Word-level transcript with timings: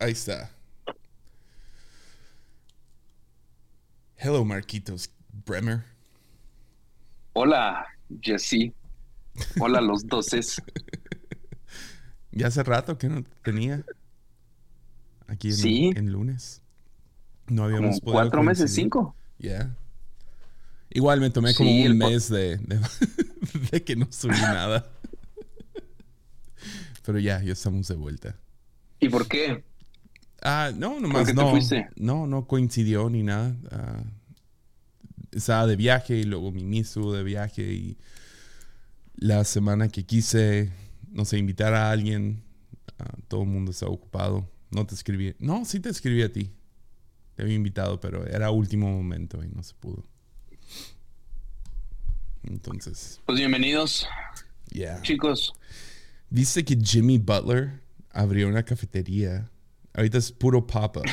Ahí 0.00 0.12
está. 0.12 0.50
Hello, 4.16 4.44
Marquitos 4.44 5.10
Bremer. 5.46 5.84
Hola, 7.34 7.86
Jesse. 8.22 8.72
Hola, 9.60 9.80
los 9.82 10.06
doces. 10.06 10.60
ya 12.32 12.46
hace 12.48 12.62
rato 12.62 12.96
que 12.98 13.08
no 13.08 13.22
tenía. 13.44 13.84
Aquí 15.26 15.48
en, 15.48 15.54
Sí. 15.54 15.90
en 15.94 16.10
lunes. 16.12 16.62
No 17.46 17.64
habíamos 17.64 18.00
Como 18.00 18.12
podido 18.12 18.12
cuatro 18.22 18.42
meses, 18.42 18.72
cinco. 18.72 19.14
Yeah. 19.38 19.76
Igual 20.90 21.20
me 21.20 21.30
tomé 21.30 21.54
como 21.54 21.70
un 21.70 21.98
mes 21.98 22.28
de, 22.30 22.56
de, 22.56 22.80
de 23.70 23.84
que 23.84 23.96
no 23.96 24.08
subí 24.10 24.32
nada. 24.32 24.90
Pero 27.04 27.18
ya, 27.18 27.42
ya 27.42 27.52
estamos 27.52 27.86
de 27.88 27.94
vuelta. 27.96 28.36
¿Y 28.98 29.08
por 29.08 29.28
qué? 29.28 29.62
Ah, 30.42 30.70
no, 30.74 31.00
nomás 31.00 31.34
no. 31.34 31.50
fuiste? 31.50 31.88
No, 31.96 32.26
no 32.26 32.46
coincidió 32.46 33.08
ni 33.10 33.22
nada. 33.22 33.54
Ah, 33.70 34.02
estaba 35.32 35.66
de 35.66 35.76
viaje 35.76 36.16
y 36.16 36.24
luego 36.24 36.50
Mimi 36.50 36.80
estuvo 36.80 37.12
de 37.12 37.22
viaje 37.22 37.62
y 37.72 37.98
la 39.16 39.44
semana 39.44 39.88
que 39.88 40.04
quise, 40.04 40.72
no 41.10 41.24
sé, 41.24 41.38
invitar 41.38 41.74
a 41.74 41.90
alguien, 41.90 42.42
ah, 42.98 43.14
todo 43.28 43.42
el 43.42 43.48
mundo 43.48 43.70
estaba 43.70 43.92
ocupado. 43.92 44.48
No 44.70 44.86
te 44.86 44.94
escribí. 44.94 45.34
No, 45.38 45.64
sí 45.64 45.80
te 45.80 45.88
escribí 45.90 46.22
a 46.22 46.32
ti. 46.32 46.50
Te 47.34 47.42
había 47.42 47.54
invitado, 47.54 48.00
pero 48.00 48.26
era 48.26 48.50
último 48.50 48.90
momento 48.90 49.42
y 49.44 49.48
no 49.48 49.62
se 49.62 49.74
pudo. 49.74 50.04
Entonces, 52.44 53.20
Pues 53.26 53.38
bienvenidos, 53.38 54.06
yeah. 54.70 55.00
chicos. 55.02 55.52
¿Viste 56.30 56.64
que 56.64 56.76
Jimmy 56.76 57.18
Butler 57.18 57.80
abrió 58.10 58.48
una 58.48 58.62
cafetería? 58.64 59.50
Ahorita 59.94 60.18
es 60.18 60.32
puro 60.32 60.66
pop-up. 60.66 61.04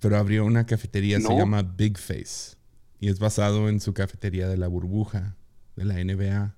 Pero 0.00 0.16
abrió 0.18 0.44
una 0.44 0.66
cafetería, 0.66 1.18
se 1.18 1.28
No. 1.28 1.38
llama 1.38 1.62
Big 1.62 1.98
Face. 1.98 2.56
Y 3.00 3.08
es 3.08 3.18
basado 3.18 3.68
en 3.68 3.80
su 3.80 3.94
cafetería 3.94 4.48
de 4.48 4.56
la 4.56 4.68
burbuja, 4.68 5.36
de 5.76 5.84
la 5.84 5.94
NBA. 6.02 6.54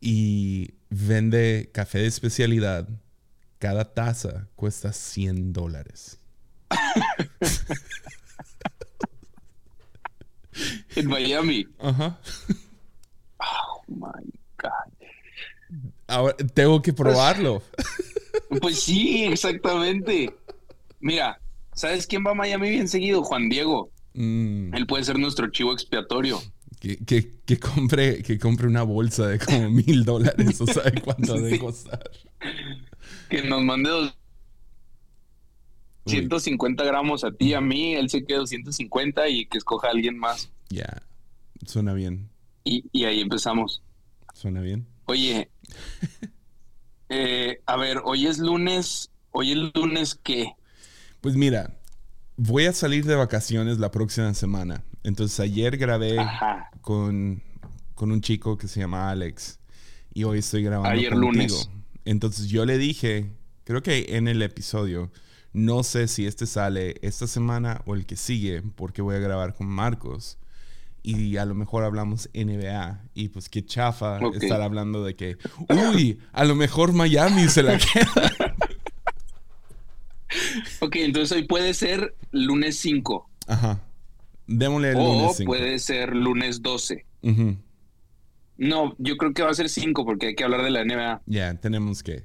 Y 0.00 0.74
vende 0.90 1.70
café 1.72 1.98
de 1.98 2.06
especialidad. 2.06 2.88
Cada 3.58 3.94
taza 3.94 4.48
cuesta 4.56 4.92
100 4.92 5.52
dólares. 5.52 6.18
En 10.96 11.06
Miami. 11.08 11.66
Ajá. 11.78 12.18
Oh 13.38 13.82
my 13.88 14.30
God. 14.58 15.01
Ahora 16.06 16.36
tengo 16.36 16.80
que 16.82 16.92
probarlo. 16.92 17.62
Pues 18.60 18.80
sí, 18.82 19.24
exactamente. 19.24 20.34
Mira, 21.00 21.40
¿sabes 21.74 22.06
quién 22.06 22.22
va 22.26 22.32
a 22.32 22.34
Miami 22.34 22.68
bien 22.70 22.86
seguido? 22.88 23.22
Juan 23.24 23.48
Diego. 23.48 23.90
Mm, 24.14 24.74
Él 24.74 24.86
puede 24.86 25.04
ser 25.04 25.18
nuestro 25.18 25.50
chivo 25.50 25.72
expiatorio. 25.72 26.38
que, 26.80 26.98
que- 26.98 27.40
que 27.46 27.58
compre, 27.58 28.22
que 28.22 28.38
compre 28.38 28.66
una 28.66 28.82
bolsa 28.82 29.26
de 29.26 29.38
como 29.38 29.70
mil 29.70 30.04
dólares. 30.04 30.60
¿O 30.60 30.66
sabe 30.66 31.00
cuánto 31.00 31.36
Sí. 31.48 31.58
costar? 31.58 32.10
Que 33.30 33.42
nos 33.42 33.62
mande 33.62 33.88
dos- 33.90 34.14
150 36.06 36.84
gramos 36.84 37.24
a 37.24 37.30
ti, 37.32 37.54
a 37.54 37.60
mí, 37.60 37.94
él 37.94 38.10
se 38.10 38.24
queda 38.24 38.38
250 38.38 39.28
y 39.28 39.46
que 39.46 39.58
escoja 39.58 39.88
a 39.88 39.90
alguien 39.92 40.18
más. 40.18 40.50
Ya, 40.68 41.02
suena 41.66 41.94
bien, 41.94 42.28
Y, 42.64 42.84
y 42.92 43.04
ahí 43.04 43.20
empezamos. 43.20 43.82
suena 44.34 44.60
bien. 44.60 44.86
Oye, 45.06 45.50
eh, 47.08 47.60
a 47.66 47.76
ver, 47.76 48.00
hoy 48.04 48.26
es 48.26 48.38
lunes. 48.38 49.10
Hoy 49.30 49.52
es 49.52 49.58
lunes 49.74 50.18
qué? 50.22 50.52
Pues 51.20 51.36
mira, 51.36 51.78
voy 52.36 52.66
a 52.66 52.72
salir 52.72 53.04
de 53.04 53.14
vacaciones 53.14 53.78
la 53.78 53.90
próxima 53.90 54.32
semana. 54.34 54.84
Entonces 55.02 55.38
ayer 55.40 55.76
grabé 55.76 56.18
Ajá. 56.18 56.70
con, 56.80 57.42
con 57.94 58.12
un 58.12 58.20
chico 58.20 58.58
que 58.58 58.68
se 58.68 58.80
llama 58.80 59.10
Alex 59.10 59.58
y 60.14 60.24
hoy 60.24 60.40
estoy 60.40 60.62
grabando 60.62 60.90
Ayer 60.90 61.12
contigo. 61.12 61.32
lunes. 61.32 61.70
Entonces 62.04 62.48
yo 62.48 62.64
le 62.66 62.78
dije, 62.78 63.32
creo 63.64 63.82
que 63.82 64.16
en 64.16 64.28
el 64.28 64.42
episodio, 64.42 65.10
no 65.52 65.82
sé 65.82 66.08
si 66.08 66.26
este 66.26 66.46
sale 66.46 66.96
esta 67.02 67.26
semana 67.26 67.82
o 67.86 67.94
el 67.94 68.06
que 68.06 68.16
sigue, 68.16 68.62
porque 68.62 69.02
voy 69.02 69.16
a 69.16 69.20
grabar 69.20 69.54
con 69.54 69.66
Marcos. 69.66 70.38
Y 71.04 71.36
a 71.36 71.44
lo 71.44 71.54
mejor 71.54 71.82
hablamos 71.84 72.28
NBA. 72.32 73.00
Y 73.14 73.28
pues 73.30 73.48
qué 73.48 73.64
chafa 73.64 74.18
estar 74.40 74.62
hablando 74.62 75.02
de 75.04 75.16
que, 75.16 75.36
uy, 75.68 76.20
a 76.32 76.44
lo 76.44 76.54
mejor 76.54 76.92
Miami 76.92 77.48
se 77.48 77.62
la 77.62 77.78
queda. 77.78 78.32
Ok, 80.80 80.96
entonces 80.96 81.36
hoy 81.36 81.44
puede 81.46 81.74
ser 81.74 82.14
lunes 82.30 82.78
5 82.78 83.28
Ajá. 83.48 83.80
Démosle 84.46 84.90
el 84.90 84.96
o 84.96 85.00
lunes 85.00 85.36
cinco. 85.36 85.50
puede 85.50 85.78
ser 85.78 86.14
lunes 86.16 86.62
12. 86.62 87.04
Ujú. 87.22 87.56
No, 88.58 88.94
yo 88.98 89.16
creo 89.16 89.32
que 89.32 89.42
va 89.42 89.50
a 89.50 89.54
ser 89.54 89.68
5 89.68 90.04
porque 90.04 90.28
hay 90.28 90.34
que 90.34 90.44
hablar 90.44 90.62
de 90.62 90.70
la 90.70 90.84
NBA. 90.84 91.22
Ya, 91.26 91.54
tenemos 91.54 92.02
que. 92.02 92.24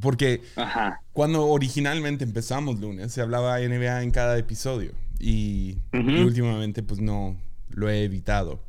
Porque 0.00 0.40
Ajá. 0.56 1.00
cuando 1.12 1.46
originalmente 1.46 2.24
empezamos 2.24 2.80
lunes, 2.80 3.12
se 3.12 3.20
hablaba 3.22 3.58
NBA 3.60 4.02
en 4.02 4.10
cada 4.10 4.36
episodio. 4.38 4.92
Y 5.18 5.78
últimamente, 5.92 6.82
pues 6.82 7.00
no 7.00 7.36
lo 7.74 7.88
he 7.90 8.04
evitado. 8.04 8.62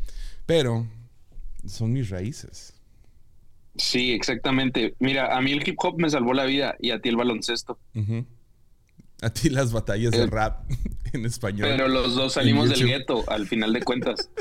Pero 0.45 0.87
son 1.65 1.93
mis 1.93 2.09
raíces. 2.09 2.73
Sí, 3.77 4.13
exactamente. 4.13 4.95
Mira, 4.99 5.35
a 5.35 5.41
mí 5.41 5.51
el 5.51 5.67
hip 5.67 5.75
hop 5.79 5.99
me 5.99 6.09
salvó 6.09 6.33
la 6.33 6.45
vida 6.45 6.75
y 6.79 6.91
a 6.91 7.01
ti 7.01 7.09
el 7.09 7.17
baloncesto. 7.17 7.77
A 9.21 9.29
ti 9.31 9.49
las 9.49 9.71
batallas 9.71 10.11
de 10.11 10.23
Eh, 10.23 10.27
rap 10.27 10.69
en 11.13 11.25
español. 11.25 11.67
Pero 11.69 11.87
los 11.87 12.15
dos 12.15 12.33
salimos 12.33 12.69
del 12.69 12.85
gueto 12.87 13.23
al 13.27 13.47
final 13.47 13.73
de 13.73 13.81
cuentas. 13.81 14.29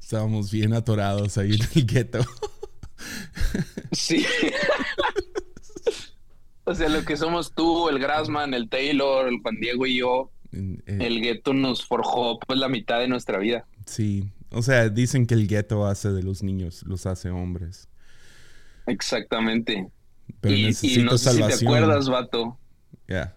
Estábamos 0.00 0.50
bien 0.50 0.72
atorados 0.74 1.38
ahí 1.38 1.54
en 1.54 1.60
el 1.74 1.86
gueto. 1.86 2.18
Sí. 3.92 4.26
o 6.64 6.74
sea, 6.74 6.88
lo 6.88 7.04
que 7.04 7.16
somos 7.16 7.52
tú, 7.54 7.88
el 7.88 7.98
Grassman, 7.98 8.54
el 8.54 8.68
Taylor, 8.68 9.28
el 9.28 9.40
Juan 9.40 9.56
Diego 9.60 9.86
y 9.86 9.98
yo, 9.98 10.30
eh, 10.52 10.78
el 10.86 11.20
gueto 11.20 11.52
nos 11.54 11.84
forjó 11.84 12.38
pues 12.40 12.58
la 12.58 12.68
mitad 12.68 12.98
de 12.98 13.08
nuestra 13.08 13.38
vida. 13.38 13.66
Sí. 13.86 14.30
O 14.50 14.62
sea, 14.62 14.88
dicen 14.88 15.26
que 15.26 15.34
el 15.34 15.46
gueto 15.46 15.86
hace 15.86 16.10
de 16.10 16.22
los 16.22 16.42
niños, 16.42 16.82
los 16.86 17.06
hace 17.06 17.30
hombres. 17.30 17.88
Exactamente. 18.86 19.88
Pero 20.40 20.54
y, 20.54 20.60
y 20.60 20.66
necesito 20.66 21.04
no 21.04 21.18
sé 21.18 21.30
si 21.30 21.36
te 21.36 21.42
salvación. 21.42 21.68
acuerdas, 21.74 22.08
vato. 22.08 22.58
Ya. 23.08 23.36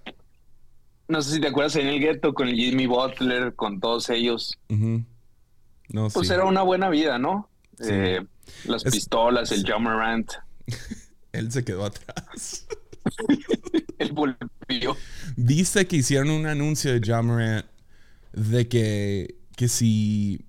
No 1.07 1.21
sé 1.21 1.35
si 1.35 1.41
te 1.41 1.47
acuerdas 1.47 1.75
en 1.75 1.87
el 1.87 1.99
gueto 1.99 2.33
con 2.33 2.47
el 2.47 2.55
Jimmy 2.55 2.87
Butler, 2.87 3.53
con 3.55 3.79
todos 3.79 4.09
ellos. 4.09 4.57
Ujú. 4.69 5.03
No, 5.89 6.09
Pues 6.09 6.27
sí. 6.27 6.33
era 6.33 6.45
una 6.45 6.61
buena 6.63 6.89
vida, 6.89 7.19
¿no? 7.19 7.49
Sí. 7.79 7.89
Eh, 7.91 8.25
las 8.65 8.85
Es- 8.85 8.93
pistolas, 8.93 9.51
el 9.51 9.65
John 9.67 9.83
Morant, 9.83 10.31
Él 11.31 11.51
se 11.51 11.63
quedó 11.63 11.85
atrás. 11.85 12.65
el 13.99 14.11
volvió. 14.13 14.95
Viste 15.35 15.85
que 15.87 15.97
hicieron 15.97 16.29
un 16.29 16.45
anuncio 16.45 16.91
de 16.93 17.01
John 17.05 17.27
Morant 17.27 17.65
de 18.33 18.67
que, 18.67 19.35
que 19.55 19.67
si 19.67 20.45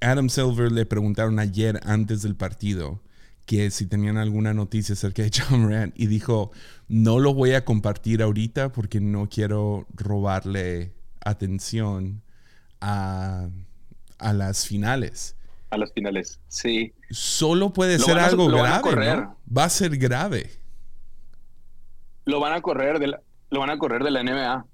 Adam 0.00 0.28
Silver 0.28 0.70
le 0.72 0.86
preguntaron 0.86 1.38
ayer 1.38 1.80
antes 1.84 2.22
del 2.22 2.36
partido 2.36 3.00
que 3.46 3.70
si 3.70 3.86
tenían 3.86 4.16
alguna 4.16 4.52
noticia 4.54 4.94
acerca 4.94 5.22
de 5.22 5.30
John 5.48 5.62
Morant 5.62 5.94
y 5.98 6.06
dijo, 6.06 6.50
no 6.88 7.18
lo 7.20 7.32
voy 7.32 7.52
a 7.52 7.64
compartir 7.64 8.22
ahorita 8.22 8.72
porque 8.72 9.00
no 9.00 9.28
quiero 9.28 9.86
robarle 9.94 10.92
atención 11.24 12.22
a, 12.80 13.48
a 14.18 14.32
las 14.32 14.66
finales. 14.66 15.36
A 15.70 15.78
las 15.78 15.92
finales, 15.92 16.40
sí. 16.48 16.92
Solo 17.10 17.72
puede 17.72 17.98
Lo 17.98 18.04
ser 18.04 18.18
a- 18.18 18.26
algo 18.26 18.46
grave. 18.48 19.26
Va 19.56 19.64
a 19.64 19.70
ser 19.70 19.96
grave. 19.96 20.50
Lo 22.26 22.40
van 22.40 22.52
a 22.52 22.60
correr 22.60 22.98
de 22.98 23.06
la, 23.06 23.20
lo 23.50 23.60
van 23.60 23.70
a 23.70 23.78
correr 23.78 24.04
de 24.04 24.10
la 24.10 24.22
NBA. 24.22 24.66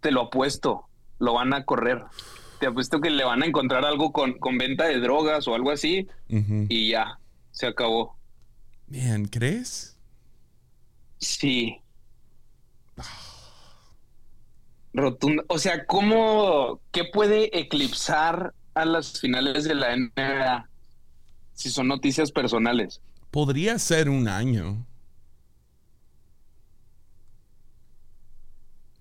Te 0.00 0.10
lo 0.10 0.22
apuesto. 0.22 0.88
Lo 1.18 1.34
van 1.34 1.54
a 1.54 1.64
correr. 1.64 2.02
Te 2.58 2.66
apuesto 2.66 3.00
que 3.00 3.10
le 3.10 3.24
van 3.24 3.42
a 3.42 3.46
encontrar 3.46 3.84
algo 3.84 4.12
con, 4.12 4.38
con 4.38 4.58
venta 4.58 4.86
de 4.86 4.98
drogas 4.98 5.46
o 5.46 5.54
algo 5.54 5.70
así 5.70 6.08
y 6.28 6.90
ya, 6.90 7.18
se 7.50 7.66
acabó. 7.66 8.16
Man, 8.88 9.26
¿crees? 9.26 9.96
Sí. 11.18 11.78
Rotunda. 14.92 15.44
O 15.48 15.58
sea, 15.58 15.86
¿cómo, 15.86 16.80
qué 16.90 17.04
puede 17.04 17.58
eclipsar 17.58 18.54
a 18.74 18.84
las 18.84 19.20
finales 19.20 19.64
de 19.64 19.74
la 19.74 19.96
NBA 19.96 20.68
si 21.54 21.70
son 21.70 21.88
noticias 21.88 22.32
personales? 22.32 23.00
Podría 23.30 23.78
ser 23.78 24.08
un 24.08 24.28
año. 24.28 24.86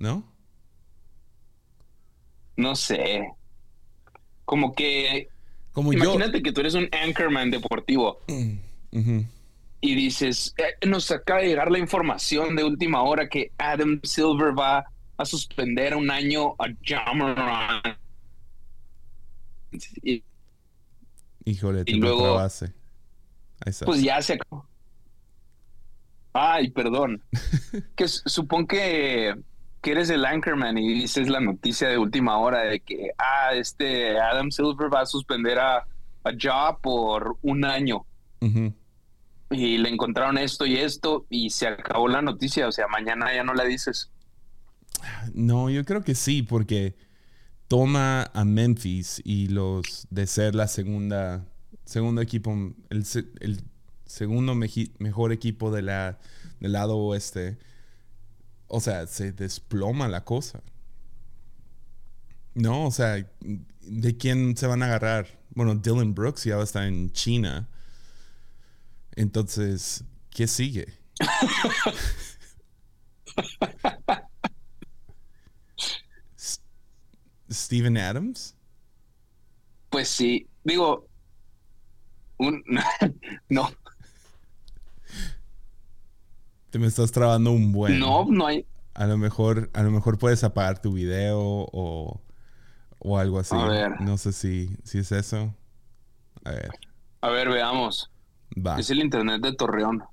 ¿No? 0.01 0.23
No 2.57 2.75
sé. 2.75 3.29
Como 4.45 4.73
que 4.73 5.29
Como 5.71 5.93
yo. 5.93 5.99
Imagínate 6.03 6.41
que 6.41 6.51
tú 6.51 6.61
eres 6.61 6.73
un 6.73 6.89
anchorman 6.91 7.51
deportivo 7.51 8.19
Ujú. 8.27 9.25
y 9.79 9.95
dices, 9.95 10.55
"Eh, 10.57 10.87
nos 10.87 11.11
acaba 11.11 11.41
de 11.41 11.47
llegar 11.49 11.71
la 11.71 11.77
información 11.77 12.55
de 12.55 12.63
última 12.63 13.03
hora 13.03 13.29
que 13.29 13.51
Adam 13.59 13.99
Silver 14.03 14.57
va 14.57 14.85
a 15.17 15.25
suspender 15.25 15.95
un 15.95 16.09
año 16.09 16.55
a 16.57 16.65
Jamoran. 16.83 17.81
Y 20.01 20.23
Híjole, 21.45 21.85
te 21.85 21.91
Y 21.91 21.95
luego- 21.95 22.33
base. 22.35 22.73
Pues 23.85 24.01
ya 24.01 24.19
se 24.21 24.33
acabó. 24.33 24.67
Ay, 26.33 26.69
perdón. 26.71 27.23
que 27.95 28.03
s- 28.05 28.21
supón 28.25 28.65
que, 28.67 29.33
que 29.81 29.91
eres 29.91 30.09
el 30.09 30.25
anchorman 30.25 30.77
y 30.77 30.93
dices 30.93 31.27
la 31.27 31.39
noticia 31.39 31.89
de 31.89 31.97
última 31.97 32.37
hora 32.37 32.61
de 32.61 32.79
que 32.79 33.11
ah, 33.17 33.53
este 33.53 34.19
Adam 34.19 34.51
Silver 34.51 34.93
va 34.93 35.01
a 35.01 35.05
suspender 35.05 35.59
a, 35.59 35.77
a 35.77 36.31
Ja 36.39 36.77
por 36.77 37.37
un 37.41 37.65
año. 37.65 38.05
Y 39.49 39.77
le 39.77 39.89
encontraron 39.89 40.37
esto 40.37 40.65
y 40.65 40.77
esto 40.77 41.25
y 41.29 41.49
se 41.49 41.67
acabó 41.67 42.07
la 42.07 42.21
noticia, 42.21 42.67
o 42.67 42.71
sea, 42.71 42.87
mañana 42.87 43.33
ya 43.33 43.43
no 43.43 43.53
la 43.53 43.65
dices. 43.65 44.09
No, 45.33 45.69
yo 45.69 45.83
creo 45.83 46.03
que 46.03 46.15
sí, 46.15 46.41
porque 46.41 46.95
toma 47.67 48.29
a 48.33 48.45
Memphis 48.45 49.21
y 49.25 49.47
los 49.47 50.07
de 50.09 50.27
ser 50.27 50.55
la 50.55 50.67
segunda, 50.67 51.45
segundo 51.85 52.21
equipo, 52.21 52.51
el, 52.89 53.05
el 53.39 53.61
segundo 54.05 54.55
mejor 54.55 55.31
equipo 55.31 55.71
de 55.71 55.81
la, 55.81 56.19
del 56.59 56.73
lado 56.73 56.97
oeste. 56.97 57.57
O 58.73 58.79
sea, 58.79 59.05
se 59.05 59.33
desploma 59.33 60.07
la 60.07 60.23
cosa. 60.23 60.63
No, 62.53 62.85
o 62.85 62.91
sea, 62.91 63.27
¿de 63.81 64.17
quién 64.17 64.55
se 64.55 64.65
van 64.65 64.81
a 64.81 64.85
agarrar? 64.85 65.27
Bueno, 65.49 65.75
Dylan 65.75 66.13
Brooks 66.13 66.45
ya 66.45 66.55
va 66.55 66.61
a 66.61 66.63
estar 66.63 66.85
en 66.85 67.11
China. 67.11 67.67
Entonces, 69.13 70.05
¿qué 70.29 70.47
sigue? 70.47 70.87
Steven 77.51 77.97
Adams? 77.97 78.55
Pues 79.89 80.07
sí, 80.07 80.47
digo, 80.63 81.09
no, 83.49 83.69
Te 86.71 86.79
me 86.79 86.87
estás 86.87 87.11
trabando 87.11 87.51
un 87.51 87.71
buen. 87.71 87.99
no, 87.99 88.25
no 88.29 88.47
hay, 88.47 88.65
A 88.93 89.05
lo 89.05 89.17
mejor, 89.17 89.69
a 89.73 89.83
lo 89.83 89.91
mejor 89.91 90.17
puedes 90.17 90.43
apagar 90.43 90.81
tu 90.81 90.93
video 90.93 91.39
o, 91.39 92.21
o 92.99 93.17
algo 93.17 93.39
así. 93.39 93.55
A 93.55 93.65
ver. 93.65 94.01
No 94.01 94.17
sé 94.17 94.31
si, 94.33 94.75
si 94.83 94.99
es 94.99 95.11
eso. 95.11 95.53
A 96.43 96.51
ver, 96.51 96.69
a 97.21 97.29
ver, 97.29 97.49
veamos, 97.49 98.11
va. 98.57 98.79
es 98.79 98.89
el 98.89 98.99
internet 98.99 99.41
de 99.41 99.53
Torreón. 99.53 100.03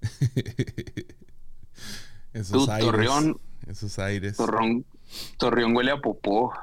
Esos 2.32 2.66
Tú, 2.66 2.70
aires. 2.72 2.86
Torreón. 2.90 3.40
Esos 3.66 3.98
aires. 3.98 4.36
Torreón, 4.36 4.86
Torreón 5.36 5.76
huele 5.76 5.90
a 5.90 6.00
popó. 6.00 6.52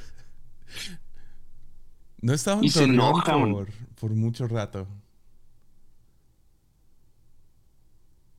No 2.20 2.32
estaba 2.32 2.58
en 2.58 2.64
Y 2.64 2.70
se 2.70 2.80
Torreón 2.80 2.94
enojan. 2.94 3.52
por, 3.52 3.68
por 4.06 4.14
mucho 4.14 4.46
rato. 4.46 4.86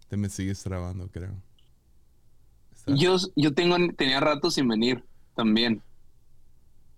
Te 0.07 0.15
me 0.15 0.29
sigues 0.29 0.63
trabando, 0.63 1.09
creo. 1.11 1.35
Yo, 2.85 3.17
yo 3.35 3.53
tengo, 3.53 3.75
tenía 3.97 4.21
rato 4.21 4.49
sin 4.49 4.69
venir 4.69 5.03
también. 5.35 5.83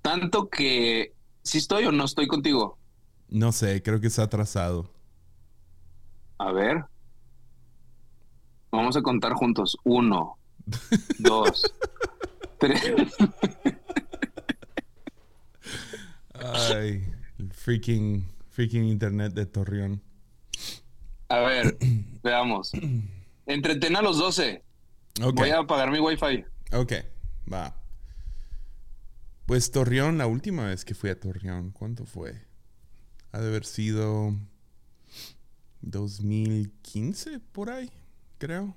Tanto 0.04 0.50
que, 0.50 1.16
si 1.42 1.58
estoy 1.58 1.86
o 1.86 1.92
no 1.92 2.06
estoy 2.06 2.28
contigo. 2.28 2.78
No 3.28 3.52
sé, 3.52 3.82
creo 3.82 4.00
que 4.00 4.06
está 4.06 4.22
atrasado. 4.22 4.94
A 6.38 6.52
ver. 6.52 6.86
Vamos 8.72 8.96
a 8.96 9.02
contar 9.02 9.34
juntos. 9.34 9.78
Uno, 9.84 10.38
dos, 11.18 11.74
tres. 12.60 12.84
Ay, 16.36 17.12
freaking, 17.52 18.28
freaking 18.60 18.84
internet 18.90 19.34
de 19.34 19.46
Torreón. 19.46 20.02
A 21.30 21.40
ver, 21.40 21.78
veamos. 22.24 22.74
Entretén 23.46 23.96
a 23.96 24.02
los 24.02 24.18
12. 24.18 24.62
Ok, 25.24 25.36
Voy 25.38 25.50
a 25.52 25.60
apagar 25.60 25.90
mi 25.90 26.00
wifi. 26.00 26.44
ok, 26.74 26.92
va. 27.52 27.74
Pues 29.46 29.72
Torreón, 29.72 30.18
la 30.18 30.28
última 30.28 30.66
vez 30.66 30.84
que 30.84 30.94
fui 30.94 31.10
a 31.10 31.18
Torreón, 31.18 31.72
¿cuánto 31.72 32.06
fue? 32.06 32.46
Ha 33.32 33.40
de 33.40 33.48
haber 33.48 33.64
sido 33.64 34.36
2015 35.80 37.40
por 37.40 37.70
ahí, 37.70 37.90
creo. 38.40 38.76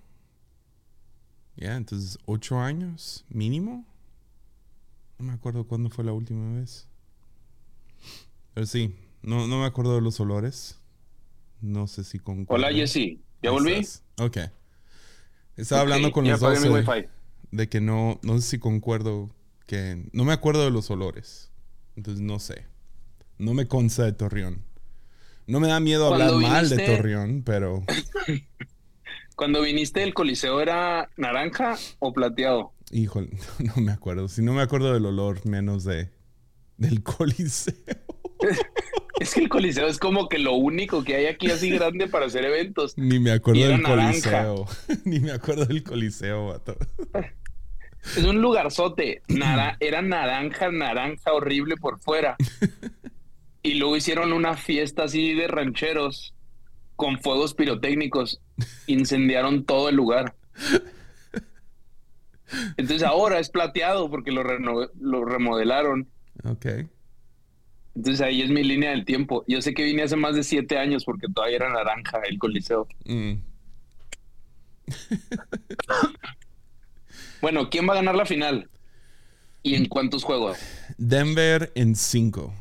Ya, 1.57 1.75
entonces 1.75 2.21
ocho 2.25 2.61
años 2.61 3.25
mínimo. 3.29 3.85
No 5.19 5.25
me 5.25 5.33
acuerdo 5.33 5.67
cuándo 5.67 5.91
fue 5.91 6.05
la 6.05 6.13
última 6.13 6.61
vez. 6.61 6.87
Pero 8.55 8.65
sí, 8.65 8.95
no, 9.23 9.47
no 9.47 9.61
me 9.61 9.67
acuerdo 9.67 9.95
de 9.95 10.01
los 10.01 10.21
olores. 10.21 10.79
No 11.61 11.87
sé 11.87 12.05
si 12.05 12.19
con. 12.19 12.45
Hola, 12.49 12.73
Jesse. 12.73 13.19
¿Ya 13.43 13.51
volví? 13.51 13.87
Ok. 14.19 14.39
Estaba 15.57 15.83
hablando 15.83 16.13
con 16.13 16.25
ya 16.25 16.33
los 16.33 16.41
dos 16.41 16.63
de, 17.51 17.69
que 17.69 17.81
no, 17.81 18.19
no 18.23 18.39
sé 18.39 18.43
si 18.43 18.59
concuerdo 18.59 19.31
que 19.67 20.09
no 20.13 20.25
me 20.25 20.33
acuerdo 20.33 20.65
de 20.65 20.71
los 20.71 20.91
olores. 20.91 21.51
Entonces 21.97 22.23
no 22.23 22.39
sé. 22.39 22.65
No 23.39 23.53
me 23.53 23.69
consta 23.69 24.05
de 24.05 24.13
Torreón. 24.13 24.65
No 25.47 25.61
me 25.61 25.69
da 25.69 25.81
miedo 25.81 26.13
hablar 26.13 26.33
mal 26.33 26.69
de 26.69 26.87
Torreón, 26.87 27.43
pero 27.45 27.85
Cuando 29.37 29.63
viniste, 29.63 30.03
¿el 30.03 30.15
coliseo 30.15 30.61
era 30.61 31.11
naranja 31.17 31.77
o 31.99 32.13
plateado? 32.13 32.73
híjole, 32.93 33.31
no 33.59 33.83
me 33.83 33.93
acuerdo. 33.93 34.29
Si 34.29 34.43
no 34.43 34.53
me 34.53 34.63
acuerdo 34.63 34.93
del 34.93 35.07
olor, 35.07 35.45
menos 35.47 35.85
de 35.85 36.11
del 36.77 37.03
coliseo. 37.03 37.75
Es 39.23 39.35
que 39.35 39.41
el 39.41 39.49
coliseo 39.49 39.87
es 39.87 39.99
como 39.99 40.29
que 40.29 40.41
lo 40.41 40.55
único 40.55 41.05
que 41.05 41.15
hay 41.15 41.27
aquí 41.27 41.49
así 41.49 41.71
grande 41.71 42.09
para 42.09 42.27
hacer 42.27 42.45
eventos. 42.45 42.99
Ni 42.99 43.21
me 43.21 43.31
acuerdo 43.31 43.69
del 43.69 43.81
coliseo. 43.83 44.67
Ni 45.05 45.21
me 45.21 45.31
acuerdo 45.31 45.65
del 45.67 45.85
coliseo, 45.85 46.49
vato. 46.49 46.77
Es 48.17 48.25
un 48.25 48.43
lugarzote. 48.43 49.23
Nara- 49.29 49.77
era 49.79 50.03
naranja, 50.03 50.73
naranja 50.73 51.33
horrible 51.33 51.77
por 51.77 52.01
fuera. 52.01 52.37
Y 53.65 53.75
luego 53.75 53.97
hicieron 53.97 54.33
una 54.33 54.57
fiesta 54.57 55.05
así 55.05 55.35
de 55.35 55.47
rancheros 55.47 56.35
con 56.97 57.21
fuegos 57.21 57.55
pirotécnicos. 57.55 58.41
Incendiaron 58.89 59.65
todo 59.65 59.89
el 59.89 59.95
lugar. 59.95 60.35
Entonces 62.77 63.05
ahora 63.05 63.39
es 63.39 63.51
plateado 63.51 64.11
porque 64.11 64.33
lo, 64.33 64.43
lo 64.43 65.25
remodelaron. 65.25 66.09
Ok. 66.43 66.67
Entonces 67.95 68.21
ahí 68.21 68.43
es 68.43 68.51
mi 68.51 68.63
línea 68.63 68.91
del 68.91 69.05
tiempo. 69.05 69.45
Yo 69.47 69.61
sé 69.61 69.75
que 69.75 69.85
vine 69.85 70.03
hace 70.03 70.17
más 70.17 70.35
de 70.35 70.45
siete 70.45 70.79
años 70.79 71.05
porque 71.05 71.27
todavía 71.33 71.57
era 71.57 71.73
naranja 71.73 72.21
el 72.29 72.39
coliseo. 72.39 72.89
Mm. 73.05 73.35
Bueno, 77.43 77.71
¿quién 77.71 77.89
va 77.89 77.95
a 77.95 77.97
ganar 77.97 78.15
la 78.15 78.25
final? 78.25 78.71
¿Y 79.65 79.75
en 79.75 79.87
cuántos 79.87 80.23
juegos? 80.23 80.59
Denver 80.97 81.73
en 81.75 81.97
5. 81.97 82.55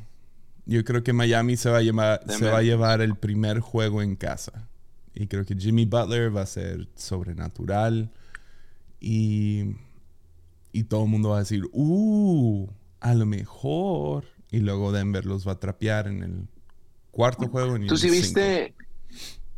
Yo 0.65 0.83
creo 0.83 1.03
que 1.03 1.13
Miami 1.13 1.55
se 1.55 1.69
va, 1.69 1.77
a 1.77 1.81
llevar, 1.81 2.21
se 2.27 2.49
va 2.49 2.57
a 2.57 2.63
llevar 2.63 3.01
el 3.01 3.15
primer 3.15 3.59
juego 3.59 4.01
en 4.01 4.15
casa. 4.15 4.67
Y 5.13 5.27
creo 5.27 5.45
que 5.45 5.55
Jimmy 5.55 5.85
Butler 5.85 6.35
va 6.35 6.41
a 6.41 6.45
ser 6.47 6.87
sobrenatural. 6.95 8.09
Y, 8.99 9.75
y 10.71 10.83
todo 10.85 11.03
el 11.03 11.09
mundo 11.09 11.29
va 11.29 11.37
a 11.37 11.39
decir, 11.41 11.63
uh, 11.73 12.67
a 13.01 13.13
lo 13.13 13.27
mejor. 13.27 14.25
Y 14.51 14.59
luego 14.59 14.91
Denver 14.91 15.25
los 15.25 15.47
va 15.47 15.53
a 15.53 15.59
trapear 15.59 16.07
en 16.07 16.23
el 16.23 16.47
cuarto 17.09 17.47
juego. 17.47 17.75
en 17.77 17.87
¿Tú 17.87 17.97
sí 17.97 18.09
viste, 18.09 18.75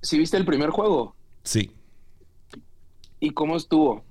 sí 0.02 0.20
viste 0.20 0.38
el 0.38 0.46
primer 0.46 0.70
juego? 0.70 1.16
Sí. 1.44 1.72
¿Y 3.20 3.32
cómo 3.32 3.58
estuvo? 3.58 4.04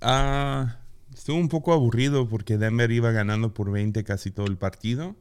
Ah, 0.00 0.78
estuvo 1.14 1.38
un 1.38 1.48
poco 1.48 1.72
aburrido 1.72 2.28
porque 2.28 2.58
Denver 2.58 2.90
iba 2.90 3.10
ganando 3.12 3.54
por 3.54 3.70
20 3.70 4.04
casi 4.04 4.30
todo 4.30 4.46
el 4.46 4.58
partido. 4.58 5.16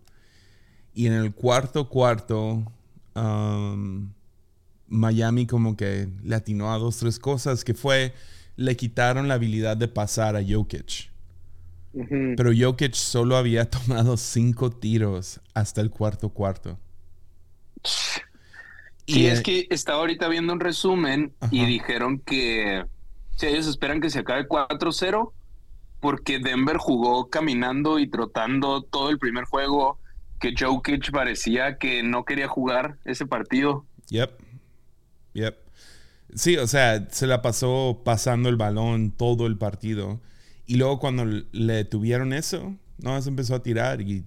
Y 0.93 1.07
en 1.07 1.13
el 1.13 1.33
cuarto 1.33 1.88
cuarto, 1.88 2.63
um, 3.15 4.12
Miami 4.88 5.45
como 5.45 5.77
que 5.77 6.10
le 6.24 6.36
atinó 6.36 6.74
a 6.74 6.77
dos, 6.77 6.98
tres 6.98 7.17
cosas, 7.17 7.63
que 7.63 7.74
fue, 7.74 8.13
le 8.57 8.75
quitaron 8.75 9.27
la 9.27 9.36
habilidad 9.36 9.77
de 9.77 9.88
pasar 9.88 10.36
a 10.36 10.41
Jokic. 10.45 11.11
Pero 11.93 12.51
Jokic 12.57 12.93
solo 12.93 13.36
había 13.36 13.65
tomado 13.69 14.17
cinco 14.17 14.69
tiros 14.69 15.41
hasta 15.53 15.81
el 15.81 15.89
cuarto 15.89 16.29
cuarto. 16.29 16.79
Y, 19.05 19.25
es 19.25 19.39
eh, 19.39 19.43
que 19.43 19.67
estaba 19.69 20.00
ahorita 20.00 20.27
viendo 20.27 20.53
un 20.53 20.60
resumen 20.60 21.33
y 21.50 21.65
dijeron 21.65 22.19
que 22.19 22.86
si 23.36 23.48
ellos 23.48 23.67
esperan 23.67 24.00
que 24.00 24.10
se 24.10 24.19
acabe 24.19 24.48
4-0 24.48 25.31
porque 26.00 26.39
Denver 26.39 26.77
jugó 26.77 27.29
caminando 27.29 28.00
y 28.00 28.07
trotando 28.07 28.81
todo 28.81 29.10
el 29.10 29.19
primer 29.19 29.45
juego, 29.45 30.00
que 30.39 30.53
Jokic 30.57 31.12
parecía 31.12 31.77
que 31.77 32.03
no 32.03 32.25
quería 32.25 32.48
jugar 32.48 32.98
ese 33.05 33.25
partido. 33.25 33.86
Yep. 34.10 34.31
Yep. 35.33 35.57
Sí, 36.33 36.57
o 36.57 36.65
sea, 36.67 37.07
se 37.10 37.27
la 37.27 37.41
pasó 37.41 38.01
pasando 38.03 38.50
el 38.50 38.55
balón 38.55 39.12
todo 39.12 39.45
el 39.45 39.57
partido. 39.57 40.19
Y 40.72 40.75
luego 40.75 41.00
cuando 41.00 41.25
le 41.25 41.84
tuvieron 41.84 42.32
eso, 42.32 42.78
no, 42.98 43.22
se 43.22 43.28
empezó 43.28 43.56
a 43.56 43.62
tirar 43.62 44.00
y 44.00 44.24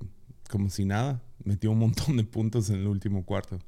como 0.51 0.69
si 0.69 0.85
nada, 0.85 1.23
metió 1.43 1.71
un 1.71 1.79
montón 1.79 2.19
de 2.19 2.25
puntos 2.25 2.69
en 2.69 2.81
el 2.81 2.87
último 2.87 3.25
cuarto. 3.25 3.59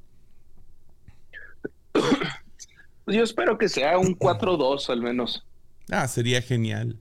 Yo 3.07 3.23
espero 3.23 3.57
que 3.57 3.67
sea 3.67 3.97
un 3.97 4.15
4-2 4.15 4.91
al 4.91 5.01
menos. 5.01 5.43
Ah, 5.89 6.07
sería 6.07 6.39
genial. 6.39 6.99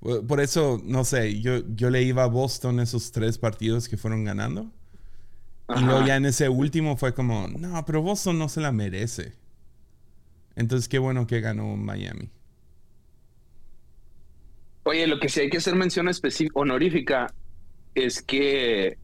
Por 0.00 0.40
eso, 0.40 0.82
no 0.84 1.04
sé, 1.04 1.40
yo, 1.40 1.60
yo 1.76 1.88
le 1.90 2.02
iba 2.02 2.24
a 2.24 2.26
Boston 2.26 2.80
esos 2.80 3.12
tres 3.12 3.38
partidos 3.38 3.88
que 3.88 3.96
fueron 3.96 4.24
ganando. 4.24 4.72
Y 5.76 5.84
luego 5.84 6.04
ya 6.04 6.16
en 6.16 6.26
ese 6.26 6.48
último 6.48 6.96
fue 6.96 7.14
como, 7.14 7.46
no, 7.46 7.84
pero 7.84 8.02
Boston 8.02 8.40
no 8.40 8.48
se 8.48 8.60
la 8.60 8.72
merece. 8.72 9.34
Entonces, 10.56 10.88
qué 10.88 10.98
bueno 10.98 11.28
que 11.28 11.40
ganó 11.40 11.76
Miami. 11.76 12.28
Oye, 14.88 15.08
lo 15.08 15.18
que 15.18 15.28
sí 15.28 15.40
hay 15.40 15.50
que 15.50 15.56
hacer 15.56 15.74
mención 15.74 16.08
específica, 16.08 16.60
honorífica, 16.60 17.34
es 17.96 18.22
que 18.22 18.98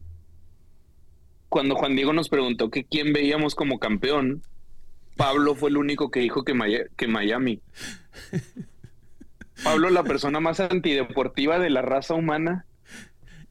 cuando 1.49 1.75
Juan 1.75 1.97
Diego 1.97 2.13
nos 2.13 2.29
preguntó 2.29 2.71
que 2.71 2.85
quién 2.85 3.11
veíamos 3.11 3.53
como 3.53 3.79
campeón, 3.79 4.43
Pablo 5.17 5.55
fue 5.55 5.71
el 5.71 5.75
único 5.75 6.09
que 6.09 6.21
dijo 6.21 6.45
que, 6.45 6.53
que 6.95 7.07
Miami. 7.09 7.59
Pablo, 9.65 9.89
la 9.89 10.05
persona 10.05 10.39
más 10.39 10.61
antideportiva 10.61 11.59
de 11.59 11.69
la 11.69 11.81
raza 11.81 12.13
humana. 12.13 12.65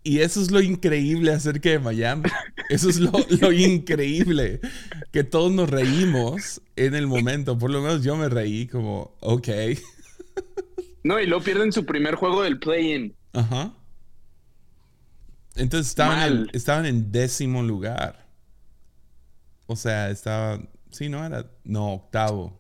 Y 0.02 0.20
eso 0.20 0.40
es 0.40 0.50
lo 0.50 0.62
increíble 0.62 1.32
acerca 1.32 1.68
de 1.68 1.80
Miami. 1.80 2.30
Eso 2.70 2.88
es 2.88 2.98
lo, 2.98 3.12
increíble. 3.52 4.60
Que 5.12 5.22
todos 5.22 5.52
nos 5.52 5.68
reímos 5.68 6.62
en 6.76 6.94
el 6.94 7.06
momento. 7.06 7.58
Por 7.58 7.70
lo 7.70 7.82
menos 7.82 8.02
yo 8.02 8.16
me 8.16 8.30
reí 8.30 8.68
como, 8.68 9.14
ok. 9.20 9.48
No, 11.04 11.21
y 11.21 11.26
luego 11.26 11.44
pierden 11.44 11.73
su 11.73 11.85
primer 11.85 12.14
juego 12.14 12.42
del 12.42 12.59
play-in. 12.59 13.14
Ajá. 13.32 13.75
Entonces 15.56 15.88
estaban 15.88 16.32
en, 16.32 16.50
estaban 16.52 16.87
en 16.87 17.12
décimo 17.12 17.62
lugar. 17.62 18.26
O 19.66 19.76
sea, 19.76 20.11
estaba. 20.11 20.61
Sí, 20.90 21.09
no 21.09 21.25
era. 21.25 21.50
No, 21.64 21.92
octavo. 21.94 22.59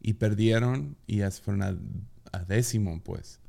Y 0.00 0.14
perdieron 0.14 0.96
y 1.06 1.18
ya 1.18 1.30
se 1.30 1.42
fueron 1.42 1.62
a 1.62 1.76
a 2.32 2.44
décimo, 2.44 3.00
pues. 3.02 3.40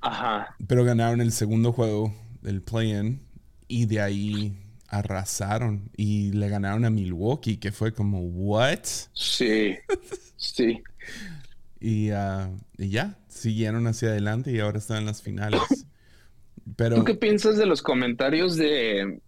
Ajá. 0.00 0.54
Pero 0.66 0.84
ganaron 0.84 1.20
el 1.20 1.32
segundo 1.32 1.72
juego 1.72 2.14
del 2.42 2.62
play-in 2.62 3.22
y 3.68 3.86
de 3.86 4.00
ahí 4.00 4.56
arrasaron 4.88 5.90
y 5.96 6.32
le 6.32 6.48
ganaron 6.48 6.84
a 6.84 6.90
Milwaukee, 6.90 7.58
que 7.58 7.70
fue 7.70 7.92
como, 7.92 8.20
¿what? 8.20 8.84
Sí, 9.12 9.76
sí. 10.36 10.82
y, 11.80 12.10
uh, 12.10 12.56
y, 12.78 12.88
ya, 12.88 13.16
siguieron 13.30 13.86
hacia 13.86 14.08
adelante 14.08 14.52
y 14.52 14.60
ahora 14.60 14.78
están 14.78 14.98
en 14.98 15.06
las 15.06 15.22
finales. 15.22 15.60
Pero, 16.76 16.96
¿Tú 16.96 17.04
qué 17.04 17.14
piensas 17.14 17.56
de 17.56 17.66
los 17.66 17.82
comentarios 17.82 18.56
de, 18.56 19.20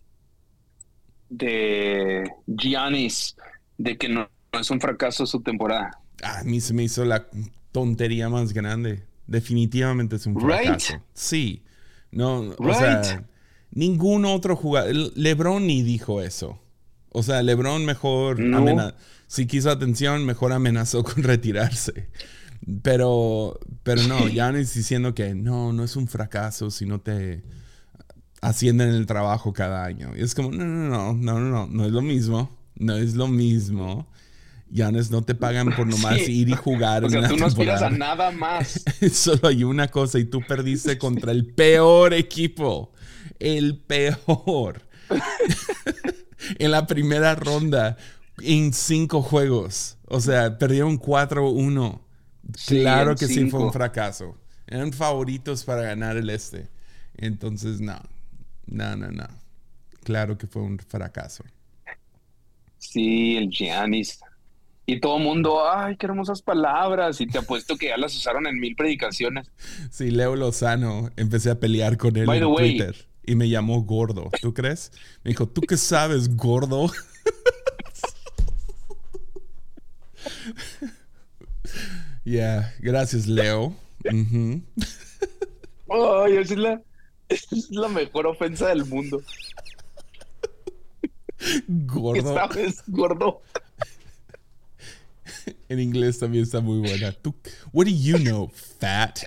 de 1.28 2.30
Giannis 2.46 3.36
de 3.78 3.96
que 3.96 4.08
no, 4.08 4.28
es 4.52 4.70
un 4.70 4.80
fracaso 4.80 5.26
su 5.26 5.40
temporada? 5.40 5.90
A 6.22 6.44
mí 6.44 6.60
se 6.60 6.74
me 6.74 6.84
hizo 6.84 7.04
la 7.04 7.26
tontería 7.72 8.28
más 8.28 8.52
grande. 8.52 9.04
Definitivamente 9.26 10.16
es 10.16 10.26
un 10.26 10.38
fracaso. 10.38 11.02
Sí. 11.14 11.64
No, 12.10 12.54
o 12.58 12.74
sea, 12.74 13.24
ningún 13.70 14.24
otro 14.24 14.54
jugador. 14.54 14.94
LeBron 15.16 15.66
ni 15.66 15.82
dijo 15.82 16.20
eso. 16.20 16.60
O 17.08 17.22
sea, 17.22 17.42
LeBron 17.42 17.84
mejor 17.84 18.38
si 19.32 19.46
quiso 19.46 19.70
atención, 19.70 20.26
mejor 20.26 20.52
amenazó 20.52 21.02
con 21.02 21.22
retirarse. 21.22 22.10
Pero, 22.82 23.58
pero 23.82 24.02
no, 24.04 24.28
Giannis 24.28 24.74
diciendo 24.74 25.14
que 25.14 25.34
no, 25.34 25.72
no 25.72 25.84
es 25.84 25.96
un 25.96 26.06
fracaso 26.08 26.70
si 26.70 26.86
no 26.86 27.00
te 27.00 27.42
ascienden 28.40 28.90
en 28.90 28.94
el 28.96 29.06
trabajo 29.06 29.52
cada 29.52 29.84
año. 29.84 30.12
Y 30.16 30.22
es 30.22 30.34
como, 30.34 30.50
no, 30.50 30.64
no, 30.64 30.88
no, 30.88 31.14
no, 31.14 31.40
no, 31.40 31.50
no, 31.50 31.66
no 31.66 31.84
es 31.84 31.92
lo 31.92 32.02
mismo. 32.02 32.58
No 32.74 32.96
es 32.96 33.14
lo 33.14 33.28
mismo. 33.28 34.08
Yanes, 34.70 35.10
no 35.10 35.22
te 35.22 35.34
pagan 35.34 35.74
por 35.76 35.86
nomás 35.88 36.28
ir 36.28 36.48
y 36.48 36.54
jugar. 36.54 37.04
O 37.04 37.10
sea, 37.10 37.28
tú 37.28 37.36
no 37.36 37.46
aspiras 37.46 37.82
a 37.82 37.90
nada 37.90 38.30
más. 38.30 38.82
Solo 39.12 39.48
hay 39.48 39.64
una 39.64 39.88
cosa 39.88 40.18
y 40.18 40.24
tú 40.24 40.40
perdiste 40.46 40.98
contra 40.98 41.32
el 41.32 41.46
peor 41.46 42.14
equipo. 42.14 42.92
El 43.38 43.78
peor. 43.78 44.82
en 46.58 46.70
la 46.70 46.86
primera 46.86 47.34
ronda, 47.34 47.96
en 48.40 48.72
cinco 48.72 49.20
juegos. 49.22 49.98
O 50.06 50.20
sea, 50.20 50.58
perdieron 50.58 50.98
4-1. 50.98 52.00
Claro 52.66 53.16
que 53.16 53.26
sí 53.26 53.50
fue 53.50 53.60
un 53.60 53.72
fracaso. 53.72 54.36
Eran 54.66 54.92
favoritos 54.92 55.64
para 55.64 55.82
ganar 55.82 56.16
el 56.16 56.30
este. 56.30 56.68
Entonces, 57.16 57.80
no. 57.80 58.00
No, 58.66 58.96
no, 58.96 59.10
no. 59.10 59.26
Claro 60.04 60.38
que 60.38 60.46
fue 60.46 60.62
un 60.62 60.78
fracaso. 60.78 61.44
Sí, 62.78 63.36
el 63.36 63.50
Giannis 63.50 64.20
y 64.86 65.00
todo 65.00 65.18
el 65.18 65.22
mundo, 65.22 65.70
ay, 65.70 65.96
qué 65.96 66.06
hermosas 66.06 66.42
palabras. 66.42 67.20
Y 67.20 67.26
te 67.26 67.38
apuesto 67.38 67.76
que 67.76 67.88
ya 67.88 67.96
las 67.96 68.16
usaron 68.16 68.46
en 68.46 68.58
mil 68.58 68.74
predicaciones. 68.74 69.50
Sí, 69.90 70.10
Leo 70.10 70.36
Lozano, 70.36 71.10
empecé 71.16 71.50
a 71.50 71.60
pelear 71.60 71.96
con 71.96 72.16
él 72.16 72.28
en 72.28 72.54
Twitter 72.54 73.08
y 73.24 73.36
me 73.36 73.48
llamó 73.48 73.82
gordo. 73.82 74.30
¿Tú 74.40 74.52
crees? 74.52 74.90
Me 75.22 75.30
dijo, 75.30 75.48
¿tú 75.48 75.60
qué 75.62 75.76
sabes, 75.76 76.36
gordo? 76.36 76.90
Ya, 82.24 82.72
gracias, 82.78 83.26
Leo. 83.26 83.74
Ay, 85.88 86.36
es 86.36 86.56
la, 86.56 86.80
es 87.28 87.70
la 87.70 87.88
mejor 87.88 88.26
ofensa 88.26 88.68
del 88.68 88.84
mundo. 88.86 89.20
Gordo. 91.66 92.12
¿Qué 92.14 92.22
sabes, 92.22 92.82
gordo? 92.86 93.42
en 95.68 95.80
inglés 95.80 96.18
también 96.20 96.44
está 96.44 96.60
muy 96.60 96.78
buena. 96.78 97.10
¿Tú, 97.12 97.34
what 97.72 97.86
do 97.86 97.90
you 97.90 98.18
know, 98.18 98.48
fat? 98.78 99.20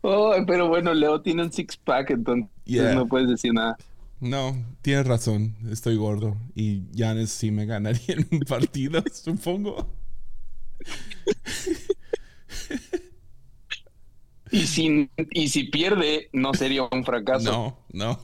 oh, 0.00 0.34
pero 0.46 0.68
bueno, 0.68 0.94
Leo 0.94 1.20
tiene 1.20 1.42
un 1.42 1.52
six 1.52 1.76
pack, 1.76 2.10
entonces 2.10 2.48
no 2.94 3.06
puedes 3.06 3.28
decir 3.28 3.52
nada. 3.52 3.76
No, 4.22 4.54
tienes 4.82 5.04
razón, 5.04 5.56
estoy 5.68 5.96
gordo. 5.96 6.36
Y 6.54 6.84
Janes 6.94 7.30
sí 7.30 7.50
me 7.50 7.66
ganaría 7.66 8.14
en 8.14 8.28
un 8.30 8.38
partido, 8.40 9.02
supongo. 9.12 9.88
Y 14.52 14.60
si, 14.68 15.10
y 15.32 15.48
si 15.48 15.64
pierde, 15.64 16.28
no 16.32 16.54
sería 16.54 16.84
un 16.84 17.04
fracaso. 17.04 17.50
No, 17.50 17.78
no. 17.92 18.20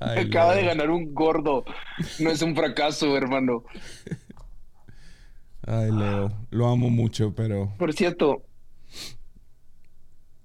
Acaba 0.00 0.54
de 0.54 0.64
ganar 0.64 0.88
un 0.88 1.12
gordo. 1.12 1.62
No 2.20 2.30
es 2.30 2.40
un 2.40 2.56
fracaso, 2.56 3.14
hermano. 3.18 3.64
Ay, 5.66 5.92
Leo. 5.92 6.32
Lo 6.48 6.68
amo 6.68 6.88
mucho, 6.88 7.34
pero. 7.34 7.74
Por 7.76 7.92
cierto, 7.92 8.45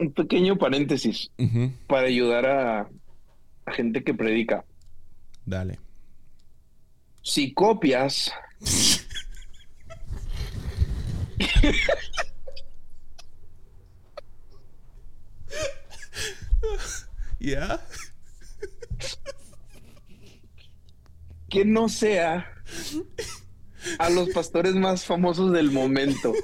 un 0.01 0.12
pequeño 0.12 0.58
paréntesis 0.58 1.31
para 1.88 2.08
ayudar 2.08 2.46
a, 2.48 2.89
a 3.65 3.72
gente 3.72 4.03
que 4.03 4.13
predica. 4.13 4.65
Dale. 5.46 5.79
Si 7.22 7.53
copias 7.53 8.34
¿Ya? 17.39 17.79
Que 21.50 21.65
no 21.65 21.89
sea 21.89 22.48
a 24.00 24.10
los 24.10 24.29
pastores 24.29 24.74
más 24.75 25.05
famosos 25.05 25.51
del 25.51 25.72
momento. 25.72 26.34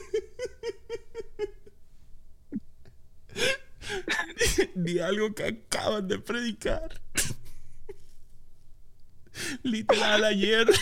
Ni 4.76 5.00
algo 5.00 5.34
que 5.34 5.46
acaban 5.46 6.08
de 6.08 6.20
predicar. 6.20 7.02
Literal 9.64 10.24
ayer. 10.24 10.68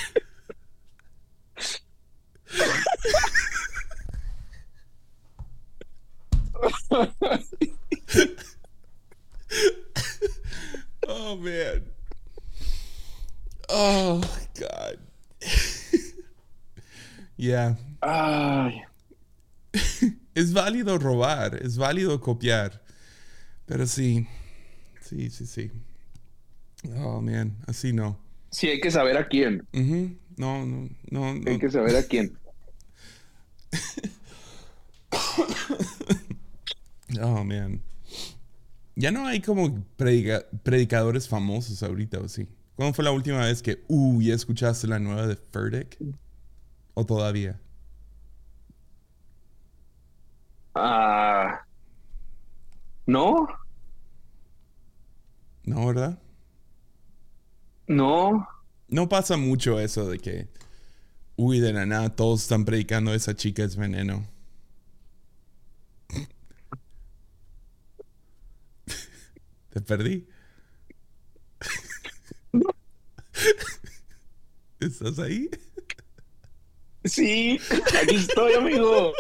oh 11.08 11.36
man. 11.38 11.84
Oh, 13.68 14.22
God. 14.60 15.00
yeah. 17.36 17.76
Ay. 18.02 18.84
Es 20.36 20.54
válido 20.54 20.98
robar, 20.98 21.56
es 21.56 21.78
válido 21.78 22.22
copiar. 22.22 22.85
Pero 23.66 23.88
sí. 23.88 24.28
Sí, 25.02 25.30
sí, 25.30 25.46
sí. 25.46 25.72
Oh, 26.98 27.22
man. 27.22 27.56
Así 27.68 27.94
no. 27.94 28.20
Sí, 28.52 28.68
hay 28.68 28.80
que 28.80 28.92
saber 28.92 29.18
a 29.18 29.28
quién. 29.28 29.68
No, 30.38 30.66
no, 30.66 30.90
no. 31.10 31.34
no. 31.36 31.52
Hay 31.52 31.60
que 31.60 31.72
saber 31.72 31.96
a 31.96 32.04
quién. 32.04 32.38
Oh, 37.22 37.44
man. 37.44 37.82
Ya 38.96 39.12
no 39.12 39.26
hay 39.28 39.42
como 39.42 39.86
predica- 39.98 40.46
predicadores 40.64 41.28
famosos 41.30 41.82
ahorita, 41.84 42.20
¿o 42.20 42.28
sí? 42.28 42.48
¿Cuándo 42.76 42.94
fue 42.94 43.06
la 43.06 43.12
última 43.12 43.46
vez 43.46 43.62
que, 43.62 43.84
uh, 43.88 44.22
ya 44.22 44.34
escuchaste 44.34 44.88
la 44.88 45.00
nueva 45.00 45.28
de 45.28 45.36
Furtick? 45.38 45.98
¿O 46.94 47.06
todavía? 47.06 47.60
Ah. 50.74 51.65
No, 53.08 53.48
¿No, 55.64 55.88
verdad? 55.88 56.20
no. 57.88 58.48
No 58.88 59.10
pasa 59.10 59.36
mucho 59.38 59.80
eso 59.80 60.08
de 60.10 60.20
que, 60.20 60.48
uy, 61.36 61.60
de 61.60 61.74
la 61.74 61.86
nada 61.88 62.16
todos 62.16 62.44
están 62.44 62.66
predicando 62.66 63.14
esa 63.14 63.36
chica 63.36 63.64
es 63.64 63.76
veneno. 63.78 64.28
Te 69.70 69.82
perdí. 69.82 70.28
¿Estás 74.80 75.20
ahí? 75.20 75.50
Sí, 77.04 77.60
aquí 78.02 78.16
estoy, 78.16 78.54
amigo. 78.54 79.12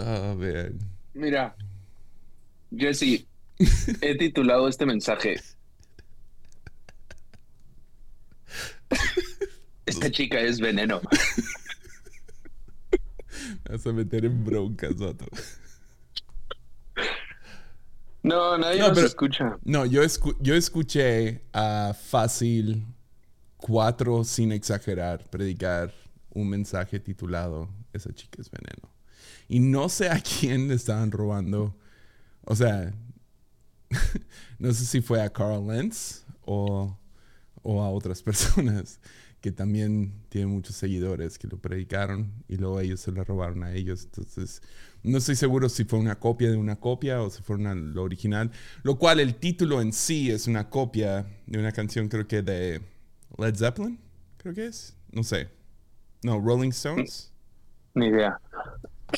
Oh, 0.00 0.34
man. 0.36 0.78
Mira, 1.14 1.54
Jesse, 2.74 3.26
he 4.00 4.14
titulado 4.16 4.68
este 4.68 4.86
mensaje. 4.86 5.36
Esta 9.86 10.10
chica 10.10 10.40
es 10.40 10.60
veneno. 10.60 11.00
Me 13.64 13.76
vas 13.76 13.86
a 13.86 13.92
meter 13.92 14.24
en 14.24 14.44
broncas, 14.44 14.96
vato. 14.96 15.26
No, 18.22 18.58
nadie 18.58 18.78
No, 18.80 18.88
nos 18.88 18.94
pero- 18.96 19.06
escucha. 19.06 19.58
No, 19.64 19.86
yo, 19.86 20.02
escu- 20.02 20.36
yo 20.40 20.54
escuché 20.54 21.42
a 21.52 21.94
fácil 21.94 22.84
cuatro, 23.56 24.24
sin 24.24 24.52
exagerar, 24.52 25.24
predicar 25.30 25.92
un 26.32 26.48
mensaje 26.48 27.00
titulado 27.00 27.68
Esa 27.92 28.12
chica 28.14 28.40
es 28.40 28.50
veneno. 28.50 28.88
Y 29.50 29.58
no 29.58 29.88
sé 29.88 30.08
a 30.08 30.20
quién 30.20 30.68
le 30.68 30.74
estaban 30.74 31.10
robando. 31.10 31.76
O 32.44 32.54
sea, 32.54 32.94
no 34.60 34.72
sé 34.72 34.84
si 34.84 35.00
fue 35.00 35.20
a 35.20 35.28
Carl 35.28 35.66
Lenz 35.66 36.24
o, 36.42 36.96
o 37.60 37.82
a 37.82 37.90
otras 37.90 38.22
personas 38.22 39.00
que 39.40 39.50
también 39.50 40.22
tienen 40.28 40.50
muchos 40.50 40.76
seguidores 40.76 41.36
que 41.36 41.48
lo 41.48 41.58
predicaron 41.58 42.32
y 42.46 42.58
luego 42.58 42.78
ellos 42.78 43.00
se 43.00 43.10
lo 43.10 43.24
robaron 43.24 43.64
a 43.64 43.74
ellos. 43.74 44.04
Entonces, 44.04 44.62
no 45.02 45.18
estoy 45.18 45.34
seguro 45.34 45.68
si 45.68 45.82
fue 45.84 45.98
una 45.98 46.20
copia 46.20 46.48
de 46.48 46.56
una 46.56 46.76
copia 46.76 47.20
o 47.20 47.28
si 47.28 47.42
fue 47.42 47.56
una, 47.56 47.74
lo 47.74 48.04
original. 48.04 48.52
Lo 48.84 49.00
cual 49.00 49.18
el 49.18 49.34
título 49.34 49.82
en 49.82 49.92
sí 49.92 50.30
es 50.30 50.46
una 50.46 50.70
copia 50.70 51.26
de 51.46 51.58
una 51.58 51.72
canción, 51.72 52.08
creo 52.08 52.28
que 52.28 52.42
de 52.42 52.82
Led 53.36 53.56
Zeppelin, 53.56 53.98
creo 54.36 54.54
que 54.54 54.66
es. 54.66 54.96
No 55.10 55.24
sé. 55.24 55.48
No, 56.22 56.38
Rolling 56.38 56.70
Stones. 56.70 57.32
Ni 57.94 58.06
idea. 58.06 58.38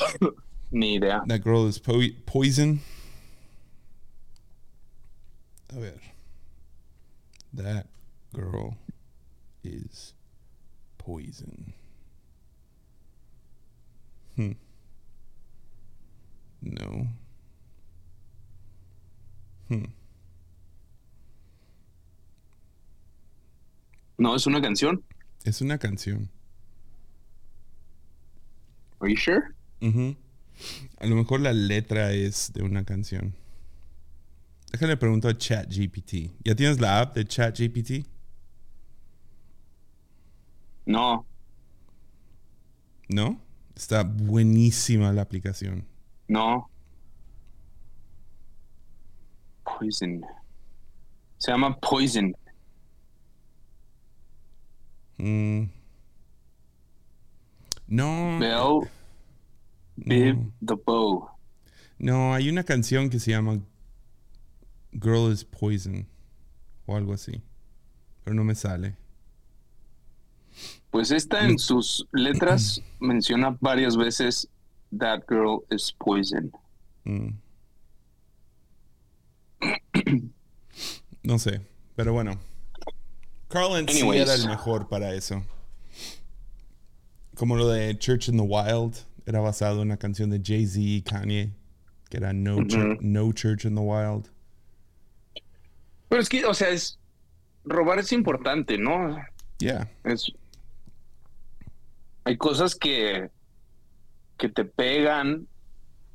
Ni 0.71 0.95
idea. 0.95 1.23
That 1.27 1.43
girl 1.43 1.67
is 1.67 1.77
po- 1.79 2.01
poison. 2.25 2.79
A 5.75 5.79
ver. 5.79 5.99
That 7.53 7.87
girl 8.33 8.77
is 9.63 10.13
poison. 10.97 11.73
Hmm. 14.35 14.53
No. 16.61 17.07
Hmm. 19.67 19.85
No, 24.17 24.35
es 24.35 24.47
una 24.47 24.61
canción. 24.61 25.03
Es 25.45 25.61
una 25.61 25.77
canción. 25.77 26.29
Are 29.01 29.09
you 29.09 29.17
sure? 29.17 29.52
Ujú. 29.83 30.15
A 30.99 31.05
lo 31.05 31.15
mejor 31.15 31.41
la 31.41 31.51
letra 31.53 32.13
es 32.13 32.51
de 32.53 32.63
una 32.63 32.83
canción. 32.85 33.35
Déjale 34.71 34.97
pregunto 34.97 35.27
a 35.27 35.37
ChatGPT. 35.37 36.31
¿Ya 36.43 36.55
tienes 36.55 36.79
la 36.79 37.01
app 37.01 37.15
de 37.15 37.25
ChatGPT? 37.25 38.07
No, 40.85 41.25
¿No? 43.09 43.39
Está 43.75 44.03
buenísima 44.03 45.11
la 45.11 45.21
aplicación. 45.21 45.85
no. 46.27 46.69
Poison. 49.63 50.21
Se 51.37 51.51
llama 51.51 51.77
Poison. 51.79 52.33
Mm. 55.17 55.63
No. 57.87 58.39
Bell 58.39 58.89
Bib 59.95 60.35
No. 60.35 60.51
the 60.65 60.75
Bow. 60.75 61.29
No, 61.99 62.33
hay 62.33 62.49
una 62.49 62.63
canción 62.63 63.09
que 63.09 63.19
se 63.19 63.31
llama 63.31 63.59
Girl 64.91 65.31
is 65.31 65.43
Poison 65.43 66.07
o 66.85 66.95
algo 66.95 67.13
así. 67.13 67.41
Pero 68.23 68.35
no 68.35 68.43
me 68.43 68.55
sale. 68.55 68.95
Pues 70.91 71.11
esta 71.11 71.45
en 71.45 71.57
sus 71.57 72.07
letras 72.11 72.81
menciona 72.99 73.57
varias 73.59 73.97
veces 73.97 74.47
That 74.97 75.23
girl 75.27 75.65
is 75.71 75.91
poison. 75.91 76.51
Mm. 77.05 77.29
No 81.23 81.39
sé, 81.39 81.61
pero 81.95 82.13
bueno. 82.13 82.39
Carlin 83.47 83.87
sí 83.87 84.07
era 84.09 84.35
el 84.35 84.47
mejor 84.47 84.87
para 84.87 85.13
eso. 85.13 85.43
Como 87.35 87.55
lo 87.55 87.67
de 87.69 87.97
Church 87.97 88.27
in 88.27 88.37
the 88.37 88.43
Wild, 88.43 88.97
era 89.25 89.39
basado 89.39 89.81
en 89.81 89.87
una 89.87 89.97
canción 89.97 90.29
de 90.29 90.41
Jay-Z 90.43 90.79
y 90.79 91.01
Kanye, 91.01 91.53
que 92.09 92.17
era 92.17 92.33
no, 92.33 92.57
Chur- 92.57 92.97
no 93.01 93.31
Church 93.33 93.65
in 93.65 93.75
the 93.75 93.81
Wild. 93.81 94.29
Pero 96.09 96.21
es 96.21 96.29
que, 96.29 96.45
o 96.45 96.53
sea, 96.53 96.69
es 96.69 96.99
robar 97.65 97.99
es 97.99 98.11
importante, 98.11 98.77
¿no? 98.77 99.17
Yeah. 99.59 99.89
Es 100.03 100.31
hay 102.25 102.37
cosas 102.37 102.75
que 102.75 103.29
que 104.37 104.49
te 104.49 104.65
pegan. 104.65 105.47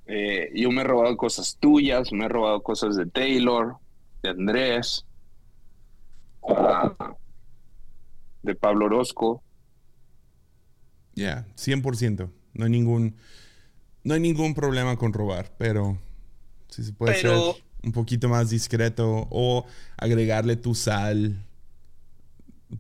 Eh, 0.07 0.51
yo 0.55 0.71
me 0.71 0.81
he 0.81 0.85
robado 0.85 1.17
cosas 1.17 1.57
tuyas, 1.61 2.13
me 2.13 2.25
he 2.25 2.29
robado 2.29 2.63
cosas 2.63 2.97
de 2.97 3.07
Taylor, 3.07 3.77
de 4.23 4.31
Andrés, 4.31 5.05
ah, 6.49 7.15
de 8.43 8.55
Pablo 8.55 8.87
Orozco. 8.87 9.43
Yeah, 11.15 11.47
100%. 11.57 12.31
No 12.55 12.65
hay 12.65 12.71
ningún 12.71 13.17
no 14.05 14.15
hay 14.15 14.21
ningún 14.21 14.55
problema 14.55 14.97
con 14.97 15.13
robar, 15.13 15.53
pero 15.59 15.99
si 16.69 16.83
se 16.85 16.93
puede 16.93 17.15
Pero- 17.21 17.53
ser 17.55 17.63
un 17.83 17.93
poquito 17.93 18.29
más 18.29 18.51
discreto 18.51 19.27
o 19.31 19.67
agregarle 19.97 20.57
tu 20.57 20.75
sal, 20.75 21.45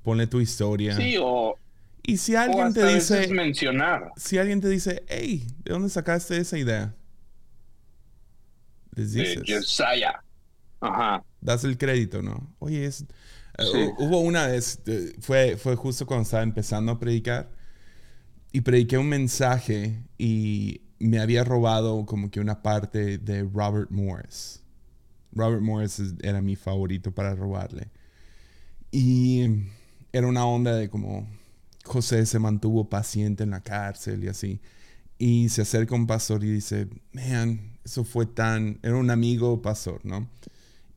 ponle 0.02 0.26
tu 0.26 0.40
historia. 0.40 0.96
Sí, 0.96 1.16
o, 1.20 1.57
y 2.02 2.16
si 2.16 2.35
alguien 2.35 2.72
te 2.72 2.85
dice, 2.94 3.28
mencionar. 3.28 4.11
si 4.16 4.38
alguien 4.38 4.61
te 4.61 4.68
dice, 4.68 5.04
hey, 5.09 5.46
¿de 5.64 5.72
dónde 5.72 5.88
sacaste 5.90 6.37
esa 6.38 6.57
idea? 6.59 6.94
Les 8.94 9.12
de 9.12 9.20
dices, 9.22 9.42
Josiah. 9.46 10.22
Ajá. 10.81 11.24
das 11.40 11.64
el 11.64 11.76
crédito, 11.76 12.22
¿no? 12.22 12.54
Oye, 12.61 12.85
es, 12.87 13.02
eh, 13.02 13.07
Sí. 13.64 13.78
hu- 13.78 13.94
hubo 13.98 14.20
una 14.20 14.46
vez, 14.46 14.81
eh, 14.87 15.14
fue, 15.20 15.57
fue 15.57 15.74
justo 15.76 16.07
cuando 16.07 16.22
estaba 16.22 16.42
empezando 16.42 16.92
a 16.92 16.98
predicar, 16.98 17.50
y 18.52 18.61
prediqué 18.62 18.98
un 18.98 19.08
mensaje 19.08 20.02
y 20.16 20.82
me 20.98 21.20
había 21.20 21.44
robado 21.44 22.06
como 22.06 22.30
que 22.30 22.40
una 22.40 22.62
parte 22.62 23.18
de 23.18 23.42
Robert 23.42 23.90
Morris. 23.90 24.62
Robert 25.32 25.62
Morris 25.62 26.00
era 26.22 26.40
mi 26.40 26.56
favorito 26.56 27.12
para 27.12 27.34
robarle. 27.34 27.90
Y 28.90 29.44
era 30.12 30.26
una 30.26 30.46
onda 30.46 30.74
de 30.74 30.88
como 30.88 31.28
José 31.84 32.24
se 32.26 32.38
mantuvo 32.38 32.88
paciente 32.88 33.44
en 33.44 33.50
la 33.50 33.61
cárcel 33.61 34.24
y 34.24 34.28
así. 34.28 34.61
Y 35.18 35.48
se 35.48 35.62
acerca 35.62 35.94
un 35.94 36.06
pastor 36.06 36.44
y 36.44 36.50
dice, 36.50 36.88
man, 37.12 37.78
eso 37.84 38.04
fue 38.04 38.26
tan... 38.26 38.78
Era 38.82 38.96
un 38.96 39.11
amigo 39.11 39.61
pastor, 39.61 40.00
¿no? 40.04 40.28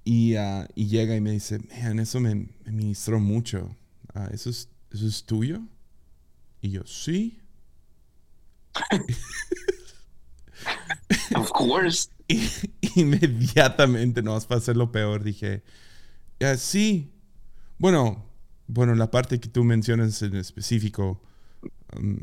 Y, 0.03 0.35
ah, 0.35 0.67
y 0.75 0.87
llega 0.87 1.15
y 1.15 1.21
me 1.21 1.31
dice, 1.31 1.59
man, 1.59 1.99
eso 1.99 2.19
me, 2.19 2.35
me 2.35 2.71
ministró 2.71 3.19
mucho. 3.19 3.75
Ah, 4.13 4.29
¿eso, 4.31 4.49
es, 4.49 4.69
¿Eso 4.91 5.07
es 5.07 5.23
tuyo? 5.23 5.61
Y 6.61 6.69
yo, 6.69 6.85
sí. 6.85 7.40
Of 11.35 11.51
course. 11.51 12.09
Inmediatamente, 12.95 14.21
no, 14.21 14.39
para 14.41 14.59
hacer 14.59 14.77
lo 14.77 14.91
peor, 14.91 15.23
dije, 15.23 15.63
"Ah, 16.39 16.55
sí. 16.57 17.11
Bueno, 17.77 18.25
bueno, 18.67 18.95
la 18.95 19.09
parte 19.11 19.39
que 19.39 19.49
tú 19.49 19.63
mencionas 19.63 20.21
en 20.21 20.35
específico, 20.35 21.21
um, 21.97 22.17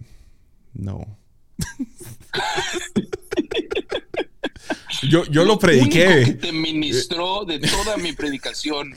no. 0.74 1.18
yo, 5.02 5.24
yo 5.26 5.44
lo 5.44 5.54
único 5.54 5.58
que 5.58 5.66
prediqué. 5.66 6.34
te 6.34 6.52
ministró 6.52 7.44
de 7.44 7.58
toda 7.58 7.96
mi 7.96 8.12
predicación. 8.12 8.96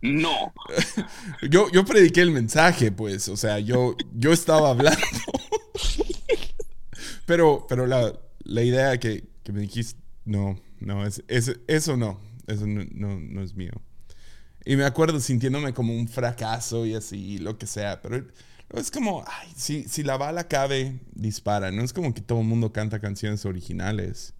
No. 0.00 0.52
Yo, 1.50 1.70
yo 1.72 1.84
prediqué 1.84 2.20
el 2.20 2.30
mensaje, 2.30 2.92
pues. 2.92 3.28
O 3.28 3.36
sea, 3.38 3.58
yo, 3.58 3.96
yo 4.14 4.32
estaba 4.32 4.70
hablando. 4.70 5.00
Pero 7.26 7.66
pero 7.68 7.86
la, 7.86 8.12
la 8.44 8.62
idea 8.62 8.98
que, 8.98 9.24
que 9.42 9.52
me 9.52 9.60
dijiste, 9.60 10.00
no, 10.24 10.58
no, 10.80 11.06
es, 11.06 11.22
es- 11.28 11.58
eso 11.66 11.96
no. 11.96 12.20
Eso 12.46 12.66
no, 12.66 12.84
no, 12.92 13.18
no 13.20 13.42
es 13.42 13.54
mío. 13.54 13.72
Y 14.64 14.76
me 14.76 14.84
acuerdo 14.84 15.20
sintiéndome 15.20 15.74
como 15.74 15.94
un 15.94 16.08
fracaso 16.08 16.86
y 16.86 16.94
así, 16.94 17.38
lo 17.38 17.58
que 17.58 17.66
sea. 17.66 18.02
Pero 18.02 18.26
es 18.74 18.90
como, 18.90 19.24
ay, 19.26 19.48
si, 19.56 19.84
si 19.84 20.02
la 20.02 20.16
bala 20.18 20.48
cabe, 20.48 21.00
dispara. 21.14 21.70
No 21.72 21.82
es 21.82 21.92
como 21.92 22.14
que 22.14 22.22
todo 22.22 22.40
el 22.40 22.46
mundo 22.46 22.72
canta 22.72 23.00
canciones 23.00 23.46
originales. 23.46 24.34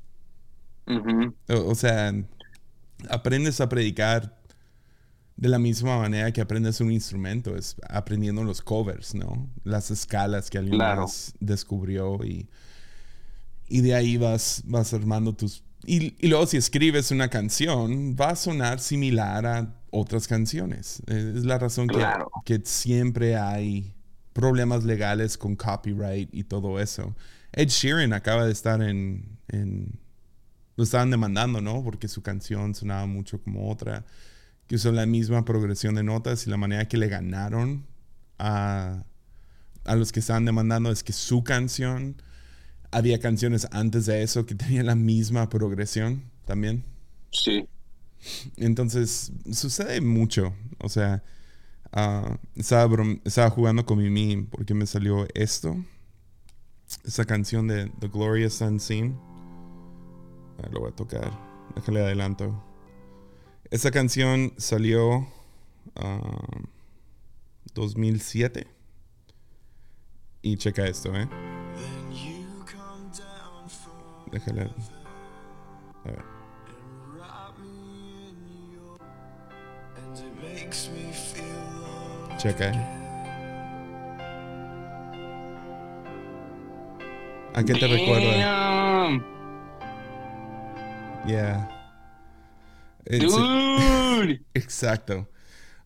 O, 1.49 1.71
o 1.71 1.75
sea, 1.75 2.13
aprendes 3.11 3.61
a 3.61 3.69
predicar 3.69 4.39
de 5.37 5.49
la 5.49 5.59
misma 5.59 5.99
manera 5.99 6.33
que 6.33 6.41
aprendes 6.41 6.81
un 6.81 6.93
instrumento, 6.93 7.57
es 7.57 7.77
aprendiendo 7.89 8.45
los 8.45 8.63
covers, 8.63 9.15
¿no? 9.15 9.51
Las 9.65 9.91
escalas 9.91 10.49
que 10.51 10.59
alguien 10.59 10.79
Claro. 10.79 11.03
más 11.03 11.35
descubrió 11.41 12.25
y, 12.25 12.49
y 13.69 13.81
de 13.81 13.95
ahí 13.95 14.17
vas, 14.17 14.63
vas 14.67 14.93
armando 14.95 15.35
tus... 15.35 15.63
Y, 15.87 16.15
y 16.19 16.29
luego 16.29 16.47
si 16.47 16.57
escribes 16.57 17.11
una 17.11 17.29
canción, 17.29 18.17
va 18.19 18.31
a 18.31 18.37
sonar 18.37 18.81
similar 18.81 19.45
a 19.47 19.75
otras 19.91 20.27
canciones. 20.27 21.03
Eh, 21.07 21.35
Es 21.37 21.45
la 21.45 21.59
razón 21.59 21.89
que, 21.89 22.03
que 22.45 22.61
siempre 22.65 23.37
hay 23.37 23.95
problemas 24.33 24.85
legales 24.85 25.37
con 25.39 25.57
copyright 25.57 26.29
y 26.33 26.45
todo 26.45 26.81
eso. 26.81 27.15
Ed 27.53 27.69
Sheeran 27.69 28.13
acaba 28.15 28.47
de 28.47 28.53
estar 28.53 28.83
en, 28.83 29.39
en 29.49 29.99
lo 30.77 30.85
estaban 30.85 31.11
demandando, 31.11 31.61
¿no? 31.61 31.85
Porque 31.85 32.09
su 32.09 32.23
canción 32.23 32.75
sonaba 32.75 33.07
mucho 33.07 33.41
como 33.41 33.71
otra, 33.71 34.05
que 34.67 34.77
usó 34.77 34.91
la 34.93 35.07
misma 35.07 35.45
progresión 35.45 35.95
de 35.95 36.03
notas 36.03 36.47
y 36.47 36.51
la 36.51 36.57
manera 36.57 36.89
que 36.89 36.97
le 36.97 37.09
ganaron 37.09 37.87
a, 38.39 39.05
a 39.85 39.97
los 39.97 40.13
que 40.13 40.21
estaban 40.21 40.45
demandando 40.45 40.91
es 40.91 41.05
que 41.05 41.13
su 41.13 41.45
canción, 41.45 42.17
había 42.95 43.19
canciones 43.19 43.67
antes 43.73 44.07
de 44.07 44.23
eso 44.23 44.47
que 44.47 44.55
tenían 44.55 44.87
la 44.87 44.95
misma 44.95 45.49
progresión 45.49 46.23
también. 46.47 46.85
Sí. 47.31 47.69
Entonces, 48.57 49.33
sucede 49.53 50.01
mucho. 50.01 50.55
O 50.79 50.89
sea, 50.89 51.23
ah, 51.93 52.39
estaba, 52.55 53.05
estaba 53.25 53.51
jugando 53.51 53.85
con 53.85 53.99
Mimi 53.99 54.47
porque 54.51 54.75
me 54.75 54.87
salió 54.87 55.27
esto. 55.35 55.77
Esa 57.05 57.25
canción 57.25 57.67
de 57.67 57.91
The 57.99 58.09
Glorious 58.09 58.61
Unseen. 58.61 59.19
Ah, 60.63 60.69
lo 60.71 60.81
voy 60.81 60.93
a 60.93 60.97
tocar. 60.97 61.33
Déjale 61.75 62.01
adelanto. 62.01 62.65
Esa 63.71 63.91
canción 63.91 64.55
salió 64.57 65.27
ah, 65.97 66.63
2007. 67.75 68.69
Y 70.43 70.57
checa 70.59 70.87
esto, 70.87 71.15
¿eh? 71.17 71.27
A 76.05 76.11
ver. 76.11 76.25
Checa. 82.39 82.71
¿eh? 82.71 83.01
¿A 87.55 87.63
qué 87.65 87.75
te 87.75 87.87
recuerda? 87.87 88.33
Yeah. 91.27 91.69
It's- 93.07 93.33
Dude. 93.33 94.43
Exacto. 94.55 95.29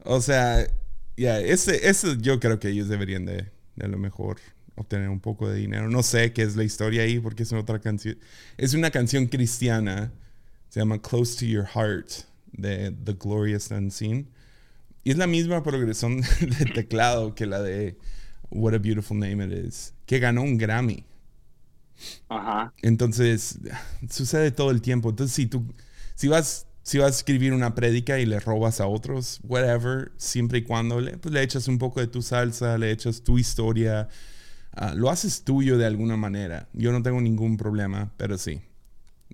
O 0.05 0.21
sea, 0.21 0.67
ya, 1.17 1.39
ese, 1.41 1.89
ese 1.89 2.17
yo 2.19 2.41
creo 2.41 2.59
que 2.59 2.69
ellos 2.69 2.89
deberían 2.89 3.27
de, 3.27 3.51
de 3.77 3.85
a 3.85 3.89
lo 3.89 3.99
mejor 3.99 4.39
obtener 4.79 5.09
un 5.09 5.21
poco 5.21 5.49
de 5.49 5.59
dinero. 5.59 5.89
No 5.89 6.03
sé 6.03 6.33
qué 6.33 6.43
es 6.43 6.57
la 6.57 6.65
historia 6.65 7.03
ahí 7.03 7.21
porque 7.21 7.43
es 7.43 7.53
otra 7.53 7.81
canción. 7.81 8.19
Es 8.57 8.75
una 8.75 8.91
canción 8.91 9.27
cristiana. 9.27 10.13
Se 10.69 10.81
llama 10.81 11.01
Close 11.01 11.39
to 11.39 11.47
Your 11.47 11.67
Heart 11.67 12.11
de 12.53 12.93
The 13.05 13.15
Glorious 13.15 13.71
Unseen. 13.71 14.29
Y 15.05 15.11
es 15.11 15.17
la 15.17 15.27
misma 15.27 15.63
progresión 15.63 16.21
de 16.41 16.65
teclado 16.75 17.35
que 17.35 17.47
la 17.47 17.63
de 17.63 17.97
What 18.51 18.75
a 18.75 18.79
Beautiful 18.79 19.19
Name 19.19 19.45
It 19.47 19.67
Is, 19.67 19.95
que 20.07 20.19
ganó 20.19 20.43
un 20.43 20.59
Grammy. 20.59 21.05
Ajá. 22.29 22.73
Entonces, 22.83 23.59
sucede 24.11 24.51
todo 24.51 24.71
el 24.71 24.81
tiempo. 24.81 25.11
Entonces, 25.11 25.35
si 25.35 25.47
tú, 25.47 25.65
si 26.15 26.29
vas, 26.29 26.67
si 26.83 26.99
vas 26.99 27.07
a 27.07 27.17
escribir 27.17 27.53
una 27.53 27.75
prédica 27.75 28.19
y 28.19 28.27
le 28.27 28.41
robas 28.41 28.81
a 28.81 28.87
otros, 28.87 29.41
whatever, 29.43 30.13
siempre 30.17 30.59
y 30.59 30.63
cuando 30.63 31.01
le, 31.01 31.17
pues, 31.19 31.33
le 31.33 31.43
echas 31.43 31.69
un 31.69 31.79
poco 31.79 32.01
de 32.01 32.07
tu 32.07 32.23
salsa, 32.23 32.79
le 32.79 32.91
echas 32.91 33.23
tu 33.23 33.39
historia, 33.39 34.09
ah, 34.79 34.95
lo 34.95 35.11
haces 35.11 35.45
tuyo 35.45 35.77
de 35.79 35.87
alguna 35.87 36.17
manera. 36.17 36.69
Yo 36.73 36.93
no 36.93 37.03
tengo 37.03 37.21
ningún 37.21 37.57
problema, 37.57 38.13
pero 38.17 38.39
sí. 38.39 38.63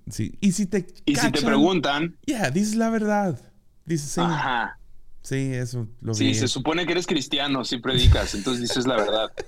sí. 0.09 0.37
Y 0.41 0.51
si 0.51 0.65
te 0.65 0.85
Y 1.05 1.15
si 1.15 1.31
te 1.31 1.41
preguntan, 1.41 2.17
yeah, 2.25 2.49
dices 2.51 2.75
la 2.75 2.89
verdad. 2.89 3.39
Dices, 3.85 4.09
sí, 4.11 4.21
ajá. 4.21 4.79
sí, 5.21 5.53
eso 5.53 5.87
lo 6.01 6.13
Sí, 6.15 6.27
vi. 6.27 6.33
se 6.35 6.47
supone 6.47 6.85
que 6.85 6.93
eres 6.93 7.05
cristiano 7.07 7.63
si 7.63 7.77
predicas, 7.77 8.33
entonces 8.35 8.61
dices 8.61 8.85
la 8.87 8.97
verdad. 8.97 9.31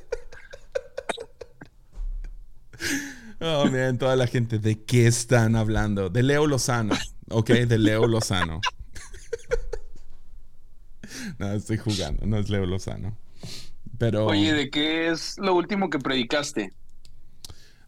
Oh, 3.39 3.65
man, 3.69 3.99
toda 3.99 4.15
la 4.15 4.25
gente, 4.25 4.57
¿de 4.57 4.83
qué 4.83 5.05
están 5.05 5.55
hablando? 5.55 6.10
De 6.10 6.23
Leo 6.23 6.47
Lozano, 6.47 6.95
¿ok? 7.29 7.49
De 7.51 7.77
Leo 7.77 8.07
Lozano. 8.07 8.62
no, 11.38 11.51
estoy 11.53 11.77
jugando, 11.77 12.25
no 12.25 12.38
es 12.39 12.49
Leo 12.49 12.65
Lozano. 12.65 13.15
Pero 13.97 14.25
Oye, 14.25 14.53
¿de 14.53 14.69
qué 14.69 15.10
es 15.10 15.38
lo 15.39 15.55
último 15.55 15.89
que 15.89 15.99
predicaste? 15.99 16.73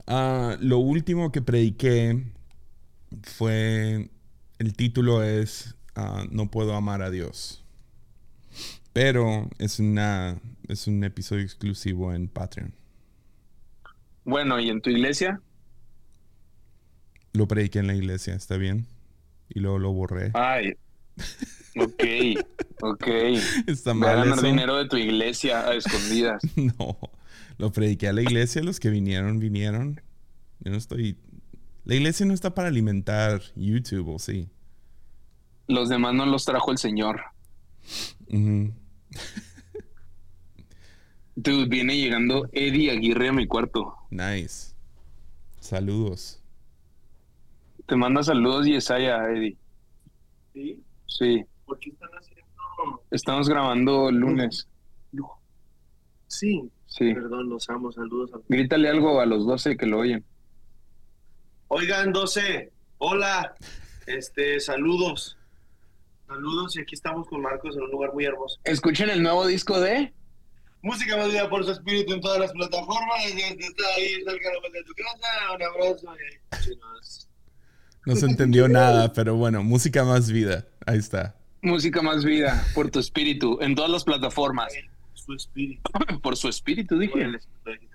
ah, 0.07 0.57
lo 0.59 0.79
último 0.79 1.31
que 1.31 1.41
prediqué 1.41 2.23
fue, 3.23 4.09
el 4.57 4.75
título 4.75 5.23
es 5.23 5.75
ah, 5.95 6.25
No 6.31 6.49
puedo 6.49 6.75
amar 6.75 7.01
a 7.01 7.11
Dios. 7.11 7.63
Pero 8.93 9.49
es, 9.59 9.79
una, 9.79 10.41
es 10.67 10.87
un 10.87 11.03
episodio 11.03 11.43
exclusivo 11.43 12.13
en 12.13 12.27
Patreon. 12.27 12.73
Bueno, 14.23 14.59
¿y 14.59 14.69
en 14.69 14.81
tu 14.81 14.89
iglesia? 14.89 15.41
Lo 17.33 17.47
prediqué 17.47 17.79
en 17.79 17.87
la 17.87 17.95
iglesia, 17.95 18.33
¿está 18.33 18.57
bien? 18.57 18.87
Y 19.49 19.59
luego 19.59 19.79
lo 19.79 19.93
borré. 19.93 20.31
Ay. 20.33 20.73
Ok, 21.77 22.03
ok. 22.82 23.08
Está 23.67 23.93
Voy 23.93 24.08
a 24.08 24.15
ganar 24.15 24.38
eso? 24.38 24.45
dinero 24.47 24.75
de 24.77 24.88
tu 24.88 24.97
iglesia 24.97 25.67
a 25.67 25.75
escondidas. 25.75 26.41
No, 26.55 26.97
lo 27.58 27.71
prediqué 27.71 28.08
a 28.08 28.13
la 28.13 28.21
iglesia, 28.21 28.63
los 28.63 28.79
que 28.79 28.89
vinieron, 28.89 29.39
vinieron. 29.39 30.01
Yo 30.60 30.71
no 30.71 30.77
estoy... 30.77 31.17
La 31.86 31.95
iglesia 31.95 32.25
no 32.25 32.34
está 32.34 32.53
para 32.53 32.67
alimentar 32.67 33.41
YouTube, 33.55 34.10
¿o 34.10 34.19
sí? 34.19 34.49
Los 35.67 35.89
demás 35.89 36.13
no 36.13 36.25
los 36.25 36.45
trajo 36.45 36.71
el 36.71 36.77
Señor. 36.77 37.21
Ujú. 38.27 38.73
Dude, 41.36 41.67
viene 41.69 41.95
llegando 41.97 42.49
Eddie 42.51 42.91
Aguirre 42.91 43.29
a 43.29 43.34
mi 43.34 43.47
cuarto. 43.47 43.93
Nice. 44.10 44.73
Saludos. 45.60 46.41
Te 47.86 47.95
manda 47.95 48.21
saludos 48.23 48.65
Yesaya, 48.67 49.23
Eddie. 49.29 49.58
¿Sí? 50.53 50.84
Sí, 51.09 51.43
¿Por 51.65 51.77
qué 51.79 51.89
están 51.89 52.09
haciendo? 52.11 52.45
estamos 53.11 53.49
grabando 53.49 54.09
el 54.09 54.15
lunes. 54.15 54.67
Sí. 56.27 56.69
Sí. 56.85 57.13
Perdón, 57.13 57.49
los 57.49 57.67
amo. 57.69 57.91
Saludos. 57.91 58.31
a- 58.33 58.39
Grítale 58.47 58.87
algo 58.89 59.19
a 59.19 59.25
los 59.25 59.45
12 59.45 59.75
que 59.77 59.85
lo 59.87 59.99
oyen. 59.99 60.23
Oigan, 61.67 62.13
12. 62.13 62.71
Hola. 62.99 63.55
Este, 64.05 64.59
saludos. 64.59 65.37
Saludos 66.27 66.75
y 66.77 66.81
aquí 66.81 66.93
estamos 66.95 67.27
con 67.27 67.41
Marcos 67.41 67.75
en 67.75 67.83
un 67.83 67.91
lugar 67.91 68.13
muy 68.13 68.25
hermoso. 68.25 68.59
Escuchen 68.63 69.09
el 69.09 69.21
nuevo 69.23 69.45
disco 69.47 69.79
de... 69.79 70.13
Música 70.81 71.17
más 71.17 71.27
vida 71.29 71.49
por 71.49 71.65
su 71.65 71.71
espíritu 71.71 72.13
en 72.13 72.21
todas 72.21 72.39
las 72.39 72.51
plataformas. 72.53 73.25
Está 73.25 73.83
ahí, 73.97 74.23
cerca 74.23 74.49
de 74.71 74.83
tu 74.83 74.93
casa. 74.93 75.55
Un 75.55 75.63
abrazo. 75.63 76.15
y 76.15 76.55
escúchenos. 76.55 77.28
No 78.09 78.15
se 78.15 78.25
entendió 78.25 78.67
nada, 78.67 79.13
pero 79.13 79.35
bueno, 79.35 79.61
música 79.61 80.03
más 80.03 80.31
vida. 80.31 80.65
Ahí 80.87 80.97
está. 80.97 81.35
Música 81.61 82.01
más 82.01 82.25
vida 82.25 82.65
por 82.73 82.89
tu 82.89 82.97
espíritu 82.97 83.59
en 83.61 83.75
todas 83.75 83.91
las 83.91 84.03
plataformas. 84.03 84.73
Su 85.13 85.33
espíritu. 85.33 85.83
Por 86.23 86.35
su 86.35 86.49
espíritu, 86.49 86.97
dije. 86.97 87.13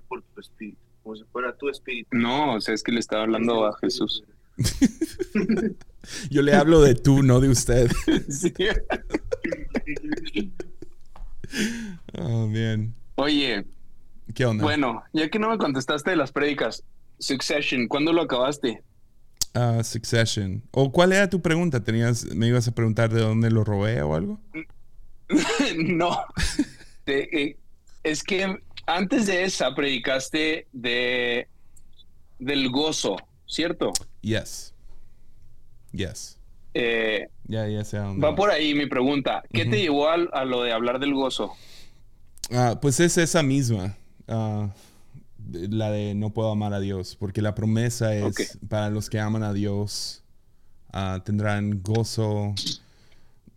Por 0.07 0.23
tu 0.23 0.41
espíritu. 0.41 0.79
Como 1.03 1.17
si 1.17 1.25
fuera 1.33 1.53
tu 1.57 1.69
espíritu. 1.69 2.09
No, 2.13 2.55
o 2.55 2.61
sea, 2.61 2.75
es 2.75 2.85
que 2.85 2.93
le 2.93 3.01
estaba 3.01 3.25
hablando 3.25 3.67
a 3.67 3.77
Jesús. 3.79 4.23
Yo 6.31 6.43
le 6.43 6.55
hablo 6.55 6.81
de 6.81 6.95
tú, 6.95 7.25
no 7.25 7.41
de 7.41 7.49
usted. 7.49 7.91
Sí. 8.29 8.53
Oh, 12.19 12.47
bien. 12.47 12.95
Oye, 13.17 13.67
¿Qué 14.33 14.47
onda? 14.47 14.63
bueno, 14.63 15.03
ya 15.13 15.29
que 15.29 15.41
no 15.41 15.51
me 15.51 15.59
contestaste 15.59 16.11
de 16.11 16.17
las 16.17 16.31
prédicas, 16.31 16.85
Succession, 17.19 17.89
¿cuándo 17.89 18.13
lo 18.13 18.23
acabaste? 18.23 18.83
Ah, 19.55 19.83
Succession. 19.85 20.63
¿O 20.73 20.91
cuál 20.91 21.13
era 21.13 21.31
tu 21.31 21.41
pregunta? 21.41 21.83
¿Tenías, 21.83 22.25
¿Me 22.35 22.49
ibas 22.49 22.67
a 22.69 22.73
preguntar 22.75 23.13
de 23.13 23.21
dónde 23.21 23.51
lo 23.51 23.63
robé 23.65 24.03
o 24.03 24.15
algo? 24.15 24.41
no. 25.77 26.19
Te- 27.05 27.43
eh, 27.43 27.57
es 28.03 28.23
que 28.23 28.59
antes 28.87 29.27
de 29.27 29.45
esa 29.45 29.75
predicaste 29.75 30.67
de 30.73 31.49
del 32.39 32.69
gozo, 32.71 33.17
¿cierto? 33.47 33.93
Yes. 34.21 34.75
Yes. 35.93 36.39
Eh, 36.75 37.29
Ya, 37.47 37.69
ya 37.69 37.85
sé 37.85 37.97
a 37.99 38.03
dónde 38.03 38.27
va 38.27 38.35
por 38.35 38.51
ahí 38.51 38.75
mi 38.75 38.87
pregunta. 38.87 39.43
¿Qué 39.53 39.65
te 39.65 39.79
llevó 39.81 40.09
al- 40.09 40.29
a, 40.33 40.45
lo 40.45 40.63
de 40.63 40.73
hablar 40.73 40.99
del 40.99 41.15
gozo? 41.15 41.53
Ah, 42.51 42.79
pues 42.83 42.99
es 43.01 43.17
esa 43.19 43.43
misma. 43.43 43.97
de- 44.27 44.69
la 45.53 45.91
de 45.91 46.15
no 46.15 46.31
puedo 46.31 46.51
amar 46.51 46.73
a 46.75 46.81
Dios. 46.81 47.17
Porque 47.19 47.43
la 47.43 47.55
promesa 47.55 48.15
es 48.15 48.59
para 48.69 48.91
los 48.91 49.11
que 49.11 49.21
aman 49.21 49.43
a 49.43 49.53
Dios 49.53 50.23
ah, 50.93 51.23
tendrán 51.25 51.83
gozo. 51.83 52.55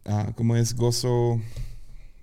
ah, 0.06 0.32
¿Cómo 0.36 0.56
es? 0.56 0.76
Gozo. 0.76 1.39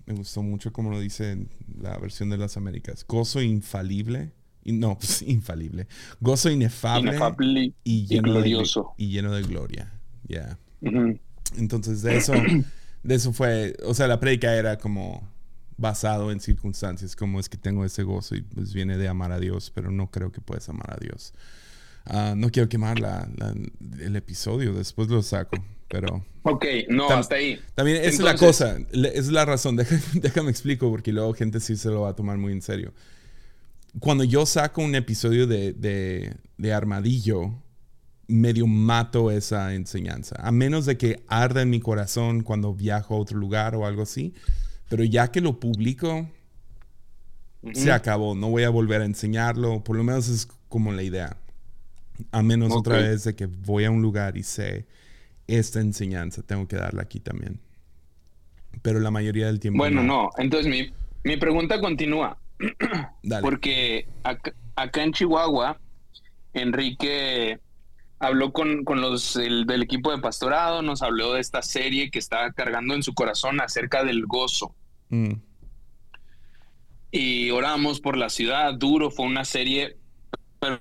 Me 0.06 0.14
gustó 0.14 0.42
mucho 0.42 0.72
como 0.72 0.90
lo 0.90 1.00
dice 1.00 1.46
la 1.80 1.96
versión 1.98 2.28
de 2.30 2.36
las 2.36 2.56
Américas. 2.56 3.04
Gozo 3.08 3.40
infalible. 3.40 4.32
Y- 4.64 4.72
No, 4.72 4.96
pues, 4.98 5.22
infalible. 5.22 5.86
Gozo 6.20 6.50
inefable. 6.50 7.10
Inefable 7.10 7.60
y 7.62 7.74
y 7.84 8.06
lleno, 8.06 8.32
glorioso. 8.32 8.94
De, 8.98 9.04
y 9.04 9.08
lleno 9.10 9.32
de 9.32 9.42
gloria. 9.42 9.92
Ya. 10.28 10.58
Ujú. 10.80 11.18
Entonces 11.56 12.02
de 12.02 12.16
eso, 12.16 12.32
de 13.02 13.14
eso 13.14 13.32
fue, 13.32 13.76
o 13.84 13.94
sea, 13.94 14.08
la 14.08 14.18
prédica 14.20 14.54
era 14.54 14.78
como 14.78 15.22
basado 15.76 16.30
en 16.30 16.40
circunstancias, 16.40 17.16
como 17.16 17.40
es 17.40 17.48
que 17.48 17.56
tengo 17.56 17.84
ese 17.84 18.02
gozo 18.02 18.34
y 18.36 18.42
pues 18.42 18.72
viene 18.72 18.96
de 18.96 19.08
amar 19.08 19.32
a 19.32 19.40
Dios, 19.40 19.70
pero 19.74 19.90
no 19.90 20.10
creo 20.10 20.30
que 20.32 20.40
puedes 20.40 20.68
amar 20.68 20.92
a 20.92 20.96
Dios. 21.00 21.32
Ah, 22.06 22.34
no 22.36 22.50
quiero 22.50 22.68
quemar 22.68 22.98
la- 23.00 23.28
la- 23.36 23.54
el 24.00 24.14
episodio, 24.16 24.74
después 24.74 25.08
lo 25.08 25.22
saco, 25.22 25.56
pero 25.88 26.24
Ok, 26.42 26.64
no, 26.90 27.08
hasta 27.10 27.36
ahí. 27.36 27.58
también 27.74 27.96
esa 27.98 28.08
es 28.08 28.18
la 28.20 28.30
Entonces- 28.32 28.66
cosa, 28.66 28.78
le- 28.92 29.18
es 29.18 29.28
la 29.28 29.44
razón, 29.44 29.76
Deja- 29.76 29.98
déjame 30.14 30.50
explico 30.50 30.90
porque 30.90 31.12
luego 31.12 31.32
gente 31.34 31.60
sí 31.60 31.76
se 31.76 31.88
lo 31.88 32.02
va 32.02 32.10
a 32.10 32.14
tomar 32.16 32.36
muy 32.38 32.52
en 32.52 32.62
serio. 32.62 32.92
Cuando 34.00 34.24
yo 34.24 34.44
saco 34.44 34.82
un 34.82 34.94
episodio 34.96 35.46
de, 35.46 35.72
de, 35.72 36.34
de 36.58 36.72
Armadillo, 36.72 37.54
medio 38.26 38.66
mato 38.66 39.30
esa 39.30 39.74
enseñanza, 39.74 40.36
a 40.40 40.50
menos 40.50 40.86
de 40.86 40.96
que 40.96 41.22
arda 41.28 41.62
en 41.62 41.70
mi 41.70 41.78
corazón 41.80 42.42
cuando 42.42 42.74
viajo 42.74 43.14
a 43.14 43.18
otro 43.18 43.38
lugar 43.38 43.76
o 43.76 43.86
algo 43.86 44.02
así, 44.02 44.34
pero 44.94 45.02
ya 45.02 45.32
que 45.32 45.40
lo 45.40 45.58
publico, 45.58 46.28
se 47.72 47.90
acabó, 47.90 48.36
no 48.36 48.48
voy 48.48 48.62
a 48.62 48.70
volver 48.70 49.00
a 49.00 49.04
enseñarlo, 49.06 49.82
por 49.82 49.96
lo 49.96 50.04
menos 50.04 50.28
es 50.28 50.46
como 50.68 50.92
la 50.92 51.02
idea. 51.02 51.36
A 52.30 52.44
menos 52.44 52.72
otra 52.72 52.98
vez 52.98 53.24
de 53.24 53.34
que 53.34 53.46
voy 53.46 53.86
a 53.86 53.90
un 53.90 54.02
lugar 54.02 54.36
y 54.36 54.44
sé 54.44 54.86
esta 55.48 55.80
enseñanza, 55.80 56.42
tengo 56.42 56.68
que 56.68 56.76
darla 56.76 57.02
aquí 57.02 57.18
también. 57.18 57.58
Pero 58.82 59.00
la 59.00 59.10
mayoría 59.10 59.46
del 59.46 59.58
tiempo. 59.58 59.78
Bueno, 59.78 60.00
no. 60.04 60.30
Entonces 60.38 60.70
mi, 60.70 60.92
mi 61.24 61.36
pregunta 61.38 61.80
continúa. 61.80 62.38
Dale. 63.24 63.42
Porque 63.42 64.06
acá, 64.22 64.54
acá 64.76 65.02
en 65.02 65.12
Chihuahua, 65.12 65.76
Enrique 66.52 67.58
habló 68.20 68.52
con, 68.52 68.84
con 68.84 69.00
los 69.00 69.34
el- 69.34 69.66
del 69.66 69.82
equipo 69.82 70.12
de 70.12 70.18
pastorado, 70.18 70.82
nos 70.82 71.02
habló 71.02 71.32
de 71.32 71.40
esta 71.40 71.62
serie 71.62 72.12
que 72.12 72.20
estaba 72.20 72.52
cargando 72.52 72.94
en 72.94 73.02
su 73.02 73.12
corazón 73.12 73.60
acerca 73.60 74.04
del 74.04 74.24
gozo. 74.26 74.72
Mm, 75.14 75.34
Y 77.10 77.50
oramos 77.50 78.00
por 78.00 78.16
la 78.16 78.28
ciudad, 78.28 78.74
duro, 78.74 79.10
fue 79.10 79.26
una 79.26 79.44
serie, 79.44 79.96
pero, 80.58 80.80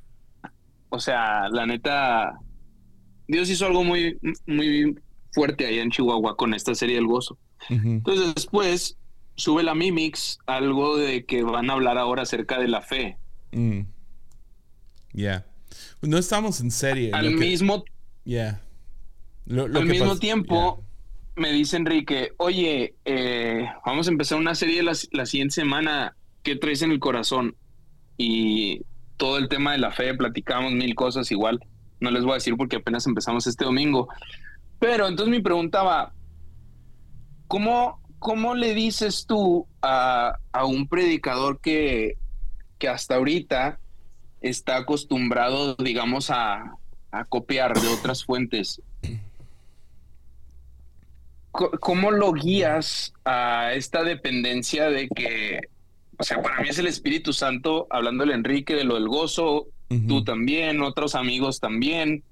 o 0.89 0.99
sea, 0.99 1.47
la 1.49 1.65
neta, 1.67 2.39
Dios 3.27 3.49
hizo 3.49 3.67
algo 3.67 3.83
muy, 3.83 4.17
muy 4.47 4.95
fuerte 5.31 5.67
allá 5.67 5.83
en 5.83 5.91
Chihuahua 5.91 6.35
con 6.35 6.53
esta 6.55 6.73
serie 6.73 6.95
del 6.95 7.05
gozo. 7.07 7.37
Entonces 7.69 8.33
después 8.35 8.97
sube 9.35 9.63
la 9.63 9.73
Mimix 9.75 10.37
algo 10.47 10.97
de 10.97 11.25
que 11.25 11.43
van 11.43 11.69
a 11.69 11.73
hablar 11.73 11.97
ahora 11.97 12.23
acerca 12.23 12.59
de 12.59 12.67
la 12.67 12.81
fe. 12.81 13.17
Mm. 13.51 13.81
Yeah. 15.13 15.45
Pues 15.99 16.09
no 16.09 16.17
estamos 16.17 16.59
en 16.61 16.71
serie. 16.71 17.11
Al 17.13 17.29
que- 17.29 17.35
mismo, 17.35 17.83
Yeah. 18.25 18.61
Lo- 19.45 19.67
lo 19.67 19.79
al 19.79 19.85
mismo 19.85 20.17
tiempo 20.17 20.82
me 21.35 21.51
dice 21.51 21.77
Enrique, 21.77 22.33
oye, 22.37 22.95
eh, 23.05 23.67
vamos 23.85 24.07
a 24.07 24.11
empezar 24.11 24.37
una 24.37 24.55
serie 24.55 24.83
la, 24.83 24.93
la 25.11 25.25
siguiente 25.25 25.55
semana, 25.55 26.15
¿qué 26.43 26.55
traes 26.55 26.81
en 26.81 26.91
el 26.91 26.99
corazón? 26.99 27.55
Y 28.17 28.81
todo 29.17 29.37
el 29.37 29.49
tema 29.49 29.71
de 29.71 29.79
la 29.79 29.91
fe, 29.91 30.13
platicamos 30.13 30.71
mil 30.73 30.93
cosas 30.95 31.31
igual. 31.31 31.59
No 31.99 32.11
les 32.11 32.23
voy 32.23 32.31
a 32.33 32.35
decir 32.35 32.55
porque 32.55 32.77
apenas 32.77 33.07
empezamos 33.07 33.47
este 33.47 33.65
domingo. 33.65 34.09
Pero 34.79 35.07
entonces 35.07 35.31
mi 35.31 35.41
pregunta 35.41 35.81
va, 35.81 36.13
¿cómo, 37.47 38.01
cómo 38.19 38.53
le 38.53 38.73
dices 38.73 39.25
tú 39.27 39.67
a, 39.81 40.33
a 40.51 40.65
un 40.65 40.87
predicador 40.87 41.59
que, 41.61 42.15
que 42.77 42.89
hasta 42.89 43.15
ahorita 43.15 43.79
está 44.41 44.77
acostumbrado, 44.77 45.75
digamos, 45.75 46.29
a, 46.29 46.75
a 47.11 47.25
copiar 47.25 47.79
de 47.79 47.87
otras 47.87 48.25
fuentes? 48.25 48.81
¿Cómo 51.53 52.09
lo 52.09 52.33
guías 52.33 53.13
a 53.25 53.73
esta 53.73 54.03
dependencia 54.03 54.89
de 54.89 55.07
que, 55.07 55.59
o 56.17 56.23
sea, 56.23 56.41
para 56.41 56.59
mí 56.61 56.69
es 56.69 56.79
el 56.79 56.87
Espíritu 56.87 57.31
Santo, 57.31 57.85
hablándole 57.91 58.33
a 58.33 58.37
Enrique 58.37 58.73
de 58.73 58.83
lo 58.83 58.95
del 58.95 59.07
gozo, 59.07 59.67
tú 60.07 60.23
también, 60.23 60.81
otros 60.81 61.13
amigos 61.13 61.59
también, 61.59 62.23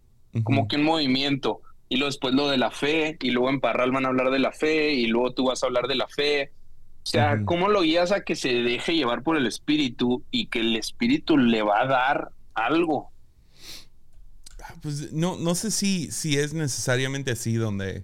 como 0.43 0.67
que 0.67 0.77
un 0.77 0.84
movimiento. 0.84 1.62
Y 1.88 1.97
luego 1.97 2.07
después 2.10 2.34
lo 2.34 2.49
de 2.49 2.57
la 2.57 2.71
fe, 2.71 3.17
y 3.21 3.29
luego 3.29 3.51
en 3.51 3.60
Parral 3.60 3.91
van 3.91 4.05
a 4.05 4.10
hablar 4.10 4.31
de 4.31 4.39
la 4.39 4.51
fe, 4.51 4.93
y 4.93 5.05
luego 5.05 5.34
tú 5.34 5.45
vas 5.45 5.62
a 5.62 5.67
hablar 5.67 5.88
de 5.88 5.95
la 5.95 6.07
fe. 6.07 6.51
O 7.03 7.05
sea. 7.05 7.41
¿cómo 7.45 7.69
lo 7.69 7.81
guías 7.81 8.12
a 8.12 8.23
que 8.23 8.36
se 8.36 8.49
deje 8.63 8.95
llevar 8.95 9.21
por 9.21 9.38
el 9.38 9.45
Espíritu 9.45 10.23
y 10.31 10.47
que 10.47 10.62
el 10.62 10.75
Espíritu 10.75 11.38
le 11.38 11.62
va 11.62 11.81
a 11.81 11.86
dar 11.86 12.31
algo? 12.55 13.12
Ah, 14.63 14.73
Pues 14.81 15.12
no, 15.13 15.38
no 15.38 15.53
sé 15.53 15.69
si, 15.69 16.12
si 16.12 16.38
es 16.38 16.53
necesariamente 16.53 17.31
así 17.31 17.53
donde 17.53 18.03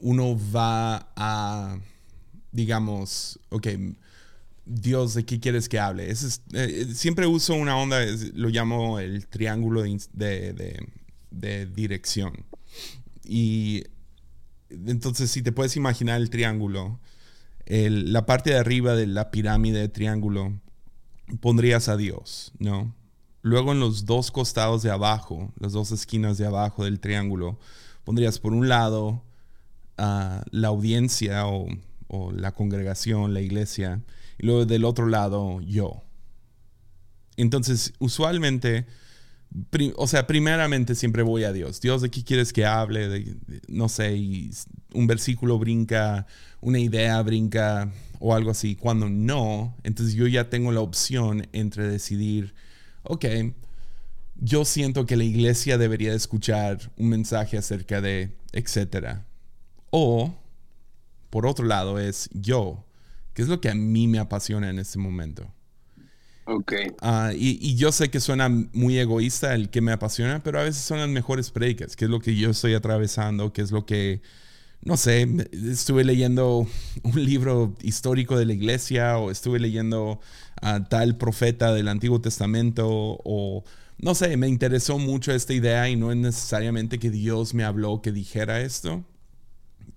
uno 0.00 0.38
va 0.54 1.10
a, 1.16 1.78
digamos, 2.52 3.38
ok, 3.50 3.66
Dios, 4.64 5.14
¿de 5.14 5.24
qué 5.24 5.40
quieres 5.40 5.68
que 5.68 5.78
hable? 5.78 6.10
Es- 6.10 6.42
eh, 6.52 6.88
siempre 6.94 7.26
uso 7.26 7.54
una 7.54 7.76
onda, 7.76 8.00
lo 8.34 8.48
llamo 8.48 8.98
el 8.98 9.26
triángulo 9.26 9.82
de, 9.82 9.98
de- 10.52 10.86
de- 11.30 11.66
dirección. 11.66 12.44
Y 13.24 13.84
entonces, 14.70 15.30
si 15.30 15.42
te 15.42 15.52
puedes 15.52 15.76
imaginar 15.76 16.20
el 16.20 16.30
triángulo, 16.30 17.00
la 17.66 18.24
parte 18.26 18.50
de 18.50 18.56
arriba 18.58 18.94
de 18.94 19.06
la 19.06 19.30
pirámide 19.30 19.80
de 19.80 19.88
triángulo, 19.88 20.58
pondrías 21.40 21.88
a 21.88 21.96
Dios, 21.96 22.52
¿no? 22.58 22.94
Luego 23.42 23.72
en 23.72 23.80
los 23.80 24.04
dos 24.04 24.30
costados 24.30 24.82
de 24.82 24.90
abajo, 24.90 25.52
las 25.58 25.72
dos 25.72 25.92
esquinas 25.92 26.38
de 26.38 26.46
abajo 26.46 26.84
del 26.84 26.98
triángulo, 27.00 27.58
pondrías 28.04 28.38
por 28.38 28.52
un 28.52 28.68
lado 28.68 29.22
la 29.98 30.68
audiencia 30.68 31.46
o, 31.46 31.68
la 32.32 32.52
congregación, 32.52 33.34
la 33.34 33.40
iglesia, 33.40 34.00
y 34.38 34.46
luego 34.46 34.64
del 34.64 34.84
otro 34.84 35.06
lado 35.06 35.60
yo. 35.60 36.02
Entonces, 37.36 37.92
usualmente, 37.98 38.86
o 39.96 40.06
sea, 40.06 40.26
primeramente 40.26 40.94
siempre 40.94 41.22
voy 41.22 41.44
a 41.44 41.52
Dios. 41.52 41.80
Dios, 41.80 42.02
¿de 42.02 42.10
qué 42.10 42.24
quieres 42.24 42.52
que 42.52 42.64
hable? 42.64 43.36
No 43.68 43.88
sé, 43.88 44.18
un 44.94 45.06
versículo 45.06 45.58
brinca, 45.58 46.26
una 46.60 46.78
idea 46.78 47.20
brinca 47.22 47.92
o 48.20 48.34
algo 48.34 48.50
así. 48.50 48.74
Cuando 48.74 49.08
no, 49.08 49.76
entonces 49.82 50.14
yo 50.14 50.26
ya 50.26 50.48
tengo 50.48 50.72
la 50.72 50.80
opción 50.80 51.46
entre 51.52 51.88
decidir, 51.88 52.54
ok, 53.02 53.26
yo 54.40 54.64
siento 54.64 55.06
que 55.06 55.16
la 55.16 55.24
iglesia 55.24 55.78
debería 55.78 56.10
de 56.10 56.16
escuchar 56.16 56.90
un 56.96 57.08
mensaje 57.08 57.58
acerca 57.58 58.00
de, 58.00 58.36
etcétera. 58.52 59.27
O, 59.90 60.34
por 61.30 61.46
otro 61.46 61.66
lado, 61.66 61.98
es 61.98 62.28
yo, 62.32 62.84
que 63.34 63.42
es 63.42 63.48
lo 63.48 63.60
que 63.60 63.70
a 63.70 63.74
mí 63.74 64.08
me 64.08 64.18
apasiona 64.18 64.70
en 64.70 64.78
este 64.78 64.98
momento. 64.98 65.52
Ok. 66.50 66.72
Ah, 67.02 67.32
y, 67.34 67.58
y 67.60 67.76
yo 67.76 67.92
sé 67.92 68.10
que 68.10 68.20
suena 68.20 68.48
muy 68.48 68.98
egoísta 68.98 69.54
el 69.54 69.68
que 69.68 69.82
me 69.82 69.92
apasiona, 69.92 70.42
pero 70.42 70.58
a 70.58 70.62
veces 70.62 70.82
son 70.82 70.98
las 70.98 71.08
mejores 71.08 71.50
predicas, 71.50 71.94
que 71.94 72.06
es 72.06 72.10
lo 72.10 72.20
que 72.20 72.34
yo 72.36 72.50
estoy 72.50 72.72
atravesando, 72.72 73.52
que 73.52 73.60
es 73.60 73.70
lo 73.70 73.84
que, 73.84 74.22
no 74.82 74.96
sé, 74.96 75.28
estuve 75.52 76.04
leyendo 76.04 76.66
un 77.02 77.24
libro 77.24 77.74
histórico 77.82 78.38
de 78.38 78.46
la 78.46 78.54
iglesia 78.54 79.18
o 79.18 79.30
estuve 79.30 79.58
leyendo 79.60 80.20
a 80.62 80.84
tal 80.88 81.18
profeta 81.18 81.74
del 81.74 81.88
Antiguo 81.88 82.20
Testamento 82.20 82.86
o, 82.88 83.64
no 83.98 84.14
sé, 84.14 84.36
me 84.38 84.48
interesó 84.48 84.98
mucho 84.98 85.32
esta 85.32 85.52
idea 85.52 85.88
y 85.90 85.96
no 85.96 86.10
es 86.12 86.16
necesariamente 86.16 86.98
que 86.98 87.10
Dios 87.10 87.52
me 87.52 87.64
habló 87.64 88.00
que 88.00 88.10
dijera 88.12 88.62
esto, 88.62 89.04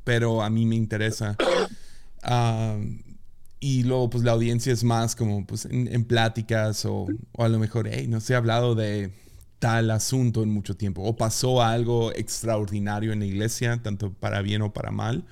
pero 0.03 0.41
a 0.41 0.49
mí 0.49 0.65
me 0.65 0.75
interesa. 0.75 1.35
Ah, 2.23 2.77
y 3.59 3.83
luego, 3.83 4.09
pues 4.09 4.23
la 4.23 4.31
audiencia 4.31 4.73
es 4.73 4.83
más 4.83 5.15
como 5.15 5.45
pues, 5.45 5.65
en, 5.65 6.03
pláticas 6.05 6.85
o, 6.85 7.07
o 7.31 7.43
a 7.43 7.49
lo 7.49 7.59
mejor, 7.59 7.87
hey, 7.91 8.07
no 8.07 8.19
se 8.19 8.33
ha 8.33 8.37
hablado 8.37 8.75
de 8.75 9.11
tal 9.61 9.91
asunto 9.91 10.41
en 10.41 10.49
mucho 10.49 10.75
tiempo. 10.75 11.03
O 11.03 11.15
pasó 11.15 11.61
algo 11.61 12.11
extraordinario 12.13 13.13
en 13.13 13.19
la 13.19 13.27
iglesia, 13.27 13.79
tanto 13.83 14.11
para 14.11 14.41
bien 14.41 14.63
o 14.63 14.73
para 14.73 14.89
mal. 14.89 15.25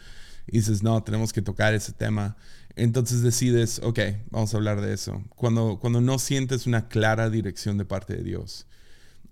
Y 0.45 0.60
dices, 0.60 0.84
no, 0.84 1.01
tenemos 1.03 1.34
que 1.34 1.41
tocar 1.41 1.73
ese 1.73 1.93
tema. 1.93 2.38
Entonces 2.75 3.23
decides, 3.23 3.82
ok, 3.84 3.99
vamos 4.29 4.53
a 4.53 4.58
hablar 4.58 4.82
de 4.82 4.93
eso. 4.93 5.23
Cuando, 5.36 5.79
cuando 5.79 5.99
no 5.99 6.19
sientes 6.19 6.67
una 6.67 6.88
clara 6.88 7.32
dirección 7.32 7.79
de 7.79 7.86
parte 7.86 8.15
de 8.15 8.23
Dios. 8.23 8.67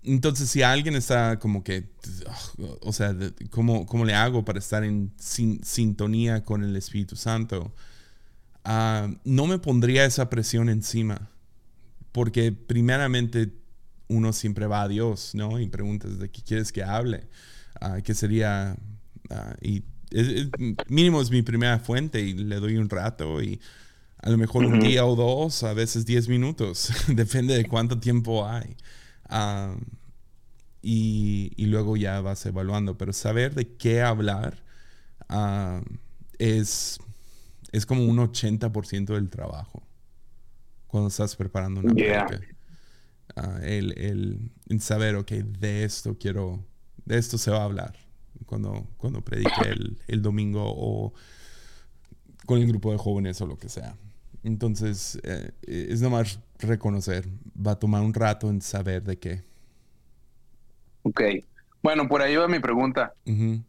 Entonces, 0.08 0.50
si 0.50 0.62
alguien 0.62 0.96
está 0.96 1.38
como 1.38 1.62
que, 1.64 1.90
ugh, 2.58 2.78
o 2.82 2.92
sea, 2.92 3.14
¿cómo, 3.50 3.86
cómo 3.86 4.04
le 4.04 4.14
hago 4.14 4.44
para 4.44 4.58
estar 4.58 4.84
en 4.84 5.12
sin- 5.18 5.62
sintonía 5.64 6.42
con 6.44 6.64
el 6.64 6.76
Espíritu 6.76 7.16
Santo? 7.16 7.74
Ah, 8.64 9.08
no 9.24 9.46
me 9.46 9.58
pondría 9.58 10.04
esa 10.04 10.30
presión 10.30 10.68
encima, 10.68 11.30
porque 12.12 12.52
primeramente 12.52 13.52
uno 14.08 14.32
siempre 14.32 14.66
va 14.66 14.82
a 14.82 14.88
Dios, 14.88 15.34
¿no? 15.34 15.60
Y 15.60 15.68
preguntas 15.68 16.18
de 16.18 16.30
qué 16.30 16.42
quieres 16.42 16.72
que 16.72 16.82
hable, 16.84 17.28
qué 18.04 18.14
sería, 18.14 18.76
ah, 19.30 19.54
y 19.60 19.84
es- 20.10 20.28
es- 20.28 20.48
mínimo 20.88 21.20
es 21.20 21.30
mi 21.30 21.42
primera 21.42 21.78
fuente 21.78 22.20
y 22.20 22.34
le 22.34 22.56
doy 22.56 22.76
un 22.78 22.88
rato 22.90 23.42
y 23.42 23.60
a 24.18 24.30
lo 24.30 24.38
mejor 24.38 24.64
un 24.66 24.78
Ujú. 24.78 24.80
día 24.80 25.04
o 25.06 25.16
dos, 25.16 25.62
a 25.64 25.74
veces 25.74 26.06
diez 26.06 26.28
minutos, 26.28 26.90
depende 27.08 27.54
de 27.56 27.66
cuánto 27.66 27.98
tiempo 28.00 28.46
hay. 28.48 28.76
Ah, 29.28 29.76
y, 30.82 31.52
y 31.56 31.66
luego 31.66 31.96
ya 31.96 32.20
vas 32.20 32.44
evaluando, 32.46 32.98
pero 32.98 33.12
saber 33.12 33.54
de 33.54 33.76
qué 33.76 34.02
hablar 34.02 34.64
ah, 35.28 35.82
es, 36.38 36.98
es 37.72 37.86
como 37.86 38.04
un 38.04 38.18
80% 38.18 39.14
del 39.14 39.30
trabajo 39.30 39.82
cuando 40.86 41.08
estás 41.08 41.36
preparando 41.36 41.80
una 41.80 41.92
Yeah. 41.94 42.26
Ah, 43.36 43.60
el, 43.62 43.96
el- 43.98 44.50
el 44.68 44.80
saber, 44.80 45.14
ok, 45.16 45.30
de 45.32 45.84
esto 45.84 46.16
quiero, 46.18 46.64
de 47.04 47.18
esto 47.18 47.38
se 47.38 47.50
va 47.50 47.58
a 47.58 47.64
hablar 47.64 47.94
cuando, 48.46 48.86
cuando 48.96 49.22
predique 49.24 49.62
el, 49.68 49.98
el 50.08 50.22
domingo 50.22 50.64
o 50.66 51.12
con 52.46 52.58
el 52.60 52.66
grupo 52.66 52.92
de 52.92 52.98
jóvenes 52.98 53.40
o 53.40 53.46
lo 53.46 53.58
que 53.58 53.68
sea. 53.68 53.96
Entonces, 54.42 55.18
eh, 55.24 55.52
es 55.66 56.00
nomás 56.00 56.38
reconocer, 56.58 57.28
va 57.54 57.72
a 57.72 57.78
tomar 57.78 58.02
un 58.02 58.14
rato 58.14 58.48
en 58.50 58.60
saber 58.62 59.02
de 59.02 59.18
qué. 59.18 59.44
Ok. 61.08 61.20
Bueno, 61.82 62.08
por 62.08 62.22
ahí 62.22 62.36
va 62.36 62.48
mi 62.48 62.58
pregunta. 62.60 63.12
Eh, 63.26 63.62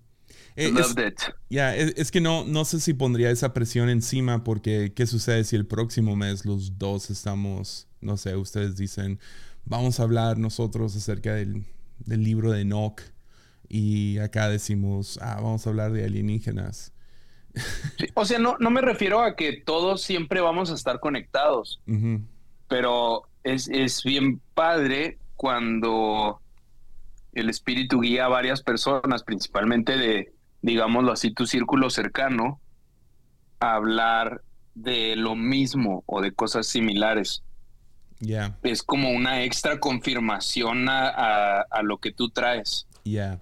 es- 0.55 0.71
Loved 0.71 1.07
it. 1.07 1.19
Ya, 1.49 1.75
es, 1.75 1.93
es 1.95 2.11
que 2.11 2.21
no, 2.21 2.43
no 2.45 2.65
sé 2.65 2.79
si 2.79 2.93
pondría 2.93 3.29
esa 3.31 3.53
presión 3.53 3.89
encima 3.89 4.43
porque 4.43 4.91
¿qué 4.95 5.05
sucede 5.07 5.43
si 5.43 5.55
el 5.55 5.65
próximo 5.65 6.15
mes 6.15 6.45
los 6.45 6.77
dos 6.77 7.09
estamos, 7.09 7.87
no 8.01 8.17
sé, 8.17 8.35
ustedes 8.35 8.75
dicen, 8.75 9.19
vamos 9.65 9.99
a 9.99 10.03
hablar 10.03 10.37
nosotros 10.37 10.95
acerca 10.95 11.33
del, 11.35 11.65
del 11.99 12.23
libro 12.23 12.51
de 12.51 12.61
Enoch 12.61 13.01
y 13.67 14.17
acá 14.17 14.49
decimos, 14.49 15.19
ah, 15.21 15.35
vamos 15.35 15.65
a 15.65 15.69
hablar 15.69 15.91
de 15.91 16.03
alienígenas. 16.03 16.91
Sí, 17.97 18.07
O 18.15 18.25
sea, 18.25 18.39
no, 18.39 18.57
no 18.59 18.69
me 18.71 18.81
refiero 18.81 19.21
a 19.21 19.35
que 19.35 19.53
todos 19.65 20.01
siempre 20.01 20.41
vamos 20.41 20.71
a 20.71 20.75
estar 20.75 20.99
conectados, 20.99 21.79
pero 22.67 23.23
es, 23.43 23.67
es 23.69 24.03
bien 24.03 24.41
padre 24.53 25.17
cuando 25.35 26.41
el 27.33 27.49
espíritu 27.49 28.01
guía 28.01 28.25
a 28.25 28.29
varias 28.29 28.61
personas, 28.61 29.23
principalmente 29.23 29.97
de, 29.97 30.33
digámoslo 30.61 31.11
así, 31.11 31.33
tu 31.33 31.45
círculo 31.45 31.89
cercano, 31.89 32.59
a 33.59 33.75
hablar 33.75 34.41
de 34.75 35.15
lo 35.15 35.35
mismo 35.35 36.03
o 36.05 36.21
de 36.21 36.31
cosas 36.33 36.67
similares. 36.67 37.43
Ya, 38.19 38.57
Es 38.63 38.83
como 38.83 39.11
una 39.11 39.43
extra 39.43 39.79
confirmación 39.79 40.89
a, 40.89 41.09
a- 41.09 41.61
a 41.69 41.83
lo 41.83 41.97
que 41.99 42.11
tú 42.11 42.29
traes. 42.29 42.87
ya. 43.03 43.39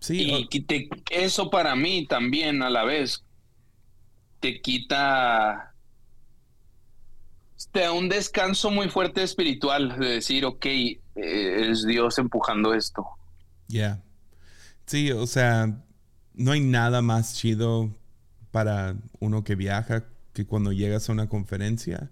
Sí, 0.00 0.48
Y 0.50 0.60
te- 0.62 0.88
eso 1.10 1.48
para 1.48 1.76
mí 1.76 2.06
también 2.06 2.62
a 2.62 2.70
la 2.70 2.82
vez 2.84 3.24
te 4.40 4.60
quita 4.60 5.74
te 7.70 7.80
da 7.80 7.92
un 7.92 8.08
descanso 8.08 8.70
muy 8.70 8.88
fuerte 8.88 9.22
espiritual 9.22 9.98
de 9.98 10.06
decir, 10.14 10.44
ok, 10.44 10.66
es 11.14 11.84
Dios 11.86 12.18
empujando 12.18 12.74
esto. 12.74 13.06
Ya. 13.68 14.02
Sí, 14.86 15.10
o 15.12 15.26
sea, 15.26 15.82
no 16.34 16.52
hay 16.52 16.60
nada 16.60 17.02
más 17.02 17.34
chido 17.34 17.94
para 18.50 18.96
uno 19.20 19.44
que 19.44 19.54
viaja 19.54 20.04
que 20.32 20.46
cuando 20.46 20.72
llegas 20.72 21.08
a 21.08 21.12
una 21.12 21.28
conferencia 21.28 22.10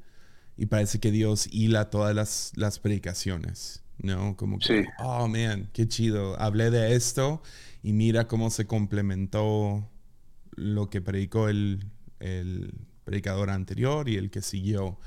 y 0.56 0.66
parece 0.66 1.00
que 1.00 1.10
Dios 1.10 1.48
hila 1.52 1.90
todas 1.90 2.14
las, 2.14 2.52
las 2.56 2.78
predicaciones, 2.78 3.82
¿no? 3.98 4.36
Como 4.36 4.58
que, 4.58 4.84
Sí. 4.84 4.88
oh, 4.98 5.28
man, 5.28 5.70
qué 5.72 5.88
chido. 5.88 6.38
Hablé 6.40 6.70
de 6.70 6.94
esto 6.94 7.42
y 7.82 7.92
mira 7.92 8.28
cómo 8.28 8.50
se 8.50 8.66
complementó 8.66 9.88
lo 10.52 10.90
que 10.90 11.00
predicó 11.00 11.48
el, 11.48 11.86
el 12.20 12.74
predicador 13.04 13.50
anterior 13.50 14.08
y 14.08 14.16
el 14.16 14.30
que 14.30 14.42
siguió. 14.42 14.98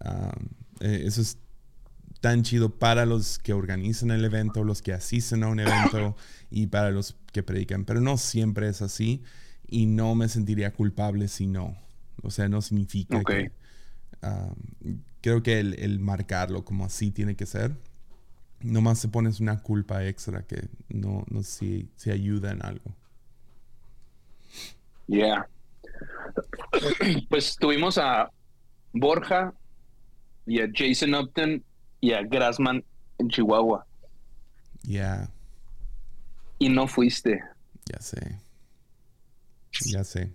Ah, 0.00 0.34
eh, 0.80 1.02
eso 1.06 1.20
es 1.20 1.38
tan 2.22 2.44
chido 2.44 2.70
para 2.70 3.04
los 3.04 3.40
que 3.40 3.52
organizan 3.52 4.12
el 4.12 4.24
evento, 4.24 4.62
los 4.62 4.80
que 4.80 4.92
asisten 4.92 5.42
a 5.42 5.48
un 5.48 5.58
evento 5.58 6.16
y 6.50 6.68
para 6.68 6.92
los 6.92 7.16
que 7.32 7.42
predican. 7.42 7.84
Pero 7.84 8.00
no 8.00 8.16
siempre 8.16 8.68
es 8.68 8.80
así 8.80 9.24
y 9.66 9.86
no 9.86 10.14
me 10.14 10.28
sentiría 10.28 10.72
culpable 10.72 11.26
si 11.26 11.48
no. 11.48 11.76
O 12.22 12.30
sea, 12.30 12.48
no 12.48 12.62
significa 12.62 13.22
que... 13.24 13.50
creo 15.20 15.42
que 15.42 15.58
el, 15.58 15.74
el 15.80 15.98
marcarlo 15.98 16.64
como 16.64 16.84
así 16.84 17.10
tiene 17.10 17.34
que 17.34 17.44
ser. 17.44 17.76
Nomás 18.60 19.02
te 19.02 19.08
pones 19.08 19.40
una 19.40 19.60
culpa 19.60 20.06
extra 20.06 20.42
que 20.46 20.68
no, 20.88 21.24
no 21.28 21.42
si, 21.42 21.88
si 21.96 22.12
ayuda 22.12 22.52
en 22.52 22.64
algo. 22.64 22.94
Yeah. 25.08 25.48
Pues 27.28 27.56
tuvimos 27.56 27.98
a 27.98 28.30
Borja 28.92 29.52
y 30.46 30.60
a 30.60 30.70
Jason 30.72 31.16
Upton 31.16 31.64
y 32.02 32.12
a 32.12 32.22
Grassman 32.22 32.84
en 33.18 33.28
Chihuahua 33.30 33.86
Ya, 34.82 35.30
y 36.58 36.68
no 36.68 36.86
fuiste. 36.86 37.40
ya 37.86 37.98
sé. 38.00 38.38
Ya 39.86 40.04
sé. 40.04 40.32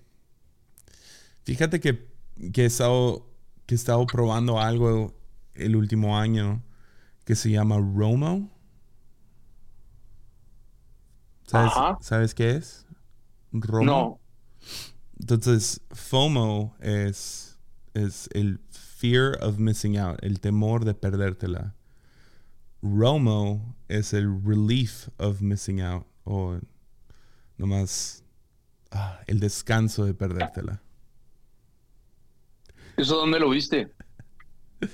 Fíjate 1.44 1.80
que, 1.80 2.08
que, 2.52 2.64
he 2.64 2.66
estado, 2.66 3.26
que 3.68 3.76
he 3.76 3.78
estado 3.78 4.10
probando 4.10 4.60
algo 4.60 5.14
el 5.54 5.76
último 5.76 6.18
año 6.18 6.64
que 7.24 7.36
se 7.36 7.52
llama 7.52 7.78
Romo. 7.78 8.50
¿Sabes, 11.46 11.72
Ajá. 11.76 11.98
¿sabes 12.02 12.34
qué 12.34 12.56
es? 12.56 12.86
Romo. 13.54 13.86
No. 13.86 14.20
Entonces, 15.20 15.82
FOMO 15.92 16.76
es, 16.80 17.58
es 17.94 18.30
el 18.34 18.60
fear 19.00 19.34
of 19.42 19.60
missing 19.60 19.98
out, 19.98 20.18
el 20.24 20.40
temor 20.40 20.86
de 20.86 20.94
perdértela. 20.94 21.74
Romo 22.82 23.76
es 23.90 24.14
el 24.14 24.28
relief 24.44 25.10
of 25.18 25.42
missing 25.42 25.82
out, 25.82 26.06
o 26.26 26.60
nomás 27.58 28.24
ah, 28.92 29.20
el 29.28 29.40
descanso 29.40 30.06
de 30.06 30.14
perdértela. 30.14 30.82
¿Eso 32.98 33.16
dónde 33.18 33.40
lo 33.40 33.50
viste? 33.50 33.92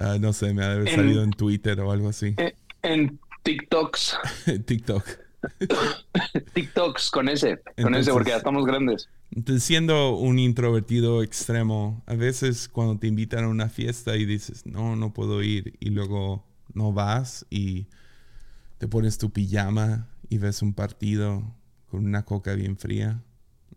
Ah, 0.00 0.16
no 0.20 0.32
sé, 0.32 0.54
me 0.54 0.62
ha 0.64 0.68
de 0.68 0.74
haber 0.76 0.88
En- 0.90 0.94
salido 0.94 1.24
en 1.24 1.32
Twitter 1.32 1.80
o 1.80 1.90
algo 1.90 2.08
así. 2.08 2.32
Eh, 2.38 2.54
En 2.82 3.18
TikToks. 3.42 4.16
TikTok. 4.66 5.04
TikToks 6.54 7.10
con 7.10 7.28
ese. 7.28 7.60
Con 7.80 7.94
ese 7.94 8.12
porque 8.12 8.30
ya 8.30 8.38
estamos 8.38 8.64
grandes. 8.64 9.08
Entonces, 9.30 9.62
siendo 9.62 10.16
un 10.16 10.38
introvertido 10.38 11.22
extremo, 11.22 12.02
a 12.06 12.14
veces 12.14 12.68
cuando 12.68 12.98
te 12.98 13.06
invitan 13.06 13.44
a 13.44 13.48
una 13.48 13.68
fiesta 13.68 14.16
y 14.16 14.24
dices, 14.24 14.66
no, 14.66 14.96
no 14.96 15.12
puedo 15.12 15.42
ir, 15.42 15.76
y 15.80 15.90
luego 15.90 16.46
no 16.72 16.92
vas 16.92 17.46
y 17.50 17.86
te 18.78 18.88
pones 18.88 19.18
tu 19.18 19.30
pijama 19.30 20.08
y 20.28 20.38
ves 20.38 20.62
un 20.62 20.72
partido 20.72 21.42
con 21.90 22.04
una 22.04 22.24
coca 22.24 22.54
bien 22.54 22.76
fría, 22.76 23.22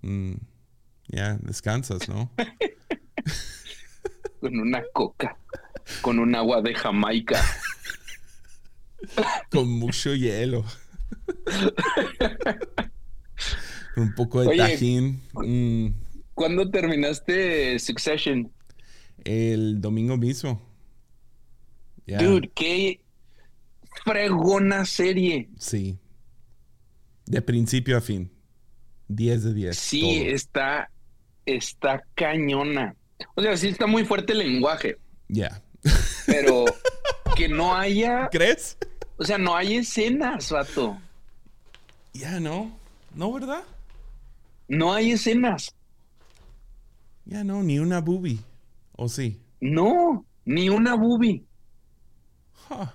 mm, 0.01 0.34
ya 1.07 1.38
descansas, 1.38 2.09
¿no? 2.09 2.32
Con 4.39 4.59
una 4.59 4.82
coca. 4.91 5.38
con 6.01 6.18
un 6.18 6.36
agua 6.36 6.64
de 6.64 6.74
Jamaica. 6.74 7.39
Con 9.51 9.68
mucho 9.68 10.16
hielo. 10.16 10.66
Un 13.97 14.14
poco 14.16 14.41
de 14.41 14.47
Oye, 14.49 14.57
tajín. 14.57 15.22
Mm, 15.34 15.88
¿Cuándo 16.34 16.70
terminaste 16.70 17.78
Succession? 17.80 18.51
el 19.24 19.80
domingo 19.82 20.18
mismo. 20.18 20.59
Dude, 22.07 22.49
qué 22.55 23.01
fregona 24.03 24.84
serie. 24.86 25.47
Sí. 25.59 25.97
De 27.26 27.41
principio 27.41 27.97
a 27.97 28.01
fin. 28.01 28.32
10 29.07 29.43
de 29.43 29.53
10. 29.53 29.78
Sí, 29.78 30.01
todo. 30.01 30.36
está, 30.36 30.91
está 31.45 32.03
cañona. 32.16 32.95
O 33.36 33.41
sea, 33.41 33.55
sí 33.55 33.68
está 33.68 33.86
muy 33.88 34.03
fuerte 34.03 34.34
el 34.34 34.39
lenguaje, 34.39 34.97
Ya. 35.30 35.62
pero 36.26 36.66
que 37.36 37.47
no 37.47 37.76
haya, 37.76 38.28
¿Crees? 38.32 38.78
O 39.22 39.24
sea, 39.24 39.38
no 39.38 39.55
hay 39.55 39.76
escenas, 39.76 40.49
vato. 40.49 40.97
Ya, 42.11 42.39
no. 42.39 42.76
No, 43.13 43.32
¿verdad? 43.32 43.61
No 44.67 44.93
hay 44.93 45.11
escenas. 45.11 45.76
Ya 47.26 47.43
no, 47.43 47.61
ni 47.61 47.78
una 47.78 48.01
boobie. 48.01 48.39
¿O 48.93 49.07
sí? 49.07 49.39
No, 49.59 50.26
ni 50.43 50.69
una 50.69 50.95
boobie. 50.95 51.43
Huh. 52.67 52.88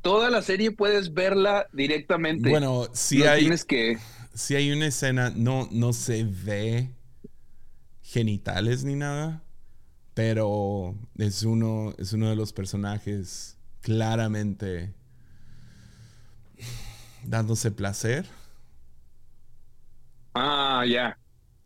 Toda 0.00 0.30
la 0.30 0.40
serie 0.40 0.70
puedes 0.70 1.12
verla 1.12 1.66
directamente. 1.74 2.48
Bueno, 2.48 2.86
sí 2.94 3.18
no 3.18 3.28
hay, 3.28 3.40
tienes 3.40 3.66
que. 3.66 3.98
sí 4.32 4.54
hay 4.54 4.72
una 4.72 4.86
escena, 4.86 5.28
no, 5.36 5.68
no 5.70 5.92
se 5.92 6.24
ve 6.24 6.88
genitales 8.00 8.84
ni 8.84 8.94
nada, 8.94 9.44
pero 10.14 10.94
es 11.18 11.42
uno, 11.42 11.94
es 11.98 12.14
uno 12.14 12.30
de 12.30 12.36
los 12.36 12.54
personajes 12.54 13.58
claramente 13.82 14.94
dándose 17.24 17.70
placer 17.70 18.26
Ah, 20.34 20.84
ya. 20.86 21.18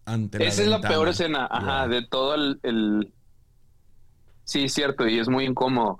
ante 0.06 0.40
la 0.40 0.44
Esa 0.48 0.62
es 0.62 0.68
la 0.68 0.84
peor 0.86 1.08
escena, 1.08 1.46
ajá, 1.50 1.86
Yeah, 1.86 1.88
de 1.88 2.06
todo 2.08 2.34
el, 2.34 2.60
el- 2.62 3.14
Sí, 4.44 4.68
cierto, 4.68 5.06
y 5.08 5.18
es 5.18 5.28
muy 5.28 5.44
incómodo. 5.44 5.98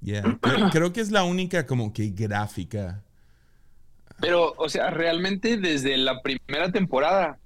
yeah. 0.00 0.38
Creo, 0.40 0.68
creo 0.70 0.92
que 0.92 1.00
es 1.00 1.10
la 1.10 1.24
única 1.24 1.66
como 1.66 1.92
que 1.92 2.08
gráfica. 2.10 3.04
Pero, 4.20 4.54
o 4.58 4.68
sea, 4.68 4.90
realmente 4.90 5.56
desde 5.58 5.96
la 5.96 6.22
primera 6.22 6.72
temporada 6.72 7.40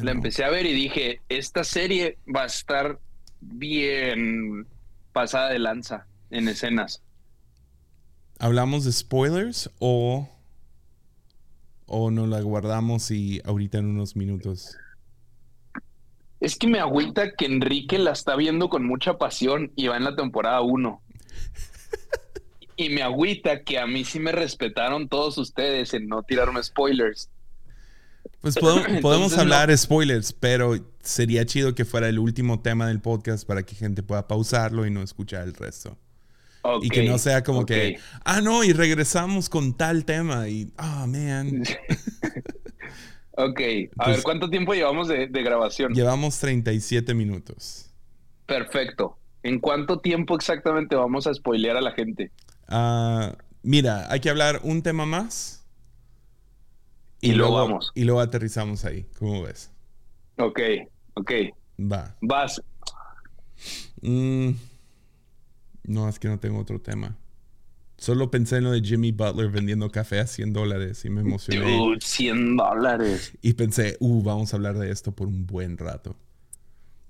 la 0.00 0.12
no. 0.12 0.12
empecé 0.12 0.44
a 0.44 0.50
ver 0.50 0.66
y 0.66 0.74
dije, 0.74 1.22
esta 1.28 1.64
serie 1.64 2.20
va 2.34 2.44
a 2.44 2.46
estar 2.46 3.00
bien 3.40 4.68
pasada 5.12 5.50
de 5.50 5.58
lanza 5.60 6.08
en 6.30 6.48
escenas. 6.48 7.05
¿Hablamos 8.38 8.84
de 8.84 8.92
spoilers 8.92 9.70
o, 9.78 10.28
o 11.86 12.10
nos 12.10 12.28
la 12.28 12.40
guardamos 12.40 13.10
y 13.10 13.40
ahorita 13.44 13.78
en 13.78 13.86
unos 13.86 14.16
minutos? 14.16 14.76
Es 16.40 16.56
que 16.56 16.66
me 16.66 16.78
agüita 16.80 17.32
que 17.34 17.46
Enrique 17.46 17.98
la 17.98 18.12
está 18.12 18.36
viendo 18.36 18.68
con 18.68 18.86
mucha 18.86 19.16
pasión 19.16 19.72
y 19.74 19.86
va 19.86 19.96
en 19.96 20.04
la 20.04 20.16
temporada 20.16 20.60
1. 20.60 21.02
Y 22.78 22.90
me 22.90 23.02
agüita 23.02 23.62
que 23.62 23.78
a 23.78 23.86
mí 23.86 24.04
sí 24.04 24.20
me 24.20 24.32
respetaron 24.32 25.08
todos 25.08 25.38
ustedes 25.38 25.94
en 25.94 26.08
no 26.08 26.22
tirarme 26.22 26.62
spoilers. 26.62 27.30
Pues 28.42 28.54
podemos, 29.02 29.38
hablar 29.38 29.76
spoilers, 29.76 30.34
pero 30.34 30.76
sería 31.00 31.46
chido 31.46 31.74
que 31.74 31.86
fuera 31.86 32.06
el 32.08 32.18
último 32.18 32.60
tema 32.60 32.86
del 32.88 33.00
podcast 33.00 33.46
para 33.46 33.62
que 33.62 33.74
gente 33.74 34.02
pueda 34.02 34.28
pausarlo 34.28 34.84
y 34.84 34.90
no 34.90 35.02
escuchar 35.02 35.44
el 35.44 35.54
resto. 35.54 35.96
Y 36.82 36.88
que 36.88 37.04
no 37.04 37.18
sea 37.18 37.42
como 37.42 37.64
que, 37.66 37.98
ah, 38.24 38.40
no, 38.40 38.64
y 38.64 38.72
regresamos 38.72 39.48
con 39.48 39.74
tal 39.76 40.04
tema 40.04 40.48
y, 40.48 40.72
ah, 40.76 41.06
man, 41.08 41.62
Ok, 43.38 43.60
a 43.98 44.04
Pues- 44.04 44.16
ver, 44.16 44.22
¿cuánto 44.22 44.48
tiempo 44.48 44.72
llevamos 44.74 45.08
de, 45.08 45.26
de 45.26 45.42
grabación? 45.42 45.92
llevamos 45.92 46.38
37 46.38 47.12
minutos. 47.14 47.90
Perfecto. 48.46 49.18
¿En 49.42 49.60
cuánto 49.60 49.98
tiempo 50.00 50.34
exactamente 50.34 50.96
vamos 50.96 51.26
a 51.26 51.34
spoilear 51.34 51.76
a 51.76 51.80
la 51.82 51.92
gente? 51.92 52.30
Ah, 52.68 53.36
mira, 53.62 54.10
hay 54.10 54.20
que 54.20 54.30
hablar 54.30 54.60
un 54.62 54.82
tema 54.82 55.04
más. 55.06 55.64
Y 57.20 57.32
luego 57.32 57.54
vamos. 57.54 57.92
Y 57.94 58.04
luego 58.04 58.20
aterrizamos 58.20 58.84
ahí, 58.84 59.06
¿cómo 59.18 59.42
ves? 59.42 59.70
Ok, 60.38 60.60
ok. 61.14 61.30
Va. 61.78 62.16
Vas. 62.20 62.62
Mm, 64.00 64.50
no, 65.86 66.08
es 66.08 66.18
que 66.18 66.28
no 66.28 66.38
tengo 66.38 66.58
otro 66.58 66.80
tema. 66.80 67.16
Solo 67.98 68.30
pensé 68.30 68.58
en 68.58 68.64
lo 68.64 68.72
de 68.72 68.82
Jimmy 68.82 69.12
Butler 69.12 69.48
vendiendo 69.50 69.90
café 69.90 70.20
a 70.20 70.26
100 70.26 70.52
dólares 70.52 71.04
y 71.06 71.10
me 71.10 71.22
emocioné. 71.22 71.76
Dude, 71.78 71.98
100 72.02 72.56
dólares. 72.56 73.32
Y 73.40 73.54
pensé, 73.54 73.96
uh, 74.00 74.22
vamos 74.22 74.52
a 74.52 74.56
hablar 74.56 74.76
de 74.78 74.90
esto 74.90 75.12
por 75.12 75.28
un 75.28 75.46
buen 75.46 75.78
rato. 75.78 76.16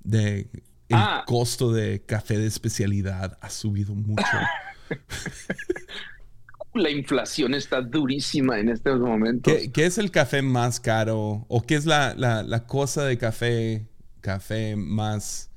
De 0.04 0.48
el 0.88 0.96
Ah. 0.96 1.24
costo 1.26 1.72
de 1.72 2.02
café 2.06 2.38
de 2.38 2.46
especialidad 2.46 3.36
ha 3.40 3.50
subido 3.50 3.94
mucho. 3.96 4.22
La 6.74 6.90
inflación 6.90 7.54
está 7.54 7.80
durísima 7.80 8.58
en 8.60 8.68
estos 8.68 9.00
momentos. 9.00 9.50
¿Qué, 9.52 9.72
qué 9.72 9.86
es 9.86 9.96
el 9.96 10.10
café 10.10 10.42
más 10.42 10.78
caro? 10.78 11.46
¿O 11.48 11.62
qué 11.62 11.74
es 11.74 11.86
la, 11.86 12.14
la- 12.14 12.42
la 12.42 12.66
cosa 12.66 13.04
de 13.04 13.16
café, 13.16 13.88
café 14.20 14.76
más... 14.76 15.50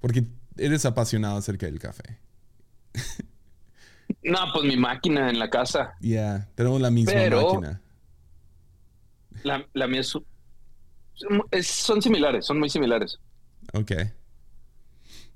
Porque 0.00 0.24
eres 0.56 0.84
apasionado 0.84 1.36
acerca 1.38 1.66
del 1.66 1.78
café. 1.78 2.18
No, 4.22 4.38
pues 4.52 4.64
mi 4.64 4.76
máquina 4.76 5.30
en 5.30 5.38
la 5.38 5.48
casa. 5.48 5.94
Ya, 6.00 6.48
tenemos 6.54 6.80
la 6.80 6.90
misma 6.90 7.12
Pero- 7.12 7.54
máquina. 7.54 7.80
La, 9.44 9.64
la 9.72 9.86
mía 9.86 10.00
es, 10.00 10.12
es- 11.52 11.66
Son 11.68 12.02
similares, 12.02 12.44
son 12.44 12.58
muy 12.58 12.68
similares. 12.68 13.18
Ok. 13.72 13.92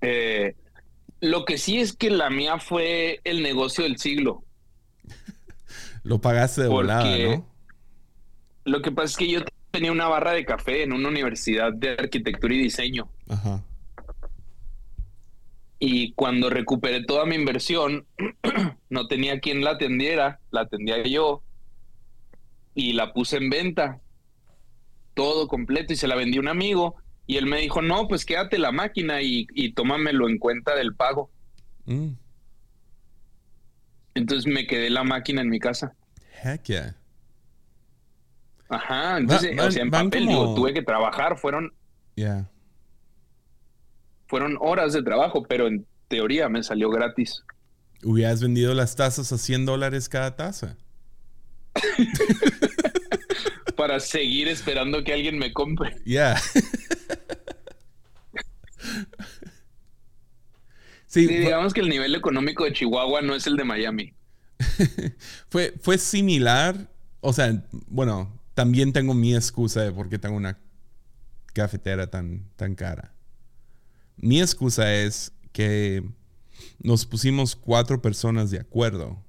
Eh, 0.01 0.57
lo 1.21 1.45
que 1.45 1.57
sí 1.59 1.79
es 1.81 1.93
que 1.93 2.11
la 2.11 2.29
mía 2.31 2.59
fue 2.59 3.21
el 3.25 3.43
negocio 3.43 3.85
del 3.85 3.99
siglo. 3.99 4.45
Lo 6.03 6.21
pagaste 6.21 6.63
de 6.63 6.69
volada, 6.69 7.17
¿no? 7.17 7.47
Lo 8.65 8.83
que 8.83 8.91
pasa 8.91 9.07
es 9.13 9.17
que 9.17 9.31
yo 9.31 9.41
tenía 9.71 9.93
una 9.93 10.09
barra 10.09 10.33
de 10.33 10.45
café 10.45 10.83
en 10.83 10.93
una 10.93 11.09
universidad 11.09 11.73
de 11.73 11.91
arquitectura 11.91 12.53
y 12.55 12.59
diseño. 12.59 13.09
Ajá. 13.29 13.63
Y 15.85 16.13
cuando 16.13 16.49
recuperé 16.49 17.03
toda 17.03 17.27
mi 17.27 17.35
inversión, 17.35 18.07
no 18.89 19.09
tenía 19.09 19.41
quien 19.41 19.65
la 19.65 19.73
atendiera, 19.73 20.39
la 20.53 20.61
atendía 20.61 21.03
yo 21.03 21.43
y 22.73 22.93
la 22.93 23.13
puse 23.13 23.39
en 23.39 23.51
venta, 23.51 24.01
todo 25.15 25.49
completo 25.49 25.93
y 25.93 25.97
se 25.97 26.07
la 26.07 26.15
vendí 26.15 26.37
a 26.39 26.41
un 26.41 26.47
amigo 26.47 26.95
y 27.27 27.37
él 27.37 27.47
me 27.47 27.59
dijo, 27.61 27.83
no, 27.83 28.07
pues 28.07 28.25
quédate 28.25 28.59
la 28.59 28.71
máquina 28.71 29.23
y, 29.23 29.49
y 29.55 29.73
tómamelo 29.73 30.29
en 30.29 30.39
cuenta 30.39 30.77
del 30.77 30.95
pago. 30.95 31.31
Mm, 31.87 32.11
Entonces 34.15 34.53
me 34.53 34.69
quedé 34.69 34.89
la 34.89 35.03
máquina 35.03 35.41
en 35.43 35.49
mi 35.49 35.59
casa. 35.59 35.95
heck 36.45 36.63
yeah. 36.65 36.95
Ajá, 38.69 39.19
entonces, 39.19 39.51
Va- 39.53 39.57
van- 39.63 39.69
o 39.69 39.73
sea, 39.73 39.83
en 39.83 39.91
papel, 39.91 40.27
como- 40.27 40.31
digo, 40.43 40.55
tuve 40.55 40.73
que 40.75 40.83
trabajar, 40.83 41.37
fueron, 41.37 41.73
Yeah. 42.15 42.49
Fueron 44.33 44.57
horas 44.63 44.95
de 44.95 45.03
trabajo, 45.03 45.45
pero 45.47 45.67
en 45.67 45.87
teoría 46.09 46.49
me 46.49 46.63
salió 46.63 46.89
gratis. 46.89 47.45
Hubieras 48.03 48.41
vendido 48.41 48.73
las 48.73 48.97
tazas 48.97 49.31
a 49.31 49.37
100 49.37 49.67
dólares 49.67 50.09
cada 50.09 50.37
taza. 50.37 50.79
Para 53.77 54.01
seguir 54.01 54.49
esperando 54.49 55.05
que 55.05 55.13
alguien 55.13 55.37
me 55.37 55.53
compre. 55.53 55.99
Yeah. 56.07 56.41
sí, 61.05 61.27
digamos 61.27 61.75
que 61.75 61.81
el 61.81 61.91
nivel 61.91 62.15
económico 62.15 62.65
de 62.65 62.73
Chihuahua 62.73 63.21
no 63.21 63.35
es 63.35 63.47
el 63.47 63.59
de 63.59 63.65
Miami. 63.65 64.15
fue, 65.51 65.75
fue 65.83 65.99
similar. 65.99 66.89
O 67.21 67.35
sea, 67.35 67.63
bueno, 67.71 68.41
también 68.55 68.95
tengo 68.95 69.13
mi 69.13 69.35
excusa 69.35 69.83
de 69.83 69.93
por 69.93 70.09
qué 70.09 70.19
tengo 70.19 70.37
una 70.37 70.59
cafetera 71.53 72.07
tan, 72.07 72.49
tan 72.57 72.75
cara. 72.75 73.12
Mi 74.17 74.41
excusa 74.41 74.95
es 74.95 75.33
que 75.53 76.05
nos 76.83 77.07
pusimos 77.07 77.57
cuatro 77.57 78.01
personas 78.03 78.51
de 78.51 78.61
acuerdo 78.61 79.23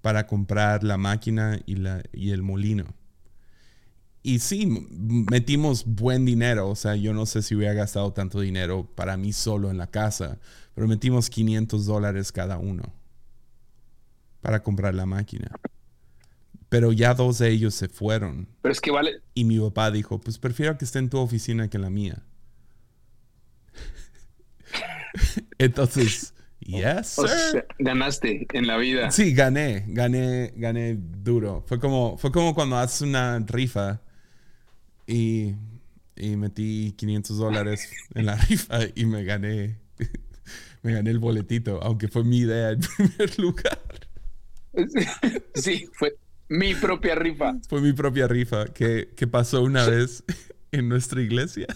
para 0.00 0.26
comprar 0.26 0.84
la 0.84 0.98
máquina 0.98 1.60
y, 1.66 1.76
la, 1.76 2.02
y 2.12 2.30
el 2.30 2.42
molino. 2.42 2.94
Y 4.22 4.38
sí, 4.38 4.66
metimos 5.30 5.84
buen 5.84 6.24
dinero. 6.24 6.68
O 6.70 6.76
sea, 6.76 6.96
yo 6.96 7.12
no 7.12 7.26
sé 7.26 7.42
si 7.42 7.54
hubiera 7.54 7.74
gastado 7.74 8.12
tanto 8.12 8.40
dinero 8.40 8.88
para 8.94 9.16
mí 9.16 9.32
solo 9.32 9.70
en 9.70 9.76
la 9.76 9.86
casa, 9.86 10.38
pero 10.74 10.88
metimos 10.88 11.28
500 11.30 11.86
dólares 11.86 12.32
cada 12.32 12.58
uno 12.58 12.82
para 14.40 14.62
comprar 14.62 14.94
la 14.94 15.06
máquina. 15.06 15.50
Pero 16.68 16.92
ya 16.92 17.14
dos 17.14 17.38
de 17.38 17.50
ellos 17.50 17.74
se 17.74 17.88
fueron. 17.88 18.48
Pero 18.62 18.72
es 18.72 18.80
que 18.80 18.90
vale, 18.90 19.22
Y 19.34 19.44
mi 19.44 19.58
papá 19.58 19.90
dijo, 19.90 20.20
pues 20.20 20.38
prefiero 20.38 20.76
que 20.76 20.84
esté 20.84 20.98
en 20.98 21.10
tu 21.10 21.18
oficina 21.18 21.68
que 21.68 21.76
en 21.76 21.82
la 21.82 21.90
mía. 21.90 22.22
Entonces, 25.58 26.34
yes, 26.60 27.18
O 27.18 27.26
sir. 27.28 27.36
sea, 27.52 27.64
ganaste 27.78 28.46
en 28.52 28.66
la 28.66 28.76
vida. 28.76 29.10
Sí, 29.10 29.34
gané, 29.34 29.84
gané, 29.88 30.52
gané 30.56 30.96
duro. 30.98 31.64
Fue 31.66 31.78
como, 31.78 32.16
fue 32.18 32.32
como 32.32 32.54
cuando 32.54 32.76
haces 32.76 33.02
una 33.02 33.38
rifa 33.40 34.00
y, 35.06 35.54
y 36.16 36.36
metí 36.36 36.92
500 36.96 37.36
dólares 37.38 37.88
en 38.14 38.26
la 38.26 38.36
rifa 38.36 38.78
y 38.94 39.04
me 39.06 39.24
gané, 39.24 39.78
me 40.82 40.92
gané 40.92 41.10
el 41.10 41.18
boletito, 41.18 41.82
aunque 41.82 42.08
fue 42.08 42.24
mi 42.24 42.38
idea 42.38 42.70
en 42.70 42.80
primer 42.96 43.38
lugar. 43.38 43.80
Sí, 45.54 45.88
fue 45.92 46.16
mi 46.48 46.74
propia 46.74 47.14
rifa. 47.14 47.54
Fue 47.68 47.80
mi 47.80 47.92
propia 47.92 48.26
rifa 48.26 48.66
que, 48.66 49.10
que 49.16 49.26
pasó 49.26 49.62
una 49.62 49.86
vez 49.86 50.24
en 50.72 50.88
nuestra 50.88 51.20
iglesia. 51.22 51.66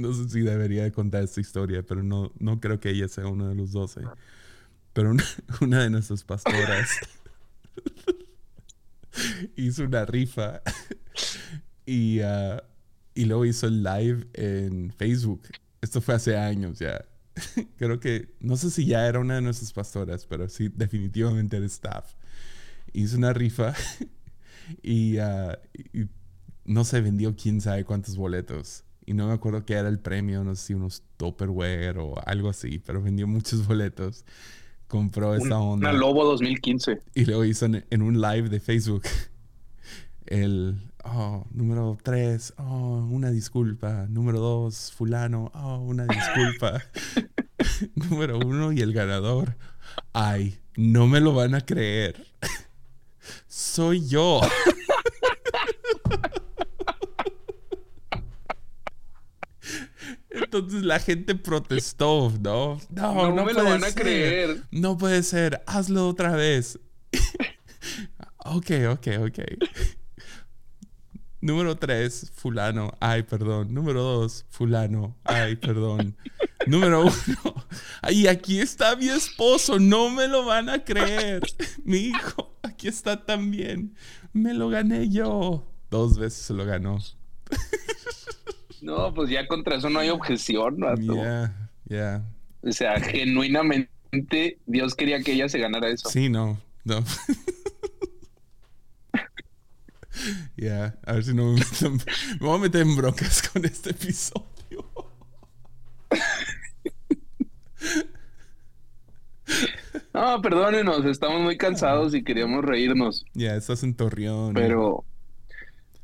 No 0.00 0.14
sé 0.14 0.28
si 0.28 0.40
debería 0.40 0.84
de 0.84 0.92
contar 0.92 1.22
esta 1.22 1.40
historia, 1.40 1.82
pero 1.82 2.02
no, 2.02 2.32
no 2.38 2.58
creo 2.58 2.80
que 2.80 2.90
ella 2.90 3.08
sea 3.08 3.26
uno 3.26 3.48
de 3.48 3.54
los 3.54 3.72
doce. 3.72 4.00
Pero 4.92 5.10
una, 5.10 5.24
una 5.60 5.82
de 5.82 5.90
nuestras 5.90 6.24
pastoras 6.24 6.88
hizo 9.56 9.84
una 9.84 10.04
rifa 10.06 10.62
y, 11.86 12.20
ah, 12.20 12.62
y 13.14 13.24
luego 13.26 13.44
hizo 13.44 13.66
el 13.66 13.82
live 13.82 14.26
en 14.32 14.92
Facebook. 14.92 15.42
Esto 15.80 16.00
fue 16.00 16.14
hace 16.14 16.36
años 16.36 16.78
ya. 16.78 17.04
Creo 17.76 18.00
que, 18.00 18.34
no 18.40 18.56
sé 18.56 18.70
si 18.70 18.86
ya 18.86 19.06
era 19.06 19.18
una 19.18 19.36
de 19.36 19.42
nuestras 19.42 19.72
pastoras, 19.72 20.26
pero 20.26 20.48
sí, 20.48 20.70
definitivamente 20.74 21.56
era 21.56 21.66
staff. 21.66 22.14
Hizo 22.92 23.16
una 23.16 23.32
rifa 23.32 23.74
y, 24.82 25.18
ah, 25.18 25.58
y 25.92 26.06
no 26.64 26.84
se 26.84 27.00
vendió 27.00 27.34
quién 27.36 27.60
sabe 27.60 27.84
cuántos 27.84 28.16
boletos. 28.16 28.84
Y 29.10 29.12
no 29.12 29.26
me 29.26 29.32
acuerdo 29.32 29.64
qué 29.64 29.72
era 29.72 29.88
el 29.88 29.98
premio, 29.98 30.44
no 30.44 30.54
sé 30.54 30.66
si 30.66 30.74
unos 30.74 31.02
Tupperware 31.16 31.98
o 31.98 32.14
algo 32.26 32.48
así, 32.48 32.78
pero 32.78 33.02
vendió 33.02 33.26
muchos 33.26 33.66
boletos. 33.66 34.24
Compró 34.86 35.34
esta 35.34 35.58
onda. 35.58 35.90
Una 35.90 35.98
Lobo 35.98 36.24
2015. 36.24 37.00
Y 37.16 37.24
luego 37.24 37.44
hizo 37.44 37.66
en, 37.66 37.84
en 37.90 38.02
un 38.02 38.20
live 38.20 38.48
de 38.48 38.60
Facebook 38.60 39.02
el 40.26 40.92
oh, 41.02 41.44
número 41.50 41.98
3, 42.00 42.54
oh, 42.58 43.04
una 43.10 43.32
disculpa. 43.32 44.06
Número 44.08 44.38
2, 44.38 44.92
fulano, 44.92 45.50
oh, 45.56 45.78
una 45.78 46.06
disculpa. 46.06 46.80
número 47.96 48.38
1 48.38 48.70
y 48.74 48.80
el 48.80 48.92
ganador. 48.92 49.56
Ay, 50.12 50.60
no 50.76 51.08
me 51.08 51.20
lo 51.20 51.34
van 51.34 51.56
a 51.56 51.62
creer. 51.62 52.28
Soy 53.48 54.06
yo. 54.06 54.40
Entonces 60.52 60.82
la 60.82 60.98
gente 60.98 61.36
protestó, 61.36 62.32
¿no? 62.40 62.80
No, 62.90 63.14
No, 63.14 63.32
no, 63.32 63.44
me 63.44 63.52
lo 63.52 63.62
van 63.62 63.84
a 63.84 63.92
creer. 63.92 64.64
No 64.72 64.98
puede 64.98 65.22
ser, 65.22 65.62
hazlo 65.64 66.08
otra 66.08 66.32
vez. 66.32 66.76
ok, 68.38 68.70
ok, 68.90 69.06
ok. 69.28 69.38
Número 71.40 71.76
3, 71.76 72.32
fulano, 72.34 72.92
ay, 72.98 73.22
perdón. 73.22 73.72
Número 73.72 74.02
2, 74.02 74.46
fulano, 74.48 75.16
ay, 75.22 75.54
perdón. 75.54 76.16
Número 76.66 77.02
1, 77.02 77.12
ay, 78.02 78.26
aquí 78.26 78.58
está 78.58 78.96
mi 78.96 79.08
esposo, 79.08 79.78
no 79.78 80.10
me 80.10 80.26
lo 80.26 80.44
van 80.46 80.68
a 80.68 80.82
creer. 80.82 81.42
Mi 81.84 81.98
hijo, 81.98 82.58
aquí 82.64 82.88
está 82.88 83.24
también. 83.24 83.94
Me 84.32 84.52
lo 84.52 84.68
gané 84.68 85.08
yo. 85.10 85.72
Dos 85.92 86.18
veces 86.18 86.42
se 86.42 86.54
lo 86.54 86.64
ganó. 86.64 86.98
No, 88.82 89.12
pues 89.14 89.30
ya 89.30 89.46
contra 89.46 89.76
eso 89.76 89.90
no 89.90 89.98
hay 89.98 90.10
objeción. 90.10 90.78
Yeah, 90.98 91.70
yeah. 91.88 92.24
O 92.62 92.72
sea, 92.72 93.00
genuinamente 93.00 94.58
Dios 94.66 94.94
quería 94.94 95.22
que 95.22 95.32
ella 95.32 95.48
se 95.48 95.58
ganara 95.58 95.88
eso. 95.88 96.08
Sí, 96.08 96.28
no, 96.28 96.58
no. 96.84 97.04
Ya, 100.56 100.98
a 101.06 101.14
ver 101.14 101.24
si 101.24 101.32
no 101.32 101.52
me 101.52 101.60
meto 101.60 101.90
me 101.90 102.46
voy 102.46 102.58
a 102.58 102.60
meter 102.60 102.82
en 102.82 102.94
broncas 102.94 103.48
con 103.48 103.64
este 103.64 103.90
episodio. 103.90 104.44
No, 110.12 110.42
perdónenos, 110.42 111.04
estamos 111.04 111.40
muy 111.40 111.56
cansados 111.56 112.14
y 112.14 112.22
queríamos 112.22 112.64
reírnos. 112.64 113.24
Ya, 113.32 113.54
estás 113.54 113.82
en 113.82 113.94
Torreón. 113.94 114.54
Pero, 114.54 115.04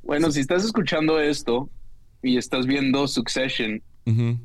bueno, 0.03 0.31
si 0.31 0.41
estás 0.41 0.64
escuchando 0.64 1.20
esto 1.20 1.68
y 2.22 2.36
estás 2.36 2.66
viendo 2.66 3.06
Succession, 3.08 3.82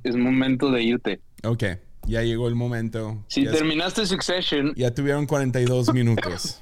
es 0.04 0.16
momento 0.16 0.72
de 0.72 0.84
irte. 0.84 1.22
Ok, 1.44 1.64
ya 2.08 2.24
llegó 2.24 2.48
el 2.48 2.56
momento. 2.56 3.24
Si 3.28 3.46
ya, 3.46 3.52
terminaste 3.52 4.06
Succession, 4.06 4.74
ya 4.76 4.94
tuvieron 4.94 5.26
42 5.26 5.94
minutos. 5.94 6.62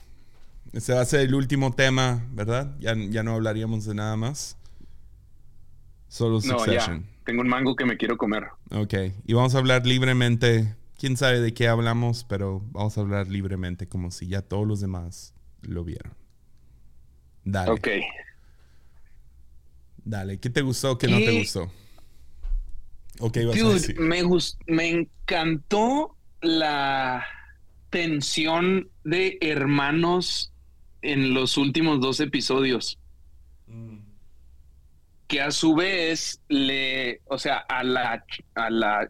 Ese 0.74 0.94
va 0.94 1.02
a 1.02 1.06
ser 1.06 1.22
el 1.22 1.34
último 1.34 1.74
tema, 1.74 2.28
¿verdad? 2.32 2.76
Ya, 2.80 2.94
ya 2.96 3.24
no 3.24 3.34
hablaríamos 3.34 3.86
de 3.86 3.96
nada 3.96 4.16
más. 4.16 4.58
Solo 6.08 6.36
no, 6.36 6.42
ya, 6.42 6.50
Succession. 6.58 7.06
tengo 7.26 7.42
un 7.42 7.48
mango 7.48 7.76
que 7.76 7.86
me 7.86 7.98
quiero 7.98 8.18
comer. 8.18 8.46
Ok, 8.72 8.94
y 9.26 9.34
vamos 9.34 9.56
a 9.56 9.60
hablar 9.60 9.86
libremente. 9.86 10.76
Quién 10.98 11.16
sabe 11.16 11.40
de 11.40 11.54
qué 11.54 11.68
hablamos, 11.70 12.26
pero 12.26 12.62
vamos 12.72 12.98
a 12.98 13.02
hablar 13.02 13.28
libremente 13.28 13.88
como 13.88 14.12
si 14.12 14.28
ya 14.28 14.42
todos 14.42 14.68
los 14.68 14.82
demás 14.82 15.34
lo 15.62 15.84
vieron. 15.84 16.14
Dale, 17.46 17.72
Ok. 17.72 17.88
Dale. 20.06 20.40
¿Qué 20.40 20.50
te 20.50 20.62
gustó? 20.62 20.98
¿Qué 20.98 21.08
no 21.08 21.18
te 21.18 21.26
¿Qué? 21.26 21.32
gustó? 21.32 21.72
Ok, 23.20 23.38
vas 23.48 23.56
a 23.58 23.60
Dude, 23.60 23.74
decir. 23.74 24.00
me, 24.00 24.24
gust- 24.24 24.58
me 24.68 24.90
encantó 24.90 26.16
la 26.42 27.26
tensión 27.90 28.90
de 29.04 29.38
hermanos 29.42 30.52
en 31.02 31.34
los 31.34 31.58
últimos 31.58 32.00
dos 32.02 32.20
episodios. 32.20 32.98
Mm, 33.68 33.98
que 35.28 35.42
a 35.42 35.52
su 35.52 35.76
vez 35.76 36.42
le, 36.48 37.22
o 37.26 37.38
sea, 37.38 37.58
a 37.58 37.84
la, 37.84 38.24
a 38.56 38.70
la 38.70 39.08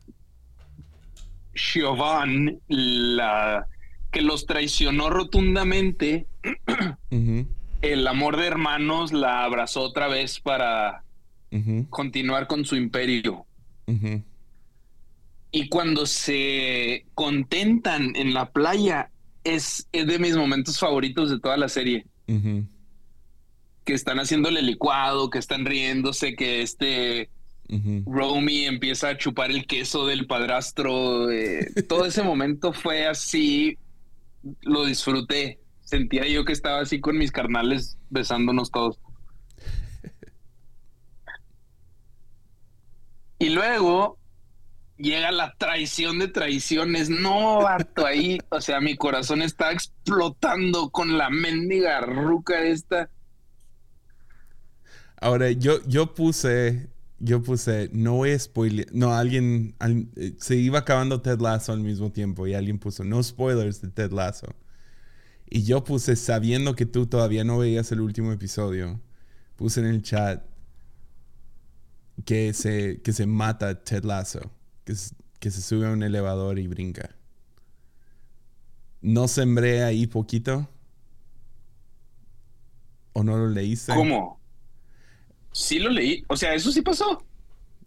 Siobhan, 1.55 2.59
la 2.67 3.65
que 4.11 4.21
los 4.21 4.45
traicionó 4.45 5.09
rotundamente, 5.09 6.27
ujú, 7.11 7.47
el 7.81 8.07
amor 8.07 8.37
de 8.37 8.47
hermanos 8.47 9.11
la 9.13 9.43
abrazó 9.43 9.81
otra 9.81 10.07
vez 10.07 10.39
para 10.39 11.03
continuar 11.89 12.47
con 12.47 12.65
su 12.65 12.75
imperio. 12.75 13.45
Y 15.51 15.67
cuando 15.69 16.05
se 16.05 17.05
contentan 17.15 18.15
en 18.15 18.33
la 18.33 18.51
playa, 18.51 19.09
es, 19.43 19.87
es 19.91 20.05
de 20.05 20.19
mis 20.19 20.35
momentos 20.35 20.77
favoritos 20.77 21.31
de 21.31 21.39
toda 21.39 21.57
la 21.57 21.69
serie. 21.69 22.05
Que 22.27 23.93
están 23.93 24.19
haciéndole 24.19 24.61
licuado, 24.61 25.29
que 25.29 25.39
están 25.39 25.65
riéndose, 25.65 26.35
que 26.35 26.61
este. 26.61 27.29
Romy 28.05 28.65
empieza 28.65 29.09
a 29.09 29.17
chupar 29.17 29.51
el 29.51 29.65
queso 29.67 30.05
del 30.07 30.25
padrastro. 30.27 31.31
eh, 31.31 31.67
todo 31.87 32.05
ese 32.05 32.23
momento 32.23 32.73
fue 32.73 33.05
así, 33.07 33.77
lo 34.61 34.85
disfruté. 34.85 35.59
Sentía 35.89 36.27
yo 36.27 36.45
que 36.45 36.53
estaba 36.53 36.81
así 36.81 37.01
con 37.01 37.17
mis 37.17 37.31
carnales 37.31 37.97
besándonos 38.11 38.69
todos. 38.69 38.99
Y 43.39 43.49
luego 43.49 44.19
llega 44.97 45.31
la 45.31 45.55
traición 45.57 46.19
de 46.19 46.27
traiciones. 46.27 47.09
No, 47.09 47.63
vato, 47.63 48.05
ahí, 48.05 48.37
o 48.49 48.61
sea, 48.61 48.79
mi 48.81 48.97
corazón 48.97 49.41
está 49.41 49.71
explotando 49.71 50.91
con 50.91 51.17
la 51.17 51.31
mendiga 51.31 52.01
ruca 52.01 52.61
esta. 52.61 53.09
Ahora, 55.19 55.49
yo, 55.49 55.79
yo 55.87 56.13
puse, 56.13 56.91
yo 57.17 57.41
puse, 57.41 57.89
no 57.93 58.13
voy 58.13 58.37
spoiler, 58.37 58.85
no, 58.93 59.15
alguien, 59.15 59.73
al- 59.79 60.07
eh, 60.17 60.33
se 60.37 60.55
iba 60.55 60.77
acabando 60.79 61.19
Ted 61.21 61.39
Lasso 61.39 61.73
al 61.73 61.79
mismo 61.79 62.11
tiempo 62.11 62.45
y 62.45 62.53
alguien 62.53 62.77
puso, 62.77 63.03
no 63.03 63.23
spoilers 63.23 63.81
de 63.81 63.89
Ted 63.89 64.11
Lasso. 64.11 64.53
Y 65.49 65.63
yo 65.63 65.83
puse, 65.83 66.15
sabiendo 66.15 66.75
que 66.75 66.85
tú 66.85 67.07
todavía 67.07 67.43
no 67.43 67.57
veías 67.57 67.91
el 67.91 68.01
último 68.01 68.31
episodio, 68.31 69.01
puse 69.55 69.79
en 69.79 69.87
el 69.87 70.03
chat 70.03 70.43
que 72.25 72.53
se, 72.53 73.01
que 73.01 73.13
se 73.13 73.25
mata 73.25 73.83
Ted 73.83 74.03
Lasso, 74.03 74.51
que, 74.83 74.93
que 75.39 75.51
se 75.51 75.61
sube 75.61 75.87
a 75.87 75.91
un 75.91 76.03
elevador 76.03 76.59
y 76.59 76.67
brinca. 76.67 77.15
¿No 79.01 79.27
sembré 79.27 79.83
ahí 79.83 80.07
poquito? 80.07 80.69
¿O 83.13 83.23
no 83.23 83.37
lo 83.37 83.47
leíste? 83.47 83.93
¿Cómo? 83.93 84.39
Sí 85.51 85.79
lo 85.79 85.89
leí. 85.89 86.23
O 86.27 86.37
sea, 86.37 86.53
eso 86.53 86.71
sí 86.71 86.81
pasó. 86.81 87.23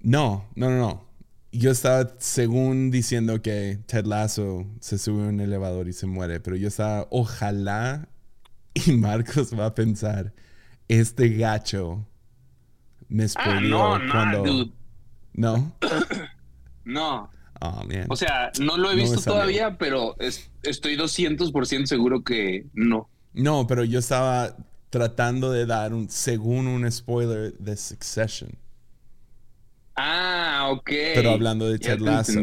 No, 0.00 0.48
no, 0.56 0.68
no, 0.70 0.78
no. 0.78 1.11
Yo 1.52 1.70
estaba 1.70 2.14
según 2.18 2.90
diciendo 2.90 3.42
que 3.42 3.78
Ted 3.86 4.06
Lasso 4.06 4.66
se 4.80 4.96
sube 4.98 5.24
a 5.24 5.28
un 5.28 5.40
elevador 5.40 5.86
y 5.86 5.92
se 5.92 6.06
muere, 6.06 6.40
pero 6.40 6.56
yo 6.56 6.68
estaba, 6.68 7.06
ojalá, 7.10 8.08
y 8.74 8.92
Marcos 8.92 9.52
va 9.58 9.66
a 9.66 9.74
pensar, 9.74 10.32
este 10.88 11.28
gacho 11.30 12.06
me 13.08 13.26
Ah, 13.36 13.60
no, 13.60 13.98
no, 13.98 14.10
cuando... 14.12 14.42
dude. 14.42 14.72
¿No? 15.34 15.72
No. 16.84 17.30
Oh, 17.60 17.84
man. 17.84 18.06
O 18.08 18.16
sea, 18.16 18.50
no 18.60 18.76
lo 18.76 18.90
he 18.90 18.96
visto 18.96 19.20
todavía, 19.20 19.78
pero 19.78 20.16
es- 20.18 20.50
estoy 20.64 20.96
200% 20.96 21.86
seguro 21.86 22.24
que 22.24 22.66
no. 22.72 23.08
No, 23.34 23.68
pero 23.68 23.84
yo 23.84 24.00
estaba 24.00 24.56
tratando 24.90 25.52
de 25.52 25.64
dar 25.64 25.94
un, 25.94 26.10
según 26.10 26.66
un 26.66 26.90
spoiler 26.90 27.56
de 27.58 27.76
Succession. 27.76 28.50
Ah, 29.94 30.68
ok. 30.70 30.90
Pero 31.14 31.30
hablando 31.30 31.68
de 31.68 31.78
Ted 31.78 31.98
te 31.98 32.04
Lasso. 32.04 32.40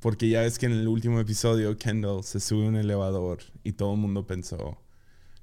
Porque 0.00 0.28
ya 0.28 0.40
ves 0.40 0.58
que 0.58 0.66
en 0.66 0.72
el 0.72 0.88
último 0.88 1.20
episodio 1.20 1.76
Kendall 1.76 2.24
se 2.24 2.40
sube 2.40 2.64
a 2.64 2.68
un 2.68 2.76
elevador 2.76 3.40
y 3.64 3.72
todo 3.72 3.94
el 3.94 4.00
mundo 4.00 4.26
pensó, 4.26 4.78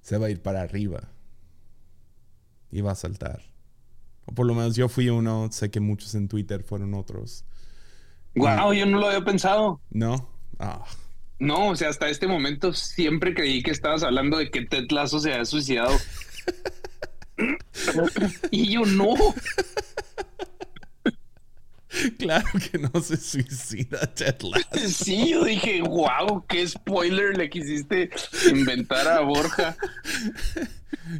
se 0.01 0.17
va 0.17 0.27
a 0.27 0.29
ir 0.29 0.41
para 0.41 0.61
arriba. 0.61 1.11
Y 2.71 2.81
va 2.81 2.91
a 2.91 2.95
saltar. 2.95 3.41
O 4.25 4.33
por 4.33 4.45
lo 4.45 4.55
menos 4.55 4.75
yo 4.75 4.89
fui 4.89 5.09
uno, 5.09 5.47
sé 5.51 5.69
que 5.69 5.79
muchos 5.79 6.15
en 6.15 6.27
Twitter 6.27 6.63
fueron 6.63 6.93
otros. 6.95 7.45
Guau, 8.35 8.73
yo 8.73 8.85
no 8.85 8.99
lo 8.99 9.07
había 9.07 9.23
pensado. 9.23 9.79
¿No? 9.89 10.29
Ah, 10.59 10.83
No, 11.39 11.69
o 11.69 11.75
sea, 11.75 11.89
hasta 11.89 12.09
este 12.09 12.27
momento 12.27 12.73
siempre 12.73 13.33
creí 13.33 13.61
que 13.61 13.71
estabas 13.71 14.03
hablando 14.03 14.37
de 14.37 14.49
que 14.49 14.65
Ted 14.65 14.89
Lasso 14.89 15.19
se 15.19 15.31
había 15.31 15.45
suicidado. 15.45 15.95
y 18.51 18.73
yo 18.73 18.85
no. 18.85 19.13
claro 22.19 22.47
que 22.71 22.77
no 22.77 23.01
se 23.01 23.17
suicida 23.17 23.99
Ted 24.13 24.35
Lasso. 24.41 24.89
Sí, 24.89 25.29
yo 25.31 25.43
dije, 25.45 25.81
wow, 25.81 26.45
qué 26.47 26.67
spoiler 26.67 27.37
le 27.37 27.49
quisiste 27.49 28.09
inventar 28.51 29.07
a 29.07 29.21
Borja. 29.21 29.75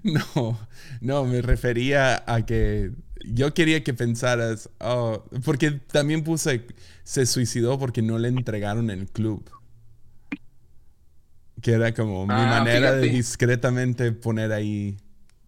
No, 0.04 0.60
no, 1.02 1.24
me 1.26 1.42
refería 1.42 2.24
a 2.28 2.46
que 2.46 2.92
yo 3.26 3.54
quería 3.54 3.84
que 3.84 3.94
pensaras, 3.94 4.70
oh, 4.80 5.24
porque 5.46 5.72
también 5.72 6.24
puse, 6.24 6.66
se 7.04 7.26
suicidó 7.26 7.80
porque 7.80 8.02
no 8.02 8.18
le 8.18 8.28
entregaron 8.28 8.90
el 8.90 9.08
club. 9.08 9.50
Que 11.62 11.72
era 11.72 11.94
como 11.94 12.26
mi 12.28 12.34
Ah, 12.34 12.60
manera 12.60 12.94
de 12.94 13.08
discretamente 13.10 14.12
poner 14.12 14.52
ahí, 14.52 14.98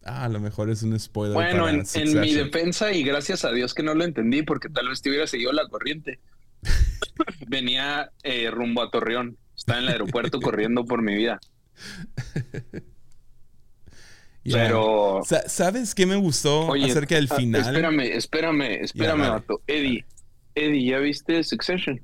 ah, 0.10 0.26
a 0.26 0.30
lo 0.30 0.40
mejor 0.40 0.70
es 0.70 0.84
un 0.84 0.98
spoiler. 1.00 1.34
Bueno, 1.36 1.64
para 1.66 1.70
en, 1.72 1.76
en 1.76 1.82
mi 1.82 1.86
Succession". 1.86 2.46
defensa, 2.46 2.92
y 2.92 3.04
gracias 3.04 3.46
a 3.46 3.52
Dios 3.52 3.74
que 3.74 3.84
no 3.84 3.94
lo 3.94 4.04
entendí, 4.04 4.44
porque 4.44 4.70
tal 4.70 4.90
vez 4.90 5.02
te 5.02 5.10
hubiera 5.10 5.28
seguido 5.28 5.52
la 5.54 5.68
corriente. 5.68 6.20
Venía 7.48 8.12
eh, 8.24 8.50
rumbo 8.52 8.82
a 8.82 8.90
Torreón. 8.92 9.38
Estaba 9.56 9.80
en 9.80 9.86
el 9.86 9.92
aeropuerto 9.92 10.40
corriendo 10.42 10.86
por 10.86 11.02
mi 11.02 11.16
vida. 11.16 11.40
Yeah. 14.44 14.64
Pero. 14.64 15.20
Sa- 15.26 15.48
¿Sabes 15.50 15.94
qué 15.94 16.06
me 16.06 16.16
gustó 16.16 16.68
Oye, 16.68 16.86
acerca 16.86 17.16
del 17.16 17.28
ah, 17.30 17.36
final? 17.36 17.62
espérame, 17.62 18.00
espérame, 18.02 18.62
espérame, 18.84 19.20
dale. 19.20 19.32
vato. 19.32 19.62
Eddie, 19.68 20.06
Eddie, 20.56 20.86
¿ya 20.92 21.00
viste 21.00 21.44
Succession? 21.44 22.02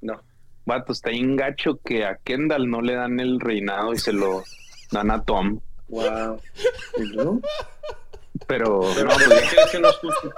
No. 0.00 0.22
Vato, 0.64 0.92
está 0.92 1.10
bien 1.10 1.34
gacho 1.34 1.80
que 1.84 2.04
a 2.04 2.16
Kendall 2.22 2.70
no 2.70 2.82
le 2.82 2.94
dan 2.94 3.18
el 3.18 3.40
reinado 3.40 3.92
y 3.92 3.98
se 3.98 4.12
lo 4.12 4.44
dan 4.92 5.10
a 5.10 5.24
Tom. 5.24 5.60
Wow. 5.92 6.40
Pero, 6.96 7.40
Pero 8.46 8.80
no, 9.04 9.10
¿por 9.10 9.28
pues, 9.28 9.70
que 9.70 9.78
no 9.78 9.90
es 9.90 9.96
justo? 9.96 10.32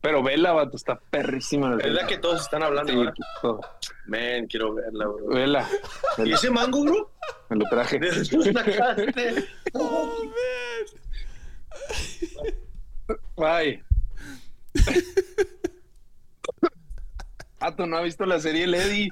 pero 0.00 0.22
vela, 0.22 0.52
vato, 0.52 0.78
está 0.78 0.98
perrísima. 0.98 1.76
Es 1.82 1.92
la 1.92 2.06
que 2.06 2.16
todos 2.16 2.40
están 2.40 2.62
hablando 2.62 2.90
Sí, 2.90 3.10
todo. 3.42 3.60
Men, 4.06 4.46
quiero 4.46 4.72
verla, 4.72 5.06
bro. 5.06 5.28
Vela. 5.28 5.68
¿Y 6.24 6.32
ese 6.32 6.50
mango, 6.50 6.82
bro? 6.82 7.10
Me 7.50 7.56
lo 7.56 7.66
traje. 7.68 7.98
¿De 7.98 8.10
dónde 8.10 8.52
lo 8.52 8.58
sacaste? 8.58 9.48
Oh. 9.74 10.32
Ay. 13.36 13.82
Vato, 17.60 17.86
¿no 17.86 17.98
ha 17.98 18.02
visto 18.02 18.24
la 18.24 18.40
serie 18.40 18.64
Eddie? 18.64 19.10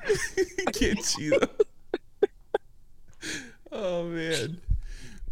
Qué 0.78 0.94
chido. 0.96 1.38
Oh, 3.70 4.04
man. 4.04 4.60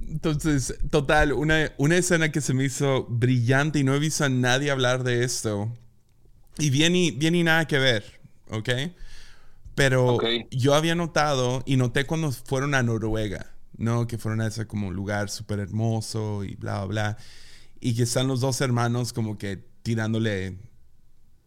Entonces, 0.01 0.77
total, 0.91 1.33
una, 1.33 1.73
una 1.79 1.97
escena 1.97 2.31
que 2.31 2.41
se 2.41 2.55
me 2.55 2.65
hizo 2.65 3.07
brillante 3.09 3.79
y 3.81 3.85
no 3.85 3.95
he 3.95 3.99
visto 3.99 4.25
a 4.25 4.29
nadie 4.29 4.71
hablar 4.71 5.05
de 5.05 5.25
esto. 5.25 5.73
Y 6.59 6.71
bien 6.71 6.97
y, 6.97 7.13
bien 7.13 7.35
y 7.35 7.45
nada 7.45 7.67
que 7.67 7.79
ver, 7.79 8.21
¿ok? 8.51 8.71
Pero 9.75 10.15
Ok. 10.15 10.25
yo 10.51 10.75
había 10.75 10.95
notado 10.95 11.63
y 11.67 11.77
noté 11.77 12.07
cuando 12.07 12.33
fueron 12.33 12.75
a 12.75 12.83
Noruega, 12.83 13.53
¿no? 13.77 14.07
Que 14.07 14.19
fueron 14.19 14.41
a 14.41 14.47
ese 14.49 14.67
como 14.67 14.91
lugar 14.91 15.29
súper 15.31 15.61
hermoso 15.61 16.45
y 16.45 16.55
bla, 16.57 16.79
bla, 16.85 16.87
bla. 16.87 17.19
Y 17.81 17.95
que 17.97 18.05
están 18.05 18.29
los 18.29 18.41
dos 18.41 18.61
hermanos 18.63 19.13
como 19.13 19.39
que 19.39 19.65
tirándole 19.83 20.59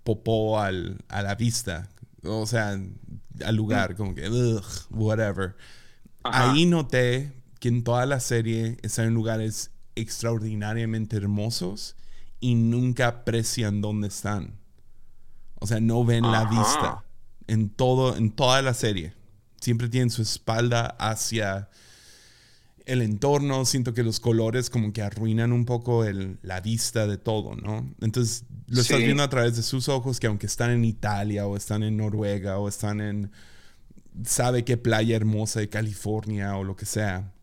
popó 0.04 0.60
al, 0.60 0.98
a 1.10 1.22
la 1.24 1.36
vista. 1.36 1.90
O 2.24 2.46
sea, 2.48 2.80
al 3.46 3.56
lugar, 3.56 3.96
como 3.96 4.16
que, 4.16 4.30
ugh, 4.30 4.64
whatever. 4.92 5.56
Ajá. 6.24 6.52
Ahí 6.52 6.66
noté 6.66 7.34
que 7.60 7.70
en 7.70 7.84
toda 7.84 8.06
la 8.06 8.20
serie 8.20 8.78
están 8.82 9.08
en 9.08 9.14
lugares 9.14 9.72
extraordinariamente 9.96 11.18
hermosos 11.18 11.96
y 12.40 12.56
nunca 12.56 13.08
aprecian 13.08 13.82
dónde 13.82 14.08
están. 14.08 14.54
O 15.56 15.68
sea, 15.68 15.80
no 15.80 16.06
ven 16.06 16.24
la 16.32 16.46
vista. 16.46 17.04
En 17.48 17.70
todo, 17.70 18.16
en 18.16 18.32
toda 18.32 18.62
la 18.62 18.74
serie. 18.74 19.14
Siempre 19.60 19.90
tienen 19.90 20.10
su 20.10 20.22
espalda 20.22 20.86
hacia 21.00 21.70
el 22.86 23.02
entorno. 23.02 23.66
Siento 23.66 23.94
que 23.94 24.04
los 24.04 24.20
colores 24.20 24.70
como 24.70 24.94
que 24.94 25.02
arruinan 25.02 25.52
un 25.52 25.66
poco 25.66 26.06
el- 26.06 26.38
la 26.44 26.62
vista 26.62 27.08
de 27.08 27.18
todo, 27.18 27.56
¿no? 27.56 27.94
Entonces 28.02 28.46
lo 28.68 28.82
estás 28.82 29.00
viendo 29.08 29.24
a 29.24 29.30
través 29.30 29.56
de 29.58 29.64
sus 29.64 29.90
ojos 29.90 30.20
que 30.20 30.28
aunque 30.28 30.46
están 30.46 30.72
en 30.72 30.86
Italia 30.86 31.46
o 31.46 31.58
están 31.58 31.84
en 31.84 31.98
Noruega 31.98 32.58
o 32.60 32.70
están 32.70 33.02
en 33.02 33.32
sabe 34.26 34.66
qué 34.66 34.78
playa 34.78 35.16
hermosa 35.16 35.60
de 35.60 35.70
California 35.70 36.56
o 36.56 36.64
lo 36.64 36.76
que 36.76 36.86
sea, 36.86 37.34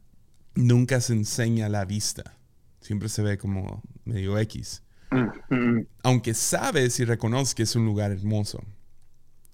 nunca 0.55 1.01
se 1.01 1.13
enseña 1.13 1.69
la 1.69 1.85
vista. 1.85 2.37
Siempre 2.81 3.09
se 3.09 3.23
ve 3.23 3.39
como 3.39 3.83
medio 4.05 4.39
X. 4.39 4.83
Aunque 6.03 6.35
sabes 6.35 6.99
y 7.01 7.05
reconoces 7.05 7.55
que 7.55 7.63
es 7.63 7.77
un 7.77 7.85
lugar 7.85 8.11
hermoso. 8.11 8.63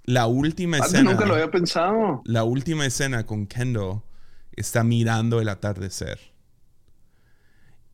La 0.05 0.27
última 0.27 0.79
escena. 0.79 1.12
nunca 1.12 1.27
lo 1.27 1.35
había 1.35 1.51
pensado. 1.51 2.23
La 2.25 2.45
última 2.45 2.87
escena 2.87 3.25
con 3.25 3.47
Kendall 3.47 4.03
está 4.53 4.83
mirando 4.83 5.41
el 5.41 5.49
atardecer. 5.49 6.18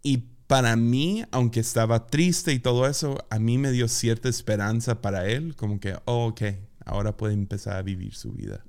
Y 0.02 0.24
para 0.46 0.76
mí, 0.76 1.24
aunque 1.30 1.60
estaba 1.60 2.06
triste 2.06 2.52
y 2.52 2.58
todo 2.58 2.86
eso, 2.86 3.18
a 3.28 3.38
mí 3.38 3.58
me 3.58 3.70
dio 3.70 3.88
cierta 3.88 4.28
esperanza 4.28 5.02
para 5.02 5.26
él, 5.26 5.54
como 5.54 5.78
que, 5.80 5.94
oh, 6.06 6.28
ok, 6.28 6.42
ahora 6.86 7.16
puede 7.16 7.34
empezar 7.34 7.76
a 7.76 7.82
vivir 7.82 8.14
su 8.14 8.32
vida. 8.32 8.64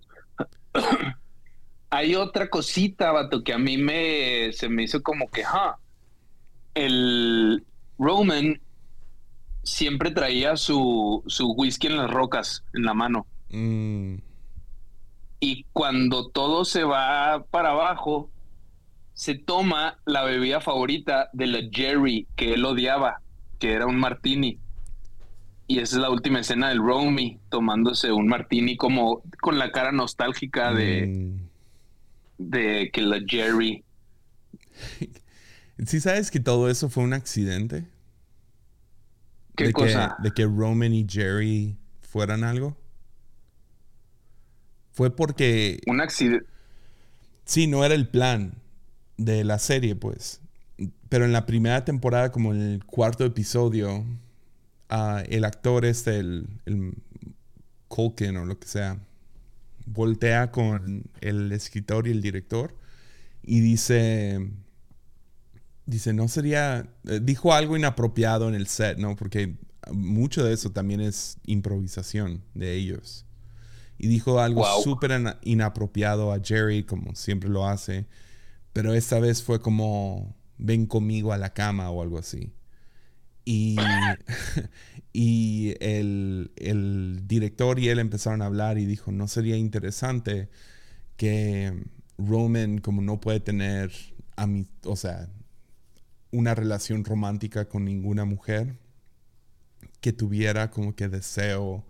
Hay 1.91 2.15
otra 2.15 2.49
cosita, 2.49 3.11
vato, 3.11 3.43
que 3.43 3.53
a 3.53 3.57
mí 3.57 3.77
me 3.77 4.51
se 4.53 4.69
me 4.69 4.83
hizo 4.83 5.01
como 5.03 5.29
que, 5.31 5.43
ja, 5.43 5.79
el 6.75 7.65
Roman 7.97 8.61
siempre 9.63 10.11
traía 10.11 10.57
su, 10.57 11.23
su 11.27 11.51
whisky 11.53 11.87
en 11.87 11.97
las 11.97 12.11
rocas, 12.11 12.63
en 12.73 12.83
la 12.83 12.93
mano. 12.93 13.27
Mm, 13.49 14.17
Y 15.41 15.65
cuando 15.73 16.29
todo 16.29 16.65
se 16.65 16.83
va 16.83 17.45
para 17.49 17.71
abajo, 17.71 18.31
se 19.13 19.35
toma 19.35 19.99
la 20.05 20.23
bebida 20.23 20.61
favorita 20.61 21.29
de 21.33 21.47
la 21.47 21.59
Jerry 21.71 22.27
que 22.35 22.53
él 22.53 22.65
odiaba, 22.65 23.21
que 23.59 23.73
era 23.73 23.85
un 23.87 23.97
martini. 23.99 24.59
Y 25.69 25.77
esa 25.77 25.97
es 25.97 26.01
la 26.01 26.09
última 26.09 26.39
escena 26.39 26.69
del 26.69 26.79
Romy 26.79 27.39
tomándose 27.49 28.11
un 28.11 28.25
martini 28.25 28.75
como 28.75 29.21
con 29.39 29.59
la 29.59 29.71
cara 29.71 29.91
nostálgica 29.91 30.73
de, 30.73 31.05
mm. 31.05 32.49
de 32.49 32.89
que 32.91 33.01
la 33.03 33.19
Jerry. 33.23 33.83
¿Sí 35.85 35.99
sabes 35.99 36.31
que 36.31 36.39
todo 36.39 36.71
eso 36.71 36.89
fue 36.89 37.03
un 37.03 37.13
accidente? 37.13 37.85
¿Qué 39.55 39.65
de 39.65 39.73
cosa? 39.73 40.15
Que, 40.17 40.29
de 40.29 40.33
que 40.33 40.45
Roman 40.45 40.91
y 40.91 41.05
Jerry 41.07 41.77
fueran 42.01 42.43
algo. 42.43 42.75
Fue 44.91 45.15
porque 45.15 45.81
Un 45.85 46.01
accidente. 46.01 46.47
Sí, 47.45 47.67
no 47.67 47.85
era 47.85 47.93
el 47.93 48.07
plan 48.07 48.55
de 49.17 49.43
la 49.43 49.59
serie, 49.59 49.95
pues. 49.95 50.41
Pero 51.09 51.25
en 51.25 51.31
la 51.31 51.45
primera 51.45 51.85
temporada, 51.85 52.31
como 52.31 52.55
en 52.55 52.59
el 52.59 52.85
cuarto 52.85 53.23
episodio, 53.23 54.03
ah, 54.89 55.23
el 55.29 55.45
actor 55.45 55.85
este, 55.85 56.17
el, 56.19 56.47
el 56.65 56.93
Culkin 57.87 58.37
o 58.37 58.45
lo 58.45 58.59
que 58.59 58.67
sea, 58.67 58.99
voltea 59.85 60.51
con 60.51 61.03
el 61.21 61.51
escritor 61.51 62.07
y 62.07 62.11
el 62.11 62.21
director 62.21 62.75
y 63.43 63.61
dice, 63.61 64.49
dice, 65.85 66.13
no 66.13 66.27
sería, 66.27 66.87
eh, 67.05 67.19
dijo 67.21 67.53
algo 67.53 67.75
inapropiado 67.77 68.47
en 68.47 68.55
el 68.55 68.67
set, 68.67 68.97
¿no? 68.97 69.15
Porque 69.15 69.55
mucho 69.91 70.43
de 70.43 70.53
eso 70.53 70.71
también 70.71 71.01
es 71.01 71.37
improvisación 71.45 72.43
de 72.53 72.73
ellos. 72.75 73.25
Y 73.97 74.07
dijo 74.07 74.39
algo 74.39 74.61
Wow. 74.61 74.83
súper 74.83 75.11
ina- 75.11 75.39
inapropiado 75.43 76.31
a 76.33 76.39
Jerry, 76.43 76.83
como 76.83 77.15
siempre 77.15 77.49
lo 77.49 77.67
hace. 77.67 78.05
Pero 78.73 78.93
esta 78.93 79.19
vez 79.19 79.43
fue 79.43 79.61
como, 79.61 80.35
ven 80.57 80.85
conmigo 80.85 81.33
a 81.33 81.37
la 81.37 81.53
cama 81.53 81.89
o 81.91 82.01
algo 82.01 82.17
así. 82.19 82.53
Y, 83.45 83.78
y 85.13 85.75
el, 85.79 86.51
el 86.55 87.21
director 87.27 87.79
y 87.79 87.89
él 87.89 87.99
empezaron 87.99 88.41
a 88.41 88.45
hablar 88.45 88.77
y 88.77 88.85
dijo, 88.85 89.11
¿no 89.11 89.27
sería 89.27 89.57
interesante 89.57 90.49
que 91.17 91.83
Roman, 92.17 92.79
como 92.79 93.01
no 93.01 93.19
puede 93.19 93.39
tener, 93.39 93.91
a 94.35 94.47
mi, 94.47 94.67
o 94.83 94.95
sea, 94.95 95.29
una 96.31 96.55
relación 96.55 97.03
romántica 97.03 97.65
con 97.67 97.85
ninguna 97.85 98.25
mujer, 98.25 98.77
que 100.01 100.13
tuviera 100.13 100.69
como 100.69 100.95
que 100.95 101.07
deseo 101.09 101.85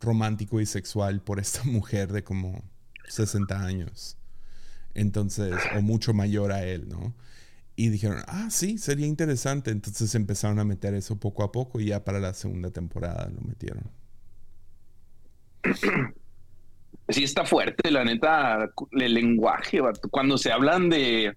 romántico 0.00 0.60
y 0.60 0.66
sexual 0.66 1.22
por 1.22 1.40
esta 1.40 1.64
mujer 1.64 2.12
de 2.12 2.24
como 2.24 2.62
60 3.08 3.64
años. 3.64 4.16
Entonces, 4.94 5.54
o 5.76 5.82
mucho 5.82 6.14
mayor 6.14 6.52
a 6.52 6.64
él, 6.64 6.88
¿no? 6.88 7.14
Y 7.76 7.90
dijeron, 7.90 8.22
ah, 8.26 8.48
sí, 8.50 8.78
sería 8.78 9.06
interesante. 9.06 9.70
Entonces 9.70 10.14
empezaron 10.14 10.58
a 10.58 10.64
meter 10.64 10.94
eso 10.94 11.16
poco 11.16 11.42
a 11.42 11.52
poco 11.52 11.78
y 11.78 11.86
ya 11.86 12.04
para 12.04 12.18
la 12.18 12.32
segunda 12.34 12.70
temporada 12.70 13.30
lo 13.34 13.40
metieron. 13.42 13.90
Sí, 17.08 17.22
está 17.22 17.44
fuerte, 17.44 17.90
la 17.90 18.04
neta, 18.04 18.70
el 18.92 19.14
lenguaje, 19.14 19.80
cuando 20.10 20.38
se 20.38 20.50
hablan 20.50 20.88
de, 20.88 21.36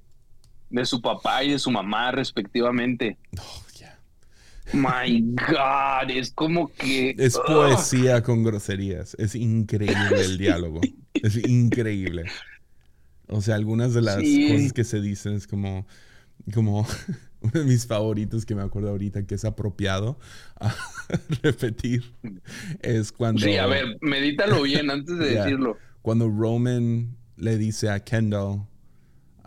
de 0.70 0.86
su 0.86 1.02
papá 1.02 1.44
y 1.44 1.52
de 1.52 1.60
su 1.60 1.72
mamá 1.72 2.12
respectivamente. 2.12 3.18
Oh, 3.38 3.64
My 4.74 5.20
God, 5.22 6.12
es 6.12 6.32
como 6.32 6.72
que... 6.74 7.16
Es 7.18 7.38
poesía 7.38 8.22
con 8.22 8.44
groserías. 8.44 9.16
Es 9.18 9.36
increíble 9.36 10.22
el 10.22 10.38
diálogo. 10.38 10.82
Es 11.14 11.38
increíble. 11.38 12.26
O 13.28 13.42
sea, 13.42 13.56
algunas 13.56 13.94
de 13.94 14.02
las 14.02 14.18
cosas 14.18 14.74
que 14.74 14.84
se 14.84 15.02
dicen 15.02 15.34
es 15.34 15.48
como, 15.48 15.88
como 16.54 16.86
uno 17.42 17.52
de 17.54 17.64
mis 17.64 17.86
favoritos 17.86 18.46
que 18.46 18.56
me 18.56 18.62
acuerdo 18.62 18.90
ahorita 18.90 19.26
que 19.26 19.36
es 19.36 19.46
apropiado 19.46 20.20
a 20.60 20.76
repetir. 21.44 22.14
Es 22.82 23.12
cuando... 23.12 23.42
Sí, 23.42 23.56
a 23.58 23.66
ver, 23.68 23.98
medítalo 24.02 24.62
bien 24.64 24.90
antes 24.90 25.18
de 25.18 25.30
decirlo. 25.36 25.78
Cuando 26.02 26.30
Roman 26.30 27.16
le 27.36 27.58
dice 27.58 27.90
a 27.90 28.04
Kendall, 28.04 28.66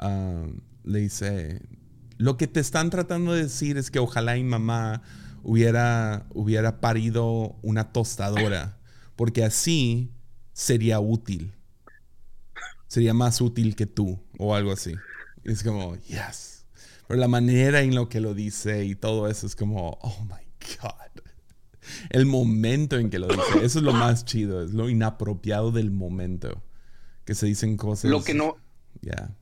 um, 0.02 0.60
le 0.84 1.00
dice, 1.00 1.60
lo 2.18 2.36
que 2.36 2.46
te 2.46 2.60
están 2.60 2.90
tratando 2.90 3.32
de 3.32 3.44
decir 3.44 3.76
es 3.76 3.90
que 3.90 3.98
ojalá 3.98 4.34
mi 4.34 4.44
mamá 4.44 5.02
hubiera, 5.42 6.26
hubiera 6.30 6.80
parido 6.80 7.56
una 7.62 7.92
tostadora, 7.92 8.78
porque 9.16 9.44
así 9.44 10.10
sería 10.52 11.00
útil. 11.00 11.52
Sería 12.86 13.14
más 13.14 13.40
útil 13.40 13.74
que 13.74 13.86
tú 13.86 14.22
o 14.38 14.54
algo 14.54 14.72
así. 14.72 14.94
es 15.44 15.62
como, 15.62 15.96
yes. 15.96 16.61
Pero 17.06 17.20
la 17.20 17.28
manera 17.28 17.82
en 17.82 17.94
lo 17.94 18.08
que 18.08 18.20
lo 18.20 18.34
dice 18.34 18.84
y 18.84 18.94
todo 18.94 19.28
eso 19.28 19.46
es 19.46 19.56
como, 19.56 19.98
oh 20.02 20.24
my 20.24 20.44
God. 20.80 21.22
El 22.10 22.26
momento 22.26 22.96
en 22.96 23.10
que 23.10 23.18
lo 23.18 23.26
dice, 23.28 23.64
eso 23.64 23.78
es 23.80 23.84
lo 23.84 23.92
más 23.92 24.24
chido, 24.24 24.62
es 24.62 24.72
lo 24.72 24.88
inapropiado 24.88 25.72
del 25.72 25.90
momento. 25.90 26.62
Que 27.24 27.34
se 27.34 27.46
dicen 27.46 27.76
cosas. 27.76 28.10
Lo 28.10 28.22
que 28.22 28.34
no. 28.34 28.56
Ya 29.00 29.34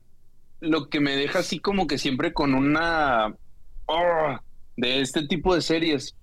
lo 0.61 0.89
que 0.89 0.99
me 0.99 1.15
deja 1.15 1.39
así 1.39 1.59
como 1.59 1.87
que 1.87 1.97
siempre 1.97 2.33
con 2.33 2.53
una 2.53 3.35
oh, 3.87 4.37
de 4.77 5.01
este 5.01 5.27
tipo 5.27 5.53
de 5.53 5.61
series 5.61 6.15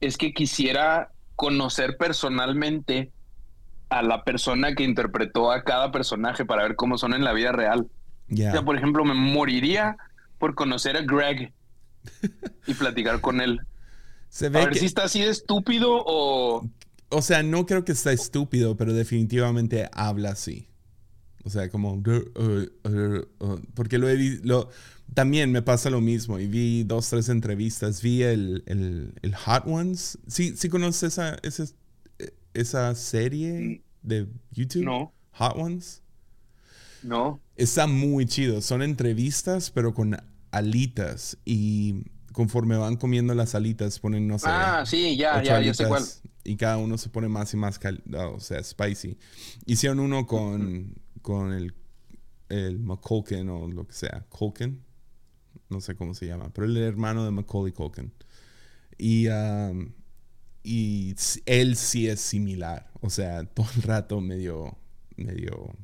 es 0.00 0.16
que 0.16 0.32
quisiera 0.32 1.10
conocer 1.34 1.96
personalmente 1.96 3.10
a 3.88 4.02
la 4.02 4.22
persona 4.22 4.74
que 4.74 4.84
interpretó 4.84 5.50
a 5.50 5.64
cada 5.64 5.90
personaje 5.90 6.44
para 6.44 6.62
ver 6.62 6.76
cómo 6.76 6.96
son 6.96 7.14
en 7.14 7.24
la 7.24 7.32
vida 7.32 7.52
real. 7.52 7.88
O 8.30 8.36
sea, 8.36 8.62
por 8.62 8.76
ejemplo, 8.76 9.04
me 9.04 9.14
moriría 9.14 9.96
por 10.40 10.56
conocer 10.56 10.96
a 10.96 11.02
Greg 11.02 11.52
y 12.66 12.74
platicar 12.74 13.20
con 13.20 13.40
él. 13.40 13.60
Se 14.30 14.48
ve 14.48 14.60
a 14.60 14.64
ver 14.64 14.76
si 14.76 14.86
está 14.86 15.04
así 15.04 15.20
de 15.20 15.28
estúpido 15.28 16.02
o... 16.04 16.68
O 17.10 17.22
sea, 17.22 17.42
no 17.42 17.66
creo 17.66 17.84
que 17.84 17.92
está 17.92 18.12
estúpido, 18.12 18.76
pero 18.76 18.92
definitivamente 18.92 19.88
habla 19.92 20.30
así. 20.30 20.68
O 21.44 21.50
sea, 21.50 21.68
como... 21.68 21.94
Uh, 21.94 22.88
uh, 22.88 23.44
uh, 23.44 23.60
porque 23.74 23.98
lo 23.98 24.08
he 24.08 24.16
visto... 24.16 24.70
También 25.12 25.50
me 25.50 25.60
pasa 25.60 25.90
lo 25.90 26.00
mismo. 26.00 26.38
Y 26.38 26.46
vi 26.46 26.84
dos, 26.84 27.10
tres 27.10 27.28
entrevistas. 27.28 28.00
Vi 28.00 28.22
el, 28.22 28.62
el, 28.66 29.34
Hot 29.34 29.64
Ones. 29.66 30.18
¿Sí, 30.28 30.56
¿Sí 30.56 30.68
conoces 30.68 31.14
esa, 31.14 31.36
esa, 31.42 31.64
esa 32.54 32.94
serie 32.94 33.82
de 34.02 34.28
YouTube? 34.52 34.84
No. 34.84 35.12
Hot 35.32 35.56
Ones. 35.56 36.04
No. 37.02 37.40
Está 37.56 37.86
muy 37.86 38.26
chido. 38.26 38.60
Son 38.60 38.82
entrevistas, 38.82 39.70
pero 39.70 39.94
con 39.94 40.16
alitas. 40.50 41.38
Y 41.44 42.04
conforme 42.32 42.76
van 42.76 42.96
comiendo 42.96 43.34
las 43.34 43.54
alitas, 43.54 43.98
ponen, 43.98 44.26
no 44.26 44.38
sé. 44.38 44.46
Ah, 44.48 44.84
sí, 44.86 45.16
ya, 45.16 45.42
ya, 45.42 45.60
ya 45.60 45.74
sé 45.74 45.86
cuál. 45.86 46.04
Y 46.44 46.56
cada 46.56 46.78
uno 46.78 46.96
se 46.98 47.10
pone 47.10 47.28
más 47.28 47.52
y 47.54 47.56
más, 47.56 47.78
o 48.14 48.40
sea, 48.40 48.62
spicy. 48.62 49.18
Hicieron 49.66 50.00
uno 50.00 50.26
con, 50.26 50.94
con 51.22 51.52
el, 51.52 51.74
el 52.48 52.78
McCulkin 52.80 53.48
o 53.48 53.68
lo 53.68 53.86
que 53.86 53.94
sea, 53.94 54.26
Culkin, 54.28 54.82
no 55.68 55.80
sé 55.80 55.94
cómo 55.94 56.14
se 56.14 56.26
llama, 56.26 56.52
pero 56.52 56.66
el 56.66 56.76
hermano 56.76 57.24
de 57.24 57.30
Macaulay 57.30 57.72
Culkin. 57.72 58.12
Y, 58.98 59.28
um, 59.28 59.92
y 60.62 61.14
él 61.46 61.76
sí 61.76 62.08
es 62.08 62.20
similar, 62.20 62.90
o 63.00 63.08
sea, 63.08 63.44
todo 63.54 63.66
el 63.76 63.82
rato 63.82 64.20
medio, 64.20 64.76
medio, 65.16 65.74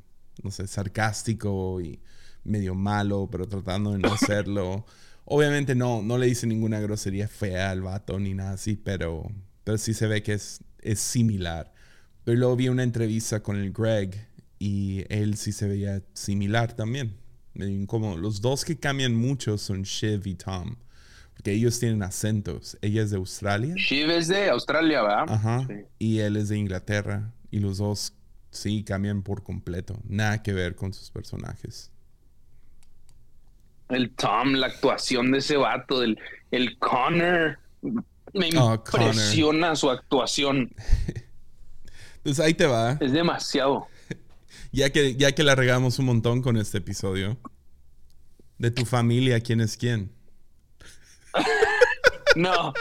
no 0.47 0.51
sé, 0.51 0.66
sarcástico 0.66 1.80
y 1.80 2.01
medio 2.44 2.74
malo, 2.74 3.28
pero 3.30 3.47
tratando 3.47 3.92
de 3.92 3.99
no 3.99 4.16
serlo. 4.16 4.86
Obviamente 5.24 5.74
no, 5.74 6.03
no 6.03 6.18
le 6.18 6.26
dice 6.26 6.47
ninguna 6.47 6.80
grosería 6.80 7.28
fea 7.28 7.70
al 7.70 7.82
vato 7.82 8.18
ni 8.18 8.32
nada 8.32 8.53
así, 8.53 8.76
pero, 8.76 9.30
pero 9.64 9.76
sí 9.76 9.92
se 9.92 10.07
ve 10.07 10.22
que 10.22 10.34
es, 10.34 10.61
es 10.80 11.01
similar. 11.01 11.72
Pero 12.24 12.38
luego 12.38 12.57
vi 12.57 12.68
una 12.68 12.84
entrevista 12.84 13.42
con 13.42 13.57
el 13.57 13.72
Greg 13.72 14.28
y 14.59 15.05
él 15.09 15.36
sí 15.36 15.53
se 15.53 15.68
veía 15.68 16.03
similar 16.14 16.74
también. 16.74 17.16
Como 17.86 18.16
los 18.16 18.40
dos 18.40 18.64
que 18.64 18.78
cambian 18.78 19.14
mucho 19.14 19.59
son 19.59 19.82
Shiv 19.82 20.26
y 20.26 20.34
Tom. 20.34 20.76
Porque 21.34 21.53
ellos 21.53 21.78
tienen 21.78 22.03
acentos. 22.03 22.78
Ella 22.80 23.03
es 23.03 23.11
de 23.11 23.16
Australia. 23.16 23.74
Shiv 23.76 24.11
es 24.11 24.28
de 24.28 24.49
Australia, 24.49 25.03
¿verdad? 25.03 25.24
Ajá. 25.28 25.68
Y 25.99 26.18
él 26.18 26.36
es 26.36 26.49
de 26.49 26.59
Inglaterra. 26.59 27.32
Y 27.51 27.61
los 27.61 27.78
dos 27.78 28.14
sí 28.51 28.84
cambian 28.84 29.22
por 29.22 29.42
completo. 29.42 29.99
Nada 30.05 30.42
que 30.42 30.53
ver 30.53 30.74
con 30.74 30.92
sus 30.92 31.11
personajes. 31.11 31.90
El 33.88 34.11
Tom, 34.11 34.55
la 34.55 34.66
actuación 34.66 35.30
de 35.30 35.38
ese 35.38 35.57
vato, 35.57 36.01
del, 36.01 36.18
el 36.51 36.78
Connor. 36.78 37.59
Me 38.32 38.51
oh, 38.59 38.74
impresiona 38.74 39.76
su 39.76 39.90
actuación. 39.90 40.74
Entonces 42.16 42.40
ahí 42.44 42.55
te 42.55 42.66
va. 42.66 42.99
Es 43.01 43.12
demasiado 43.12 43.86
ya 44.72 44.90
que, 44.90 45.16
ya 45.16 45.32
que 45.32 45.42
la 45.42 45.55
regamos 45.55 45.99
un 45.99 46.07
montón 46.07 46.42
con 46.42 46.57
este 46.57 46.78
episodio, 46.78 47.38
de 48.59 48.70
tu 48.70 48.84
familia, 48.84 49.40
¿quién 49.40 49.61
es 49.61 49.76
quién? 49.76 50.12
No. 52.34 52.74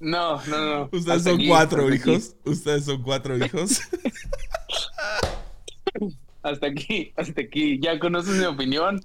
No, 0.00 0.44
no, 0.46 0.64
no. 0.64 0.88
Ustedes 0.92 1.22
son 1.22 1.46
cuatro 1.46 1.94
hijos. 1.94 2.34
Ustedes 2.44 2.86
son 2.86 3.02
cuatro 3.02 3.36
hijos. 3.36 3.80
hasta 6.42 6.66
aquí, 6.66 7.12
hasta 7.16 7.42
aquí. 7.42 7.78
Ya 7.80 7.98
conoces 7.98 8.36
mi 8.36 8.46
opinión 8.46 9.00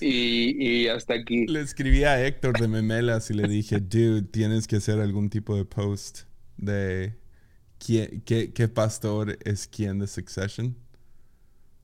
y, 0.00 0.82
y, 0.82 0.88
hasta 0.88 1.14
aquí. 1.14 1.46
Le 1.46 1.60
escribí 1.60 2.04
a 2.04 2.24
Héctor 2.24 2.58
de 2.58 2.68
Memelas 2.68 3.30
y 3.30 3.34
le 3.34 3.48
dije, 3.48 3.80
dude, 3.80 4.22
tienes 4.22 4.66
que 4.66 4.76
hacer 4.76 5.00
algún 5.00 5.28
tipo 5.28 5.56
de 5.56 5.64
post 5.64 6.20
de 6.56 7.16
qué, 7.78 8.70
pastor 8.72 9.38
es 9.44 9.66
quién 9.66 9.98
de 9.98 10.06
Succession? 10.06 10.76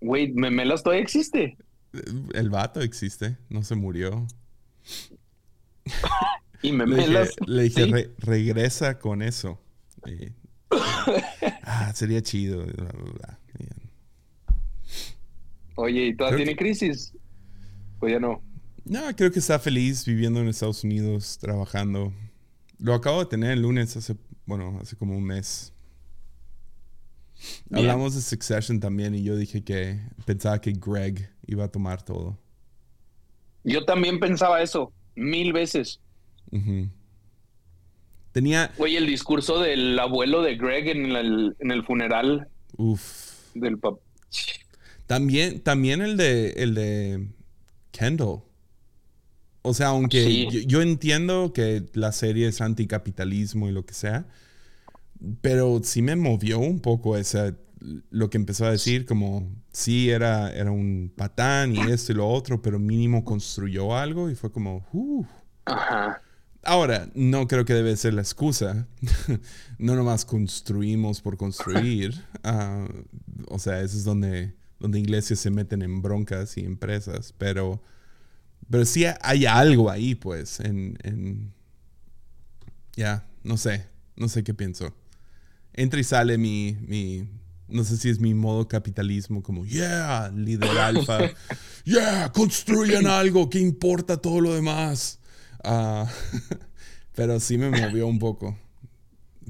Wait, 0.01 0.35
¿Memelas 0.35 0.83
todavía 0.83 1.03
existe? 1.03 1.57
El 2.35 2.51
vato 2.51 2.81
existe, 2.81 3.37
no 3.49 3.63
se 3.63 3.75
murió. 3.75 4.27
y 6.65 6.73
Memelas. 6.73 7.35
Le 7.47 7.65
dije, 7.65 8.11
regresa 8.19 8.99
con 8.99 9.21
eso. 9.23 9.61
ah, 11.63 11.93
sería 11.95 12.23
chido. 12.23 12.65
Oye, 15.77 16.07
¿y 16.07 16.17
todavía 16.17 16.39
tiene 16.39 16.57
crisis? 16.57 17.13
¿O 18.01 18.09
ya 18.09 18.19
no? 18.19 18.43
No, 18.85 19.01
creo 19.15 19.31
que 19.31 19.41
está 19.41 19.59
feliz 19.59 20.07
viviendo 20.07 20.41
en 20.41 20.49
Estados 20.49 20.85
Unidos, 20.85 21.39
trabajando. 21.39 22.13
Lo 22.79 22.95
acabo 22.95 23.21
de 23.21 23.27
tener 23.27 23.53
el 23.53 23.63
lunes 23.63 23.95
hace, 23.97 24.17
bueno, 24.47 24.79
hace 24.81 24.97
como 24.97 25.17
un 25.17 25.25
mes. 25.25 25.73
Hablamos 27.71 28.15
de 28.15 28.23
Succession 28.23 28.81
también 28.81 29.15
y 29.15 29.23
yo 29.23 29.37
dije 29.37 29.63
que 29.63 30.01
pensaba 30.25 30.61
que 30.61 30.73
Greg 30.73 31.31
iba 31.47 31.65
a 31.65 31.69
tomar 31.69 32.03
todo. 32.03 32.39
Yo 33.65 33.85
también 33.85 34.19
pensaba 34.19 34.63
eso, 34.63 34.93
mil 35.15 35.53
veces. 35.53 36.01
Tenía. 38.33 38.73
Oye, 38.79 38.99
el 38.99 39.07
discurso 39.07 39.61
del 39.61 39.99
abuelo 39.99 40.43
de 40.43 40.57
Greg 40.57 40.89
en 40.89 41.07
el, 41.15 41.57
en 41.61 41.71
el 41.71 41.85
funeral. 41.85 42.49
Uf. 42.77 43.53
Del 43.55 43.79
papá. 43.79 44.01
También, 45.07 45.61
también 45.61 46.01
el 46.03 46.17
de 46.17 46.51
el 46.57 46.75
de 46.75 47.29
Kendall. 47.93 48.41
O 49.63 49.73
sea, 49.73 49.89
aunque 49.89 50.25
Sí. 50.25 50.49
yo, 50.51 50.61
yo 50.61 50.83
entiendo 50.83 51.53
que 51.53 51.85
la 51.95 52.11
serie 52.13 52.49
es 52.49 52.61
anticapitalismo 52.61 53.69
y 53.69 53.73
lo 53.73 53.87
que 53.87 53.95
sea, 53.95 54.27
pero 55.41 55.81
sí 55.85 56.03
me 56.03 56.17
movió 56.17 56.59
un 56.59 56.81
poco 56.81 57.17
esa, 57.17 57.55
lo 58.11 58.29
que 58.29 58.37
empezó 58.37 58.67
a 58.67 58.71
decir, 58.73 59.07
como 59.07 59.49
sí 59.73 60.11
era, 60.11 60.53
era 60.53 60.71
un 60.71 61.13
patán 61.17 61.75
y 61.77 61.81
esto 61.91 62.13
y 62.13 62.17
lo 62.17 62.29
otro, 62.29 62.61
pero 62.61 62.79
mínimo 62.79 63.25
construyó 63.25 63.97
algo 63.97 64.29
y 64.29 64.35
fue 64.35 64.51
como, 64.51 64.87
"Uh". 64.93 65.25
Ajá. 65.67 66.21
Ahora, 66.65 67.09
no 67.15 67.47
creo 67.47 67.65
que 67.65 67.75
debe 67.75 67.97
ser 67.97 68.15
la 68.15 68.23
excusa. 68.23 68.87
no 69.79 69.95
nomás 69.97 70.25
construimos 70.25 71.21
por 71.21 71.37
construir. 71.37 72.15
Ah, 72.47 72.87
o 73.49 73.59
sea, 73.59 73.81
eso 73.81 73.97
es 73.97 74.05
donde, 74.05 74.55
donde 74.79 74.99
iglesias 75.01 75.39
se 75.41 75.51
meten 75.51 75.81
en 75.81 76.03
broncas 76.03 76.59
y 76.59 76.61
empresas. 76.61 77.33
Pero, 77.39 77.83
pero 78.69 78.85
sí 78.85 79.07
hay 79.23 79.47
algo 79.47 79.91
ahí, 79.91 80.15
pues, 80.15 80.61
en... 80.61 80.99
en- 81.05 81.55
ya, 82.97 83.27
no 83.43 83.57
sé. 83.57 83.87
No 84.17 84.29
sé 84.29 84.45
qué 84.45 84.53
pienso. 84.53 84.95
Entra 85.73 85.99
y 86.01 86.05
sale 86.05 86.37
mi, 86.37 86.77
mi... 86.83 87.27
No 87.67 87.83
sé 87.83 87.97
si 87.97 88.11
es 88.11 88.21
mi 88.21 88.35
modo 88.35 88.69
capitalismo, 88.69 89.43
como, 89.43 89.65
yeah, 89.65 90.31
líder 90.37 90.77
alfa. 90.79 91.19
yeah, 91.85 92.31
construyan 92.31 93.07
algo, 93.07 93.49
¿qué 93.49 93.59
importa 93.59 94.19
todo 94.19 94.43
lo 94.43 94.53
demás? 94.55 95.19
Ah, 95.65 96.11
pero 97.15 97.41
sí 97.41 97.59
me 97.59 97.71
movió 97.71 98.07
un 98.07 98.19
poco. 98.19 98.59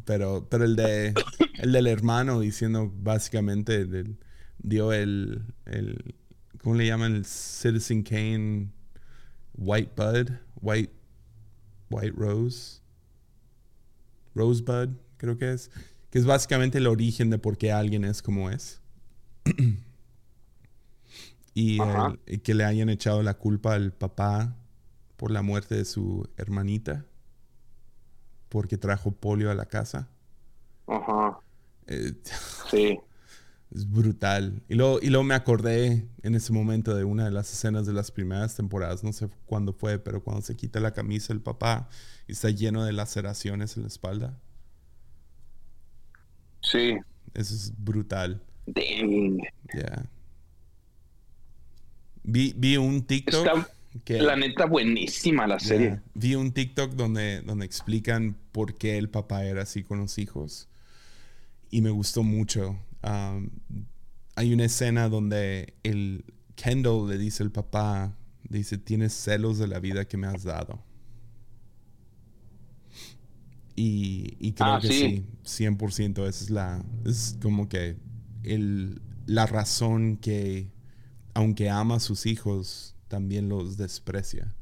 Pero, 0.05 0.47
pero 0.51 0.65
el 0.65 0.77
de 0.77 1.15
el 1.59 1.73
del 1.73 1.87
hermano 1.87 2.41
diciendo 2.41 2.93
básicamente 2.97 3.87
del- 3.87 4.19
dio 4.59 4.93
el, 4.93 5.43
el 5.67 6.15
¿cómo 6.63 6.75
le 6.75 6.87
llaman? 6.87 7.15
El 7.15 7.25
Citizen 7.25 8.03
Kane 8.03 8.71
White 9.57 9.93
Bud, 9.97 10.31
White 10.61 10.93
White 11.91 12.15
Rose. 12.17 12.81
Rosebud, 14.35 14.91
creo 15.17 15.39
que 15.39 15.53
es. 15.53 15.71
Que 16.11 16.19
es 16.19 16.27
básicamente 16.27 16.79
el 16.79 16.87
origen 16.87 17.31
de 17.31 17.39
por 17.39 17.57
qué 17.57 17.73
alguien 17.73 18.05
es 18.05 18.21
como 18.23 18.51
es. 18.51 18.81
y, 21.55 21.81
Ajá. 21.81 22.17
el- 22.27 22.35
y 22.35 22.39
que 22.39 22.55
le 22.55 22.65
hayan 22.65 22.89
echado 22.89 23.23
la 23.23 23.35
culpa 23.35 23.75
al 23.75 23.93
papá 23.93 24.57
por 25.25 25.31
la 25.31 25.41
muerte 25.41 25.75
de 25.75 25.87
su 25.87 26.29
hermanita. 26.37 27.07
Porque 28.51 28.77
trajo 28.77 29.11
polio 29.11 29.51
a 29.51 29.55
la 29.55 29.65
casa. 29.65 30.11
Ajá. 30.87 31.39
Eh, 31.87 32.13
Sí. 32.71 33.01
es 33.75 33.91
brutal. 33.91 34.63
Y 34.69 34.75
luego, 34.75 34.99
y 35.01 35.09
luego 35.09 35.25
me 35.25 35.35
acordé 35.35 36.07
en 36.23 36.35
ese 36.35 36.53
momento 36.53 36.95
de 36.95 37.05
una 37.05 37.25
de 37.25 37.31
las 37.31 37.51
escenas 37.51 37.87
de 37.87 37.95
las 37.95 38.11
primeras 38.11 38.55
temporadas. 38.55 39.03
No 39.03 39.15
sé 39.15 39.31
cuándo 39.47 39.73
fue, 39.73 39.99
pero 39.99 40.23
cuando 40.23 40.43
se 40.43 40.57
quita 40.57 40.79
la 40.79 40.93
camisa 40.93 41.33
el 41.33 41.41
papá 41.41 41.89
y 42.29 42.33
está 42.33 42.51
lleno 42.51 42.85
de 42.85 42.93
laceraciones 42.93 43.79
en 43.79 43.85
la 43.85 43.89
espalda. 43.89 44.39
Sí. 46.61 46.99
Eso 47.33 47.55
es 47.55 47.73
brutal. 47.83 48.43
Dang. 48.67 49.39
Yeah. 49.73 50.05
Vi, 52.25 52.53
vi 52.59 52.77
un 52.77 53.03
TikTok 53.07 53.47
Está, 53.47 53.75
que... 54.05 54.21
la 54.21 54.37
neta, 54.37 54.67
buenísima 54.67 55.47
la 55.47 55.59
serie. 55.61 55.87
Yeah. 55.87 56.03
Vi 56.15 56.35
un 56.35 56.53
TikTok 56.53 56.93
donde, 56.95 57.41
donde 57.43 57.65
explican 57.67 58.37
por 58.53 58.75
qué 58.75 58.99
el 58.99 59.09
papá 59.09 59.45
era 59.45 59.63
así 59.63 59.83
con 59.85 59.99
los 60.01 60.19
hijos. 60.19 60.69
Y 61.71 61.81
me 61.81 61.91
gustó 61.91 62.23
mucho. 62.23 62.79
Um, 63.03 63.51
hay 64.37 64.53
una 64.53 64.65
escena 64.65 65.09
donde 65.09 65.75
el 65.83 66.25
Kendall 66.57 67.09
le 67.09 67.19
dice 67.19 67.43
al 67.43 67.51
papá, 67.53 68.17
dice, 68.49 68.79
tienes 68.79 69.13
celos 69.13 69.59
de 69.59 69.69
la 69.69 69.79
vida 69.81 70.07
que 70.07 70.17
me 70.17 70.27
has 70.27 70.43
dado. 70.45 70.83
Y, 73.77 74.37
y 74.39 74.53
creo 74.53 74.75
Ah, 74.75 74.81
que 74.81 74.89
sí. 74.89 75.25
sí, 75.43 75.65
100%. 75.65 76.29
Esa 76.29 76.45
es 76.45 76.51
la, 76.51 76.85
es 77.05 77.37
como 77.43 77.69
que 77.69 77.97
el, 78.45 79.01
la 79.27 79.47
razón 79.47 80.17
que, 80.17 80.71
aunque 81.35 81.71
ama 81.71 81.97
a 81.97 82.01
sus 82.01 82.27
hijos, 82.27 82.94
también 83.15 83.49
los 83.49 83.77
desprecia 83.77 84.53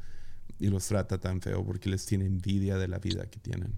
y 0.59 0.67
los 0.67 0.87
trata 0.87 1.17
tan 1.17 1.41
feo 1.41 1.65
porque 1.65 1.89
les 1.89 2.05
tiene 2.05 2.27
envidia 2.27 2.77
de 2.77 2.87
la 2.87 2.99
vida 2.99 3.25
que 3.31 3.41
tienen. 3.41 3.73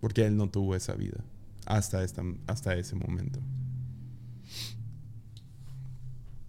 Porque 0.00 0.26
él 0.26 0.36
no 0.36 0.50
tuvo 0.50 0.76
esa 0.76 0.92
vida 0.92 1.24
hasta, 1.64 2.04
esta, 2.04 2.22
hasta 2.46 2.74
ese 2.74 2.94
momento. 2.94 3.40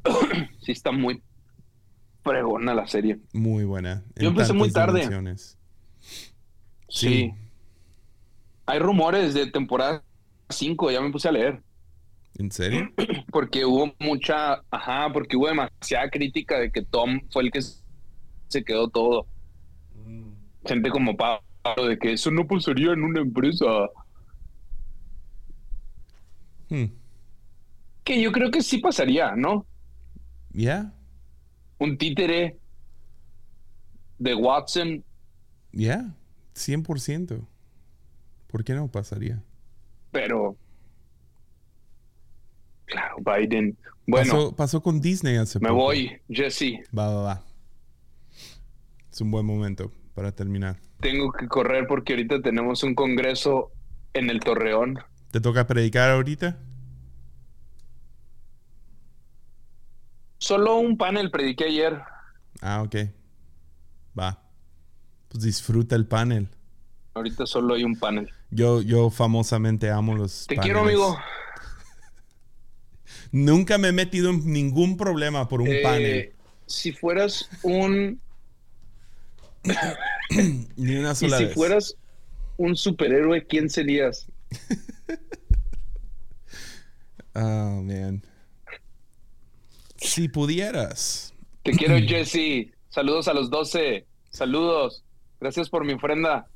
Sí, 0.60 0.72
está 0.74 0.92
muy 0.92 1.22
fregona 2.22 2.74
la 2.74 2.88
serie. 2.88 3.22
Muy 3.32 3.64
buena. 3.64 4.04
Yo 4.18 4.30
empecé 4.30 4.52
muy 4.52 4.72
tarde. 4.72 5.00
dimensiones. 5.00 5.58
Sí. 6.90 7.08
Sí. 7.08 7.34
Hay 8.66 8.80
rumores 8.80 9.34
de 9.34 9.46
temporada 9.46 10.04
5, 10.50 10.92
ya 10.92 11.00
me 11.00 11.12
puse 11.12 11.30
a 11.30 11.32
leer. 11.32 11.64
¿En 12.38 12.52
serio? 12.52 12.90
Porque 13.32 13.66
hubo 13.66 13.94
mucha, 14.00 14.62
ajá, 14.70 15.12
porque 15.12 15.38
hubo 15.38 15.48
demasiada 15.48 16.10
crítica 16.10 16.60
de 16.60 16.72
que 16.72 16.82
Tom 16.84 17.20
fue 17.32 17.44
el 17.44 17.52
que 17.52 17.62
se 17.62 18.64
quedó 18.64 18.90
todo. 18.90 19.28
Gente 20.66 20.90
como 20.90 21.16
Pablo, 21.16 21.88
de 21.88 21.98
que 21.98 22.14
eso 22.14 22.32
no 22.32 22.46
pasaría 22.48 22.92
en 22.94 23.04
una 23.04 23.22
empresa. 23.22 23.66
Hmm. 26.70 26.86
Que 28.04 28.22
yo 28.22 28.32
creo 28.32 28.52
que 28.52 28.62
sí 28.62 28.78
pasaría, 28.80 29.36
¿no? 29.36 29.66
Yeah, 30.54 30.94
Un 31.80 31.98
títere 31.98 32.58
de 34.18 34.36
Watson. 34.36 35.04
yeah, 35.72 36.16
100%. 36.56 37.46
¿Por 38.48 38.64
qué 38.64 38.74
no 38.74 38.88
pasaría? 38.88 39.44
Pero. 40.12 40.56
Claro, 42.86 43.16
Biden. 43.20 43.78
Bueno, 44.08 44.32
pasó, 44.32 44.56
pasó 44.56 44.82
con 44.82 45.02
Disney 45.02 45.38
hace 45.38 45.60
me 45.60 45.70
poco. 45.70 45.82
voy, 45.82 46.12
Jesse. 46.30 46.80
Va, 46.98 47.08
va, 47.14 47.22
va. 47.24 47.44
Es 49.12 49.22
un 49.22 49.32
buen 49.32 49.46
momento 49.46 49.92
para 50.14 50.32
terminar. 50.32 50.78
Tengo 51.00 51.32
que 51.32 51.48
correr 51.48 51.88
porque 51.88 52.14
ahorita 52.14 52.42
tenemos 52.42 52.84
un 52.84 52.94
congreso 52.96 53.72
en 54.14 54.30
el 54.30 54.40
Torreón. 54.40 55.00
¿Te 55.32 55.42
toca 55.42 55.66
predicar 55.68 56.12
ahorita? 56.12 56.58
Solo 60.38 60.78
un 60.78 60.98
panel 60.98 61.32
prediqué 61.32 61.66
ayer. 61.66 62.02
Ah, 62.62 62.82
ok. 62.84 62.96
Va. 64.18 64.42
Pues 65.30 65.44
disfruta 65.44 65.96
el 65.96 66.06
panel. 66.08 66.50
Ahorita 67.14 67.46
solo 67.46 67.74
hay 67.74 67.84
un 67.84 67.98
panel. 67.98 68.30
Yo, 68.52 68.82
yo 68.82 69.10
famosamente 69.10 69.90
amo 69.90 70.16
los 70.16 70.46
Te 70.48 70.56
paneles. 70.56 70.64
quiero, 70.74 70.88
amigo. 70.88 71.18
Nunca 73.36 73.78
me 73.78 73.90
he 73.90 73.92
metido 73.92 74.30
en 74.30 74.50
ningún 74.50 74.96
problema 74.96 75.50
por 75.50 75.60
un 75.60 75.68
Eh, 75.68 75.82
panel. 75.84 76.34
Si 76.68 76.94
fueras 76.94 77.50
un. 77.64 78.22
Ni 80.78 80.96
una 80.96 81.12
Y 81.12 81.16
sola 81.16 81.38
si 81.40 81.44
vez. 81.46 81.54
fueras 81.54 81.96
un 82.56 82.78
superhéroe, 82.78 83.46
¿quién 83.46 83.70
serías? 83.70 84.28
Oh, 87.38 87.82
man. 87.84 88.24
Si 89.98 90.30
pudieras. 90.30 91.34
Te 91.64 91.72
quiero, 91.74 91.96
Jesse. 92.08 92.72
Saludos 92.90 93.28
a 93.28 93.34
los 93.34 93.50
12. 93.50 94.08
Saludos. 94.30 95.04
Gracias 95.42 95.68
por 95.70 95.84
mi 95.84 95.92
ofrenda. 95.92 96.48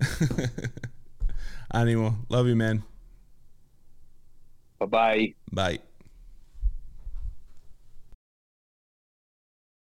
Ánimo. 1.68 2.26
Love 2.28 2.48
you, 2.48 2.56
man. 2.56 2.84
Bye 4.78 4.86
bye. 4.86 5.34
Bye. 5.52 5.87